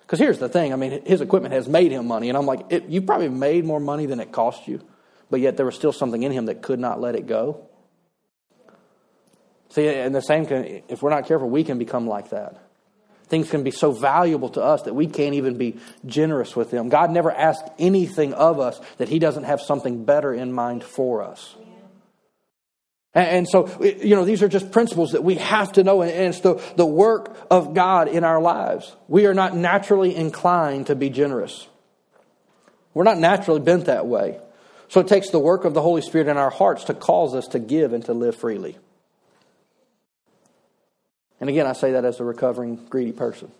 Because 0.00 0.18
here's 0.18 0.38
the 0.38 0.48
thing 0.48 0.72
I 0.72 0.76
mean, 0.76 1.04
his 1.04 1.20
equipment 1.20 1.52
has 1.52 1.68
made 1.68 1.92
him 1.92 2.06
money. 2.08 2.30
And 2.30 2.38
I'm 2.38 2.46
like, 2.46 2.64
it, 2.70 2.86
you 2.86 3.02
probably 3.02 3.28
made 3.28 3.66
more 3.66 3.78
money 3.78 4.06
than 4.06 4.18
it 4.18 4.32
cost 4.32 4.66
you. 4.66 4.80
But 5.28 5.40
yet 5.40 5.58
there 5.58 5.66
was 5.66 5.74
still 5.74 5.92
something 5.92 6.22
in 6.22 6.32
him 6.32 6.46
that 6.46 6.62
could 6.62 6.78
not 6.78 6.98
let 6.98 7.14
it 7.14 7.26
go. 7.26 7.68
See, 9.68 9.86
and 9.86 10.14
the 10.14 10.22
same 10.22 10.46
can, 10.46 10.82
if 10.88 11.02
we're 11.02 11.10
not 11.10 11.26
careful, 11.26 11.50
we 11.50 11.62
can 11.62 11.78
become 11.78 12.06
like 12.06 12.30
that. 12.30 12.67
Things 13.28 13.50
can 13.50 13.62
be 13.62 13.70
so 13.70 13.92
valuable 13.92 14.48
to 14.50 14.62
us 14.62 14.82
that 14.82 14.94
we 14.94 15.06
can't 15.06 15.34
even 15.34 15.58
be 15.58 15.76
generous 16.06 16.56
with 16.56 16.70
them. 16.70 16.88
God 16.88 17.10
never 17.10 17.30
asked 17.30 17.64
anything 17.78 18.32
of 18.34 18.58
us 18.58 18.80
that 18.96 19.08
He 19.08 19.18
doesn't 19.18 19.44
have 19.44 19.60
something 19.60 20.04
better 20.04 20.32
in 20.32 20.52
mind 20.52 20.82
for 20.82 21.22
us. 21.22 21.54
And 23.14 23.48
so, 23.48 23.82
you 23.82 24.14
know, 24.14 24.24
these 24.24 24.42
are 24.42 24.48
just 24.48 24.70
principles 24.70 25.12
that 25.12 25.24
we 25.24 25.36
have 25.36 25.72
to 25.72 25.82
know, 25.82 26.02
and 26.02 26.10
it's 26.10 26.40
the, 26.40 26.62
the 26.76 26.86
work 26.86 27.36
of 27.50 27.74
God 27.74 28.08
in 28.08 28.22
our 28.22 28.40
lives. 28.40 28.94
We 29.08 29.26
are 29.26 29.34
not 29.34 29.56
naturally 29.56 30.14
inclined 30.14 30.86
to 30.86 30.94
be 30.94 31.10
generous. 31.10 31.66
We're 32.94 33.04
not 33.04 33.18
naturally 33.18 33.60
bent 33.60 33.86
that 33.86 34.06
way. 34.06 34.38
So 34.88 35.00
it 35.00 35.08
takes 35.08 35.30
the 35.30 35.38
work 35.38 35.64
of 35.64 35.74
the 35.74 35.82
Holy 35.82 36.02
Spirit 36.02 36.28
in 36.28 36.36
our 36.36 36.50
hearts 36.50 36.84
to 36.84 36.94
cause 36.94 37.34
us 37.34 37.48
to 37.48 37.58
give 37.58 37.92
and 37.92 38.04
to 38.06 38.12
live 38.12 38.36
freely. 38.36 38.78
And 41.40 41.48
again, 41.48 41.66
I 41.66 41.72
say 41.72 41.92
that 41.92 42.04
as 42.04 42.20
a 42.20 42.24
recovering 42.24 42.76
greedy 42.88 43.12
person. 43.12 43.50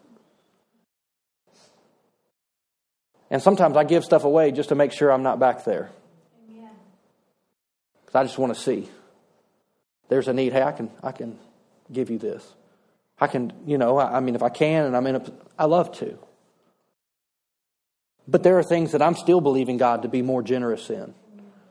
And 3.31 3.43
sometimes 3.43 3.77
I 3.77 3.85
give 3.85 4.05
stuff 4.05 4.25
away 4.25 4.53
just 4.53 4.71
to 4.71 4.75
make 4.75 4.93
sure 4.93 5.13
I'm 5.13 5.23
not 5.23 5.39
back 5.39 5.65
there. 5.65 5.91
Because 8.01 8.15
I 8.15 8.25
just 8.25 8.39
want 8.39 8.55
to 8.55 8.61
see. 8.61 8.89
There's 10.09 10.29
a 10.29 10.33
need. 10.33 10.53
Hey, 10.53 10.63
I 10.63 10.73
can, 10.73 10.91
I 11.03 11.13
can 11.13 11.39
give 11.93 12.09
you 12.11 12.19
this. 12.19 12.55
I 13.21 13.27
can, 13.27 13.53
you 13.67 13.77
know, 13.77 13.99
I, 13.99 14.17
I 14.17 14.21
mean, 14.21 14.35
if 14.35 14.43
I 14.43 14.49
can 14.49 14.87
and 14.87 14.97
I'm 14.97 15.07
in 15.07 15.17
a, 15.17 15.33
I 15.59 15.67
love 15.67 15.93
to. 15.99 16.19
But 18.27 18.43
there 18.43 18.59
are 18.59 18.63
things 18.63 18.93
that 18.93 19.03
I'm 19.03 19.15
still 19.15 19.41
believing 19.41 19.77
God 19.77 20.03
to 20.03 20.09
be 20.09 20.23
more 20.23 20.43
generous 20.43 20.89
in. 20.91 21.15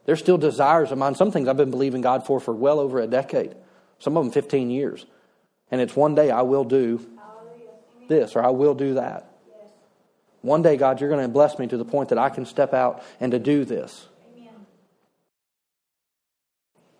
There's 0.05 0.19
still 0.19 0.37
desires 0.37 0.91
of 0.91 0.97
mine. 0.97 1.15
Some 1.15 1.31
things 1.31 1.47
I've 1.47 1.57
been 1.57 1.71
believing 1.71 2.01
God 2.01 2.25
for 2.25 2.39
for 2.39 2.53
well 2.53 2.79
over 2.79 2.99
a 2.99 3.07
decade, 3.07 3.55
some 3.99 4.15
of 4.15 4.23
them 4.23 4.31
15 4.31 4.69
years. 4.69 5.05
And 5.71 5.81
it's 5.81 5.95
one 5.95 6.15
day 6.15 6.31
I 6.31 6.41
will 6.41 6.63
do 6.63 7.05
this 8.07 8.35
or 8.35 8.43
I 8.43 8.49
will 8.49 8.73
do 8.73 8.95
that. 8.95 9.31
One 10.41 10.61
day, 10.61 10.77
God, 10.77 11.01
you're 11.01 11.09
going 11.09 11.23
to 11.23 11.27
bless 11.27 11.59
me 11.59 11.67
to 11.67 11.77
the 11.77 11.85
point 11.85 12.09
that 12.09 12.17
I 12.17 12.29
can 12.29 12.45
step 12.45 12.73
out 12.73 13.03
and 13.19 13.31
to 13.31 13.39
do 13.39 13.65
this. 13.65 14.07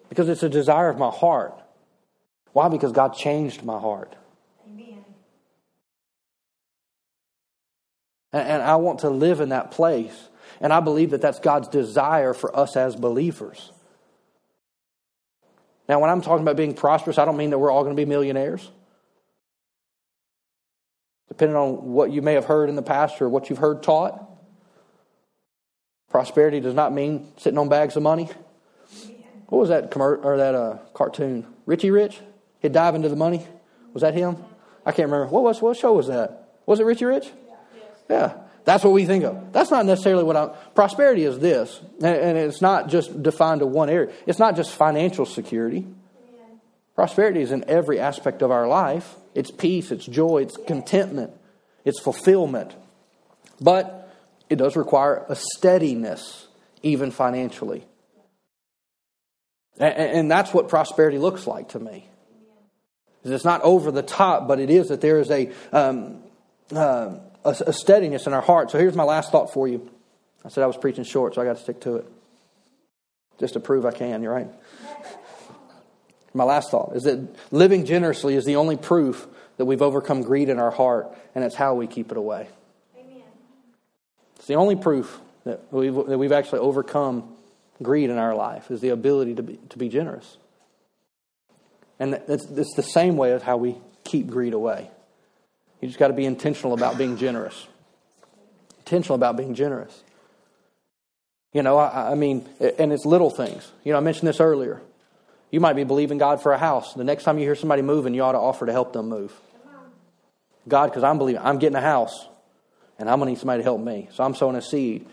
Because 0.10 0.30
it's 0.30 0.44
a 0.44 0.50
desire 0.50 0.90
of 0.90 0.98
my 0.98 1.10
heart. 1.10 1.54
Why? 2.54 2.70
Because 2.70 2.92
God 2.92 3.14
changed 3.14 3.64
my 3.64 3.80
heart. 3.80 4.16
And, 8.34 8.62
I 8.62 8.76
want 8.76 9.00
to 9.00 9.10
live 9.10 9.40
in 9.40 9.50
that 9.50 9.72
place. 9.72 10.30
And 10.60 10.74
I 10.74 10.80
believe 10.80 11.12
that 11.12 11.22
that's 11.22 11.40
God's 11.40 11.68
desire 11.68 12.34
for 12.34 12.56
us 12.56 12.76
as 12.76 12.96
believers. 12.96 13.72
Now, 15.88 16.00
when 16.00 16.10
I'm 16.10 16.22
talking 16.22 16.42
about 16.42 16.58
being 16.58 16.74
prosperous, 16.74 17.18
I 17.18 17.26
don't 17.26 17.38
mean 17.38 17.52
that 17.52 17.60
we're 17.60 17.72
all 17.72 17.84
going 17.84 17.96
to 17.96 18.00
be 18.00 18.06
millionaires. 18.06 18.70
Depending 21.30 21.56
on 21.56 21.92
what 21.94 22.12
you 22.12 22.22
may 22.22 22.34
have 22.34 22.46
heard 22.46 22.70
in 22.70 22.76
the 22.76 22.82
past 22.82 23.22
or 23.22 23.30
what 23.30 23.50
you've 23.50 23.60
heard 23.60 23.84
taught, 23.84 24.28
prosperity 26.10 26.60
does 26.60 26.74
not 26.74 26.94
mean 26.94 27.32
sitting 27.38 27.60
on 27.60 27.70
bags 27.70 27.96
of 27.96 28.04
money. 28.04 28.30
What 29.48 29.60
was 29.60 29.70
that 29.70 29.92
commer- 29.92 30.24
or 30.24 30.38
that 30.38 30.56
uh, 30.56 30.78
cartoon? 30.94 31.46
Richie 31.66 31.92
Rich? 31.92 32.20
He'd 32.60 32.74
dive 32.74 32.96
into 32.96 33.08
the 33.08 33.16
money. 33.16 33.46
Was 33.94 34.02
that 34.02 34.14
him? 34.14 34.38
I 34.86 34.92
can't 34.92 35.10
remember. 35.10 35.28
What 35.28 35.44
was 35.44 35.62
what 35.62 35.78
show 35.78 35.94
was 35.94 36.08
that? 36.08 36.50
Was 36.66 36.80
it 36.80 36.86
Richie 36.86 37.06
Rich? 37.06 37.30
Yeah. 38.10 38.34
That's 38.68 38.84
what 38.84 38.92
we 38.92 39.06
think 39.06 39.24
of. 39.24 39.54
That's 39.54 39.72
not 39.72 39.86
necessarily 39.86 40.26
what 40.26 40.36
I'm. 40.36 40.50
Prosperity 40.76 41.24
is 41.24 41.40
this, 41.40 41.80
and 42.04 42.38
it's 42.38 42.62
not 42.62 42.90
just 42.90 43.24
defined 43.24 43.62
to 43.62 43.66
one 43.66 43.90
area. 43.90 44.12
It's 44.26 44.40
not 44.40 44.58
just 44.58 44.74
financial 44.74 45.26
security. 45.26 45.88
Prosperity 46.94 47.40
is 47.40 47.54
in 47.54 47.64
every 47.70 47.98
aspect 47.98 48.42
of 48.42 48.52
our 48.52 48.68
life. 48.68 49.16
It's 49.34 49.52
peace, 49.52 49.90
it's 49.90 50.06
joy, 50.06 50.40
it's 50.40 50.58
contentment, 50.58 51.32
it's 51.86 52.02
fulfillment. 52.02 52.76
But 53.62 54.14
it 54.50 54.58
does 54.58 54.76
require 54.76 55.26
a 55.30 55.38
steadiness, 55.38 56.48
even 56.84 57.12
financially. 57.12 57.86
And 59.80 60.30
that's 60.30 60.54
what 60.54 60.68
prosperity 60.68 61.20
looks 61.20 61.48
like 61.48 61.70
to 61.70 61.80
me. 61.80 62.10
It's 63.24 63.46
not 63.46 63.62
over 63.62 63.92
the 63.92 64.04
top, 64.04 64.46
but 64.46 64.60
it 64.60 64.70
is 64.70 64.90
that 64.90 65.00
there 65.00 65.22
is 65.22 65.32
a, 65.32 65.54
um, 65.72 66.22
uh, 66.76 67.20
a, 67.48 67.74
steadiness 67.74 68.28
in 68.28 68.34
our 68.34 68.42
heart. 68.42 68.72
So 68.72 68.78
here's 68.78 68.96
my 68.96 69.04
last 69.04 69.32
thought 69.32 69.54
for 69.54 69.68
you. 69.68 69.90
I 70.46 70.50
said 70.50 70.64
I 70.64 70.68
was 70.68 70.78
preaching 70.78 71.04
short, 71.04 71.36
so 71.36 71.42
I 71.42 71.46
got 71.46 71.58
to 71.58 71.64
stick 71.64 71.82
to 71.82 71.98
it. 71.98 72.06
Just 73.40 73.54
to 73.54 73.60
prove 73.60 73.86
I 73.86 73.92
can, 73.92 74.24
you're 74.24 74.34
right. 74.34 74.50
My 76.34 76.44
last 76.44 76.72
thought 76.72 76.96
is 76.96 77.04
that 77.04 77.36
living 77.52 77.86
generously 77.86 78.36
is 78.36 78.46
the 78.46 78.56
only 78.56 78.78
proof 78.78 79.28
that 79.58 79.66
we've 79.66 79.82
overcome 79.82 80.22
greed 80.22 80.50
in 80.50 80.60
our 80.60 80.72
heart, 80.72 81.08
and 81.34 81.44
it's 81.44 81.56
how 81.56 81.74
we 81.74 81.88
keep 81.88 82.12
it 82.12 82.18
away. 82.18 82.48
Amen. 82.98 83.24
It's 84.36 84.46
the 84.46 84.56
only 84.56 84.76
proof 84.76 85.20
that 85.46 85.62
we've, 85.72 85.94
that 85.94 86.18
we've 86.18 86.32
actually 86.32 86.60
overcome 86.60 87.36
greed 87.82 88.10
in 88.10 88.18
our 88.18 88.36
life 88.36 88.70
is 88.72 88.82
the 88.82 88.90
ability 88.90 89.36
to 89.36 89.44
be, 89.44 89.60
to 89.70 89.78
be 89.78 89.90
generous. 89.90 90.38
And 92.00 92.16
it's, 92.28 92.46
it's 92.46 92.76
the 92.76 92.84
same 92.84 93.18
way 93.18 93.32
of 93.32 93.44
how 93.44 93.58
we 93.58 93.76
keep 94.04 94.28
greed 94.28 94.54
away. 94.54 94.92
You 95.82 95.88
just 95.88 96.00
got 96.00 96.08
to 96.08 96.14
be 96.14 96.26
intentional 96.26 96.74
about 96.74 96.98
being 96.98 97.18
generous. 97.18 97.68
Intentional 98.80 99.16
about 99.16 99.38
being 99.38 99.54
generous. 99.54 100.04
You 101.54 101.64
know, 101.64 101.78
I, 101.78 102.12
I, 102.12 102.16
mean, 102.16 102.48
and 102.78 102.92
it's 102.92 103.06
little 103.06 103.30
things. 103.30 103.72
You 103.84 103.92
know, 103.92 103.98
I 103.98 104.02
mentioned 104.02 104.28
this 104.28 104.40
earlier. 104.40 104.82
You 105.52 105.60
might 105.60 105.74
be 105.74 105.84
believing 105.84 106.18
God 106.18 106.42
for 106.42 106.52
a 106.52 106.58
house. 106.58 106.94
The 106.94 107.04
next 107.04 107.24
time 107.24 107.38
you 107.38 107.46
hear 107.46 107.56
somebody 107.56 107.82
moving, 107.82 108.14
you 108.14 108.22
ought 108.24 108.34
to 108.34 108.40
offer 108.40 108.66
to 108.66 108.72
help 108.72 108.94
them 108.94 109.08
move. 109.08 109.34
God, 110.68 110.88
because 110.88 111.04
I'm 111.04 111.18
believing, 111.18 111.42
I'm 111.42 111.60
getting 111.60 111.78
a 111.78 111.82
house, 111.82 112.28
and 113.00 113.10
I'm 113.10 113.20
going 113.20 113.28
to 113.28 113.32
need 113.34 113.40
somebody 113.40 113.60
to 113.60 113.64
help 113.64 113.80
me. 113.80 114.10
So 114.12 114.24
I'm 114.24 114.36
sowing 114.36 114.56
a 114.56 114.62
seed 114.62 115.06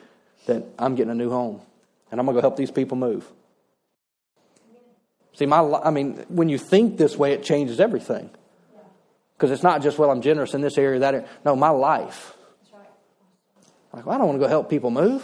that 0.46 0.64
I'm 0.78 0.94
getting 0.94 1.10
a 1.10 1.14
new 1.14 1.30
home 1.30 1.60
and 2.10 2.20
I'm 2.20 2.26
going 2.26 2.36
to 2.36 2.40
go 2.40 2.42
help 2.42 2.56
these 2.56 2.70
people 2.70 2.96
move. 2.96 3.26
See, 5.34 5.46
my, 5.46 5.62
I 5.84 5.90
mean, 5.90 6.24
when 6.28 6.48
you 6.48 6.58
think 6.58 6.96
this 6.96 7.16
way, 7.16 7.32
it 7.32 7.42
changes 7.42 7.80
everything. 7.80 8.30
Because 9.44 9.52
it's 9.58 9.62
not 9.62 9.82
just, 9.82 9.98
well, 9.98 10.10
I'm 10.10 10.22
generous 10.22 10.54
in 10.54 10.62
this 10.62 10.78
area, 10.78 11.00
that 11.00 11.12
area. 11.12 11.28
No, 11.44 11.54
my 11.54 11.68
life. 11.68 12.34
Like, 13.92 14.06
well, 14.06 14.14
I 14.14 14.18
don't 14.18 14.28
want 14.28 14.40
to 14.40 14.46
go 14.46 14.48
help 14.48 14.70
people 14.70 14.90
move. 14.90 15.22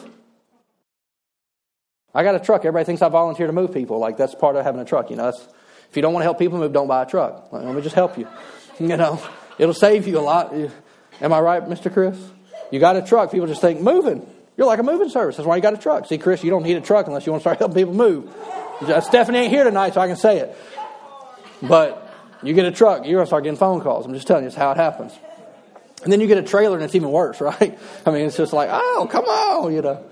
I 2.14 2.22
got 2.22 2.34
a 2.34 2.38
truck. 2.38 2.60
Everybody 2.60 2.84
thinks 2.84 3.00
I 3.00 3.08
volunteer 3.08 3.46
to 3.46 3.52
move 3.54 3.72
people. 3.72 3.98
Like, 3.98 4.18
that's 4.18 4.34
part 4.34 4.56
of 4.56 4.64
having 4.66 4.78
a 4.78 4.84
truck. 4.84 5.08
You 5.08 5.16
know, 5.16 5.30
that's, 5.30 5.42
if 5.88 5.96
you 5.96 6.02
don't 6.02 6.12
want 6.12 6.20
to 6.20 6.24
help 6.24 6.38
people 6.38 6.58
move, 6.58 6.70
don't 6.70 6.86
buy 6.86 7.04
a 7.04 7.06
truck. 7.06 7.50
Like, 7.50 7.64
let 7.64 7.74
me 7.74 7.80
just 7.80 7.94
help 7.94 8.18
you. 8.18 8.28
You 8.78 8.96
know, 8.96 9.22
it'll 9.58 9.74
save 9.74 10.06
you 10.06 10.18
a 10.18 10.20
lot. 10.20 10.54
Am 10.54 11.32
I 11.32 11.40
right, 11.40 11.62
Mr. 11.62 11.90
Chris? 11.90 12.18
You 12.70 12.78
got 12.78 12.96
a 12.96 13.02
truck. 13.02 13.30
People 13.30 13.46
just 13.46 13.62
think 13.62 13.80
moving. 13.80 14.26
You're 14.58 14.66
like 14.66 14.80
a 14.80 14.82
moving 14.82 15.08
service. 15.08 15.36
That's 15.36 15.46
why 15.46 15.56
you 15.56 15.62
got 15.62 15.74
a 15.74 15.78
truck. 15.78 16.06
See, 16.06 16.18
Chris, 16.18 16.44
you 16.44 16.50
don't 16.50 16.62
need 16.62 16.76
a 16.76 16.80
truck 16.82 17.06
unless 17.06 17.24
you 17.24 17.32
want 17.32 17.40
to 17.40 17.44
start 17.44 17.58
helping 17.58 17.74
people 17.74 17.94
move. 17.94 18.30
Uh, 18.82 19.00
Stephanie 19.00 19.38
ain't 19.38 19.50
here 19.50 19.64
tonight, 19.64 19.94
so 19.94 20.00
I 20.02 20.08
can 20.08 20.16
say 20.16 20.38
it. 20.38 20.56
But 21.62 22.09
you 22.42 22.54
get 22.54 22.64
a 22.66 22.72
truck, 22.72 23.04
you're 23.04 23.14
going 23.14 23.24
to 23.24 23.26
start 23.26 23.44
getting 23.44 23.58
phone 23.58 23.80
calls. 23.80 24.06
I'm 24.06 24.14
just 24.14 24.26
telling 24.26 24.44
you, 24.44 24.48
it's 24.48 24.56
how 24.56 24.70
it 24.70 24.76
happens. 24.76 25.12
And 26.02 26.12
then 26.12 26.20
you 26.20 26.26
get 26.26 26.38
a 26.38 26.42
trailer, 26.42 26.76
and 26.76 26.84
it's 26.84 26.94
even 26.94 27.10
worse, 27.10 27.40
right? 27.40 27.78
I 28.06 28.10
mean, 28.10 28.26
it's 28.26 28.36
just 28.36 28.52
like, 28.52 28.68
oh, 28.72 29.08
come 29.10 29.24
on, 29.24 29.74
you 29.74 29.82
know. 29.82 30.04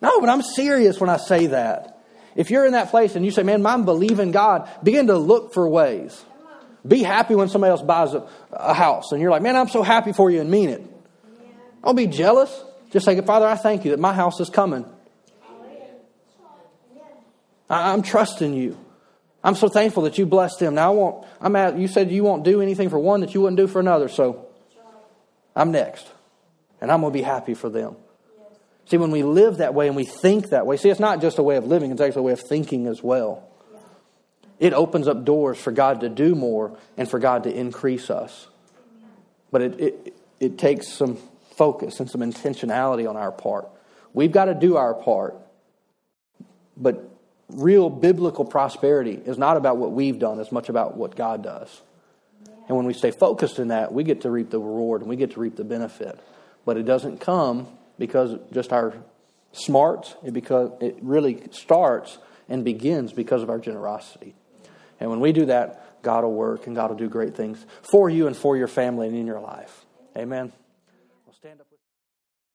No, 0.00 0.20
but 0.20 0.28
I'm 0.28 0.42
serious 0.42 1.00
when 1.00 1.10
I 1.10 1.16
say 1.16 1.48
that. 1.48 2.00
If 2.34 2.50
you're 2.50 2.66
in 2.66 2.72
that 2.72 2.90
place 2.90 3.14
and 3.14 3.24
you 3.24 3.30
say, 3.30 3.42
man, 3.42 3.64
I'm 3.66 3.84
believing 3.84 4.32
God, 4.32 4.68
begin 4.82 5.06
to 5.08 5.16
look 5.16 5.52
for 5.52 5.68
ways. 5.68 6.24
Be 6.86 7.02
happy 7.02 7.34
when 7.34 7.48
somebody 7.48 7.70
else 7.70 7.82
buys 7.82 8.14
a, 8.14 8.26
a 8.50 8.74
house, 8.74 9.12
and 9.12 9.20
you're 9.20 9.30
like, 9.30 9.42
man, 9.42 9.54
I'm 9.54 9.68
so 9.68 9.82
happy 9.82 10.12
for 10.12 10.30
you, 10.30 10.40
and 10.40 10.50
mean 10.50 10.70
it. 10.70 10.82
Don't 11.84 11.94
be 11.94 12.08
jealous. 12.08 12.64
Just 12.90 13.04
say, 13.04 13.20
Father, 13.20 13.46
I 13.46 13.56
thank 13.56 13.84
you 13.84 13.92
that 13.92 14.00
my 14.00 14.12
house 14.12 14.40
is 14.40 14.50
coming. 14.50 14.84
I'm 17.68 18.02
trusting 18.02 18.54
you. 18.54 18.76
I'm 19.44 19.54
so 19.54 19.68
thankful 19.68 20.04
that 20.04 20.18
you 20.18 20.26
blessed 20.26 20.60
them. 20.60 20.74
Now 20.74 20.92
I 20.92 20.94
won't, 20.94 21.26
I'm 21.40 21.56
at, 21.56 21.76
you 21.76 21.88
said 21.88 22.10
you 22.10 22.22
won't 22.22 22.44
do 22.44 22.60
anything 22.60 22.90
for 22.90 22.98
one 22.98 23.20
that 23.20 23.34
you 23.34 23.40
wouldn't 23.40 23.56
do 23.56 23.66
for 23.66 23.80
another, 23.80 24.08
so 24.08 24.46
I'm 25.56 25.72
next. 25.72 26.06
And 26.80 26.90
I'm 26.90 27.00
going 27.00 27.12
to 27.12 27.18
be 27.18 27.22
happy 27.22 27.54
for 27.54 27.68
them. 27.68 27.96
See, 28.86 28.96
when 28.96 29.10
we 29.10 29.22
live 29.22 29.58
that 29.58 29.74
way 29.74 29.86
and 29.86 29.96
we 29.96 30.04
think 30.04 30.50
that 30.50 30.66
way, 30.66 30.76
see, 30.76 30.90
it's 30.90 31.00
not 31.00 31.20
just 31.20 31.38
a 31.38 31.42
way 31.42 31.56
of 31.56 31.66
living, 31.66 31.90
it's 31.90 32.00
actually 32.00 32.20
a 32.20 32.24
way 32.24 32.32
of 32.32 32.40
thinking 32.40 32.86
as 32.86 33.02
well. 33.02 33.48
It 34.58 34.74
opens 34.74 35.08
up 35.08 35.24
doors 35.24 35.58
for 35.58 35.72
God 35.72 36.00
to 36.00 36.08
do 36.08 36.34
more 36.34 36.76
and 36.96 37.08
for 37.08 37.18
God 37.18 37.44
to 37.44 37.52
increase 37.52 38.10
us. 38.10 38.48
But 39.50 39.62
it, 39.62 39.80
it, 39.80 40.16
it 40.38 40.58
takes 40.58 40.88
some 40.88 41.18
focus 41.56 42.00
and 42.00 42.08
some 42.08 42.20
intentionality 42.20 43.08
on 43.08 43.16
our 43.16 43.32
part. 43.32 43.68
We've 44.12 44.30
got 44.32 44.46
to 44.46 44.54
do 44.54 44.76
our 44.76 44.94
part. 44.94 45.36
But 46.76 47.11
real 47.52 47.90
biblical 47.90 48.44
prosperity 48.44 49.20
is 49.24 49.38
not 49.38 49.56
about 49.56 49.76
what 49.76 49.92
we've 49.92 50.18
done 50.18 50.40
as 50.40 50.50
much 50.52 50.68
about 50.68 50.96
what 50.96 51.16
God 51.16 51.42
does. 51.42 51.82
And 52.68 52.76
when 52.76 52.86
we 52.86 52.94
stay 52.94 53.10
focused 53.10 53.58
in 53.58 53.68
that, 53.68 53.92
we 53.92 54.04
get 54.04 54.22
to 54.22 54.30
reap 54.30 54.50
the 54.50 54.58
reward 54.58 55.00
and 55.00 55.10
we 55.10 55.16
get 55.16 55.32
to 55.32 55.40
reap 55.40 55.56
the 55.56 55.64
benefit. 55.64 56.18
But 56.64 56.76
it 56.76 56.84
doesn't 56.84 57.20
come 57.20 57.68
because 57.98 58.38
just 58.52 58.72
our 58.72 58.94
smarts, 59.52 60.14
it, 60.24 60.32
because, 60.32 60.70
it 60.80 60.96
really 61.02 61.42
starts 61.50 62.18
and 62.48 62.64
begins 62.64 63.12
because 63.12 63.42
of 63.42 63.50
our 63.50 63.58
generosity. 63.58 64.34
And 65.00 65.10
when 65.10 65.20
we 65.20 65.32
do 65.32 65.46
that, 65.46 66.02
God 66.02 66.24
will 66.24 66.32
work 66.32 66.66
and 66.66 66.76
God 66.76 66.90
will 66.90 66.96
do 66.96 67.08
great 67.08 67.36
things 67.36 67.64
for 67.82 68.08
you 68.08 68.26
and 68.26 68.36
for 68.36 68.56
your 68.56 68.68
family 68.68 69.08
and 69.08 69.16
in 69.16 69.26
your 69.26 69.40
life. 69.40 69.84
Amen. 70.16 70.52